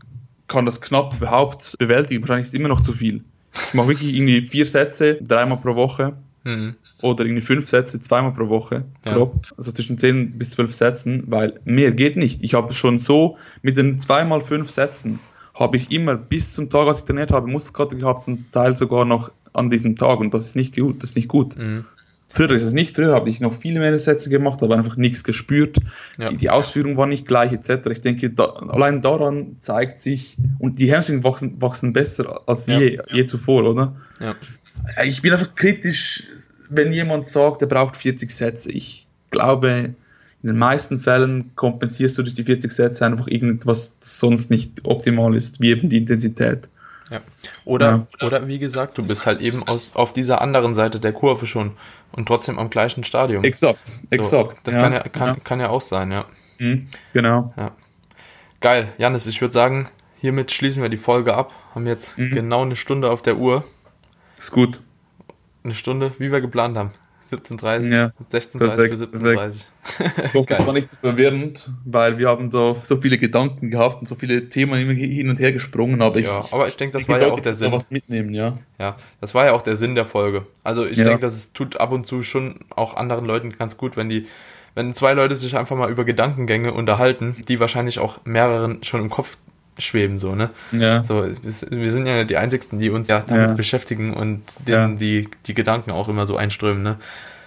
kann 0.47 0.65
das 0.65 0.81
knapp 0.81 1.15
überhaupt 1.17 1.77
bewältigen. 1.79 2.21
Wahrscheinlich 2.21 2.47
ist 2.47 2.53
es 2.53 2.59
immer 2.59 2.69
noch 2.69 2.81
zu 2.81 2.93
viel. 2.93 3.23
Ich 3.67 3.73
mache 3.73 3.89
wirklich 3.89 4.13
irgendwie 4.13 4.41
vier 4.41 4.65
Sätze, 4.65 5.15
dreimal 5.21 5.59
pro 5.59 5.75
Woche 5.75 6.13
mhm. 6.43 6.75
oder 7.01 7.23
irgendwie 7.23 7.41
fünf 7.41 7.69
Sätze, 7.69 8.01
zweimal 8.01 8.33
pro 8.33 8.49
Woche, 8.49 8.83
Ja. 9.05 9.13
grob. 9.13 9.45
Also 9.55 9.71
zwischen 9.71 9.97
10 9.97 10.37
bis 10.37 10.51
12 10.51 10.73
Sätzen, 10.73 11.23
weil 11.27 11.59
mehr 11.63 11.91
geht 11.91 12.17
nicht. 12.17 12.43
Ich 12.43 12.53
habe 12.55 12.73
schon 12.73 12.97
so 12.97 13.37
mit 13.61 13.77
den 13.77 13.99
zweimal 14.01 14.41
fünf 14.41 14.69
Sätzen 14.69 15.19
habe 15.53 15.77
ich 15.77 15.91
immer 15.91 16.15
bis 16.15 16.53
zum 16.53 16.69
Tag, 16.69 16.87
als 16.87 16.99
ich 16.99 17.05
trainiert 17.05 17.31
habe, 17.31 17.47
Muskelkater 17.47 17.95
gehabt, 17.95 18.23
zum 18.23 18.49
Teil 18.51 18.75
sogar 18.75 19.05
noch 19.05 19.31
an 19.53 19.69
diesem 19.69 19.95
Tag 19.95 20.19
und 20.19 20.33
das 20.33 20.47
ist 20.47 20.55
nicht 20.55 20.75
gut. 20.75 21.03
Das 21.03 21.11
ist 21.11 21.15
nicht 21.15 21.27
gut. 21.27 21.57
Mhm. 21.57 21.85
Früher 22.29 22.49
ist 22.49 22.63
es 22.63 22.73
nicht, 22.73 22.95
früher 22.95 23.13
habe 23.13 23.29
ich 23.29 23.41
noch 23.41 23.53
viel 23.53 23.77
mehr 23.77 23.97
Sätze 23.99 24.27
gemacht, 24.31 24.63
aber 24.63 24.75
einfach 24.75 24.97
nichts 24.97 25.23
gespürt. 25.23 25.77
Ja. 26.17 26.29
Die, 26.29 26.37
die 26.37 26.49
Ausführung 26.49 26.97
war 26.97 27.05
nicht 27.05 27.27
gleich, 27.27 27.53
etc. 27.53 27.87
Ich 27.91 28.01
denke, 28.01 28.31
da, 28.31 28.45
allein 28.45 29.03
daran 29.03 29.57
zeigt 29.59 29.99
sich, 29.99 30.37
und 30.57 30.79
die 30.79 30.91
Hamstrings 30.91 31.23
wachsen, 31.23 31.61
wachsen 31.61 31.93
besser 31.93 32.41
als 32.47 32.65
Ja. 32.65 32.79
je, 32.79 32.99
je 33.11 33.25
zuvor, 33.25 33.65
oder? 33.65 33.95
ja. 34.19 34.35
Ich 35.05 35.21
bin 35.21 35.31
einfach 35.31 35.53
kritisch, 35.53 36.23
wenn 36.69 36.91
jemand 36.91 37.29
sagt, 37.29 37.61
er 37.61 37.67
braucht 37.67 37.95
40 37.97 38.31
Sätze. 38.31 38.71
Ich 38.71 39.07
glaube, 39.29 39.93
in 40.43 40.47
den 40.49 40.57
meisten 40.57 40.99
Fällen 40.99 41.51
kompensierst 41.55 42.17
du 42.17 42.23
durch 42.23 42.35
die 42.35 42.43
40 42.43 42.71
Sätze 42.71 43.05
einfach 43.05 43.27
irgendwas, 43.27 43.97
sonst 44.01 44.49
nicht 44.51 44.85
optimal 44.85 45.35
ist, 45.35 45.61
wie 45.61 45.69
eben 45.71 45.89
die 45.89 45.97
Intensität. 45.97 46.67
Ja. 47.09 47.21
Oder, 47.65 48.07
oder 48.21 48.47
wie 48.47 48.59
gesagt, 48.59 48.97
du 48.97 49.05
bist 49.05 49.25
halt 49.25 49.39
eben 49.41 49.63
aus, 49.67 49.91
auf 49.93 50.13
dieser 50.13 50.41
anderen 50.41 50.75
Seite 50.75 50.99
der 50.99 51.13
Kurve 51.13 51.45
schon 51.47 51.71
und 52.11 52.27
trotzdem 52.27 52.59
am 52.59 52.69
gleichen 52.69 53.03
Stadium. 53.03 53.43
Exakt, 53.43 53.87
So, 53.87 53.99
exakt. 54.09 54.67
Das 54.67 54.75
kann, 54.75 54.93
ja, 54.93 54.99
kann, 55.03 55.43
kann 55.43 55.59
ja 55.59 55.69
auch 55.69 55.81
sein, 55.81 56.11
ja. 56.11 56.25
Mhm, 56.59 56.87
genau. 57.13 57.53
Geil, 58.61 58.89
Janis, 58.97 59.27
ich 59.27 59.41
würde 59.41 59.53
sagen, 59.53 59.89
hiermit 60.19 60.51
schließen 60.51 60.81
wir 60.81 60.89
die 60.89 60.97
Folge 60.97 61.35
ab. 61.35 61.51
Haben 61.75 61.87
jetzt 61.87 62.17
Mhm. 62.17 62.31
genau 62.33 62.61
eine 62.61 62.75
Stunde 62.75 63.09
auf 63.09 63.21
der 63.21 63.37
Uhr. 63.37 63.63
Ist 64.37 64.51
gut. 64.51 64.81
Eine 65.63 65.75
Stunde, 65.75 66.11
wie 66.19 66.31
wir 66.31 66.41
geplant 66.41 66.77
haben. 66.77 66.91
17.30, 67.35 67.91
Ja, 67.91 68.11
16.30 68.31 68.87
bis 68.89 68.99
perfekt, 69.09 69.15
17.30 69.15 70.25
Ich 70.25 70.33
hoffe, 70.33 70.45
das 70.49 70.65
war 70.65 70.73
nicht 70.73 70.89
so 70.89 70.97
verwirrend, 71.01 71.69
weil 71.85 72.17
wir 72.17 72.29
haben 72.29 72.49
so, 72.51 72.77
so 72.83 72.97
viele 73.01 73.17
Gedanken 73.17 73.69
gehabt 73.69 74.01
und 74.01 74.07
so 74.07 74.15
viele 74.15 74.49
Themen 74.49 74.89
hin 74.95 75.29
und 75.29 75.39
her 75.39 75.51
gesprungen, 75.51 76.01
aber 76.01 76.17
ich, 76.17 76.25
Ja, 76.25 76.45
aber 76.51 76.67
ich 76.67 76.77
denke, 76.77 76.93
das 76.93 77.03
ich 77.03 77.09
war 77.09 77.19
ja 77.19 77.31
auch 77.31 77.39
der 77.39 77.53
Sinn. 77.53 77.71
was 77.71 77.91
mitnehmen, 77.91 78.33
ja. 78.33 78.53
Ja, 78.79 78.95
das 79.21 79.33
war 79.33 79.45
ja 79.45 79.53
auch 79.53 79.61
der 79.61 79.75
Sinn 79.75 79.95
der 79.95 80.05
Folge. 80.05 80.45
Also 80.63 80.85
ich 80.85 80.97
Ja. 80.99 81.05
denke, 81.05 81.19
dass 81.19 81.33
es 81.35 81.53
tut 81.53 81.77
ab 81.79 81.91
und 81.91 82.05
zu 82.05 82.23
schon 82.23 82.59
auch 82.75 82.95
anderen 82.95 83.25
Leuten 83.25 83.51
ganz 83.57 83.77
gut, 83.77 83.97
wenn 83.97 84.09
die, 84.09 84.27
wenn 84.75 84.93
zwei 84.93 85.13
Leute 85.13 85.35
sich 85.35 85.57
einfach 85.57 85.75
mal 85.75 85.89
über 85.91 86.05
Gedankengänge 86.05 86.73
unterhalten, 86.73 87.35
die 87.47 87.59
wahrscheinlich 87.59 87.99
auch 87.99 88.19
mehreren 88.25 88.83
schon 88.83 89.01
im 89.01 89.09
Kopf 89.09 89.37
schweben, 89.77 90.17
so, 90.17 90.35
ne? 90.35 90.49
Ja, 90.71 91.03
So, 91.03 91.25
wir 91.25 91.91
sind 91.91 92.05
ja 92.05 92.17
nicht 92.17 92.29
die 92.29 92.37
Einzigen, 92.37 92.77
die 92.79 92.89
uns 92.89 93.07
ja 93.07 93.23
damit 93.25 93.49
Ja. 93.49 93.53
beschäftigen 93.55 94.13
und 94.13 94.43
denen 94.67 94.91
Ja. 94.93 94.97
die, 94.97 95.29
die 95.47 95.53
Gedanken 95.53 95.91
auch 95.91 96.07
immer 96.09 96.25
so 96.25 96.37
einströmen, 96.37 96.83
ne? 96.83 96.97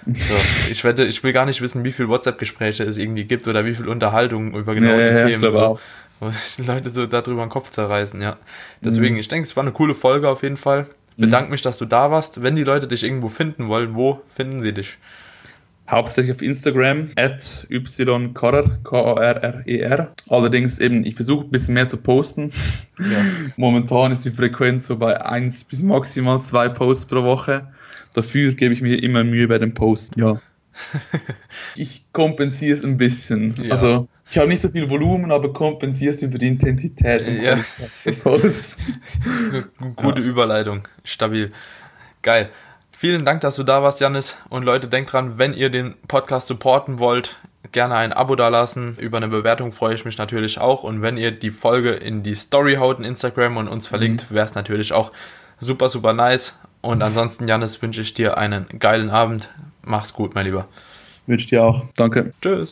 So, 0.07 0.13
ich 0.71 0.85
wette, 0.85 1.05
ich 1.05 1.23
will 1.25 1.33
gar 1.33 1.47
nicht 1.47 1.61
wissen, 1.61 1.83
wie 1.85 1.93
viel 1.93 2.09
WhatsApp-Gespräche 2.09 2.85
es 2.85 2.97
irgendwie 2.99 3.25
gibt 3.25 3.47
oder 3.49 3.65
wie 3.65 3.75
viel 3.75 3.89
Unterhaltung 3.89 4.55
über 4.55 4.75
genau 4.75 4.91
ja, 4.93 4.97
die 5.11 5.15
ja, 5.17 5.27
Themen. 5.39 5.53
So, 5.53 5.59
auch. 5.61 5.81
wo 6.21 6.31
sich 6.31 6.67
Leute 6.67 6.91
so 6.91 7.07
darüber 7.07 7.45
den 7.45 7.51
Kopf 7.51 7.71
zerreißen, 7.71 8.21
ja. 8.23 8.37
Deswegen, 8.81 9.15
Mhm. 9.15 9.21
ich 9.21 9.29
denke, 9.29 9.47
es 9.47 9.57
war 9.57 9.63
eine 9.65 9.73
coole 9.73 9.95
Folge 9.95 10.29
auf 10.29 10.43
jeden 10.43 10.57
Fall. 10.57 10.87
Bedanke 11.19 11.51
mich, 11.51 11.63
dass 11.63 11.79
du 11.79 11.87
da 11.87 12.11
warst. 12.11 12.43
Wenn 12.43 12.57
die 12.57 12.63
Leute 12.65 12.87
dich 12.87 13.03
irgendwo 13.03 13.29
finden 13.31 13.69
wollen, 13.69 13.95
wo 13.95 14.21
finden 14.35 14.61
sie 14.63 14.73
dich? 14.73 14.99
Hauptsächlich 15.89 16.35
auf 16.35 16.43
Instagram, 16.43 17.11
at 17.17 17.67
ykorrer, 17.71 18.79
K-A-R-R-E-R. 18.83 20.01
E 20.01 20.33
Allerdings 20.33 20.81
eben, 20.81 21.05
ich 21.05 21.15
versuche 21.15 21.45
ein 21.45 21.51
bisschen 21.51 21.75
mehr 21.75 21.87
zu 21.87 21.97
posten. 21.99 22.51
Ja. 22.99 23.25
Momentan 23.57 24.11
ist 24.11 24.25
die 24.25 24.31
Frequenz 24.31 24.87
so 24.87 24.97
bei 24.97 25.25
1 25.25 25.65
bis 25.65 25.83
maximal 25.83 26.43
2 26.43 26.71
Posts 26.71 27.07
pro 27.07 27.23
Woche. 27.23 27.69
Dafür 28.15 28.53
gebe 28.55 28.75
ich 28.75 28.83
mir 28.83 29.01
immer 29.01 29.23
Mühe 29.23 29.47
bei 29.47 29.59
den 29.59 29.75
Posts. 29.75 30.17
Ja. 30.17 30.41
ich 31.77 32.05
kompensiere 32.13 32.77
es 32.77 32.85
ein 32.85 32.97
bisschen. 32.97 33.55
Ja. 33.63 33.71
Also, 33.71 34.09
ich 34.29 34.39
habe 34.39 34.49
nicht 34.49 34.63
so 34.63 34.71
viel 34.71 34.91
Volumen, 34.91 35.31
aber 35.31 35.53
kompensiere 35.53 36.15
es 36.15 36.23
über 36.23 36.39
die 36.39 36.49
Intensität 36.49 37.25
Ja. 37.43 37.59
Gute 39.97 40.21
Überleitung. 40.21 40.89
Stabil. 41.05 41.53
Geil. 42.23 42.51
Vielen 42.99 43.27
Dank, 43.27 43.43
dass 43.43 43.57
du 43.57 43.63
da 43.63 43.83
warst, 43.83 44.01
Janis. 44.01 44.39
Und 44.49 44.63
Leute, 44.63 44.89
denkt 44.89 45.13
dran, 45.13 45.37
wenn 45.37 45.53
ihr 45.53 45.69
den 45.69 45.97
Podcast 46.09 46.47
supporten 46.47 46.99
wollt, 46.99 47.37
gerne 47.71 47.95
ein 47.95 48.15
Abo 48.15 48.37
dalassen. 48.37 48.97
Über 48.97 49.19
eine 49.19 49.29
Bewertung 49.29 49.73
freue 49.73 49.95
ich 49.95 50.07
mich 50.07 50.17
natürlich 50.17 50.59
auch. 50.59 50.83
Und 50.83 51.03
wenn 51.03 51.19
ihr 51.19 51.31
die 51.31 51.51
Folge 51.51 51.91
in 51.93 52.23
die 52.23 52.35
Story 52.35 52.77
haut 52.77 52.99
in 52.99 53.05
Instagram 53.05 53.59
und 53.59 53.69
uns 53.69 53.87
verlinkt, 53.87 54.31
wäre 54.33 54.47
es 54.47 54.55
natürlich 54.55 54.95
auch 54.95 55.13
super, 55.61 55.91
super 55.91 56.15
nice. 56.15 56.59
Und 56.81 57.03
ansonsten, 57.03 57.47
Janis, 57.47 57.83
wünsche 57.83 58.01
ich 58.01 58.15
dir 58.15 58.39
einen 58.39 58.65
geilen 58.79 59.11
Abend. 59.11 59.51
Mach's 59.83 60.15
gut, 60.15 60.35
mein 60.35 60.47
Lieber. 60.47 60.67
Wünsche 61.27 61.49
dir 61.49 61.65
auch. 61.65 61.85
Danke. 61.97 62.33
Tschüss. 62.41 62.65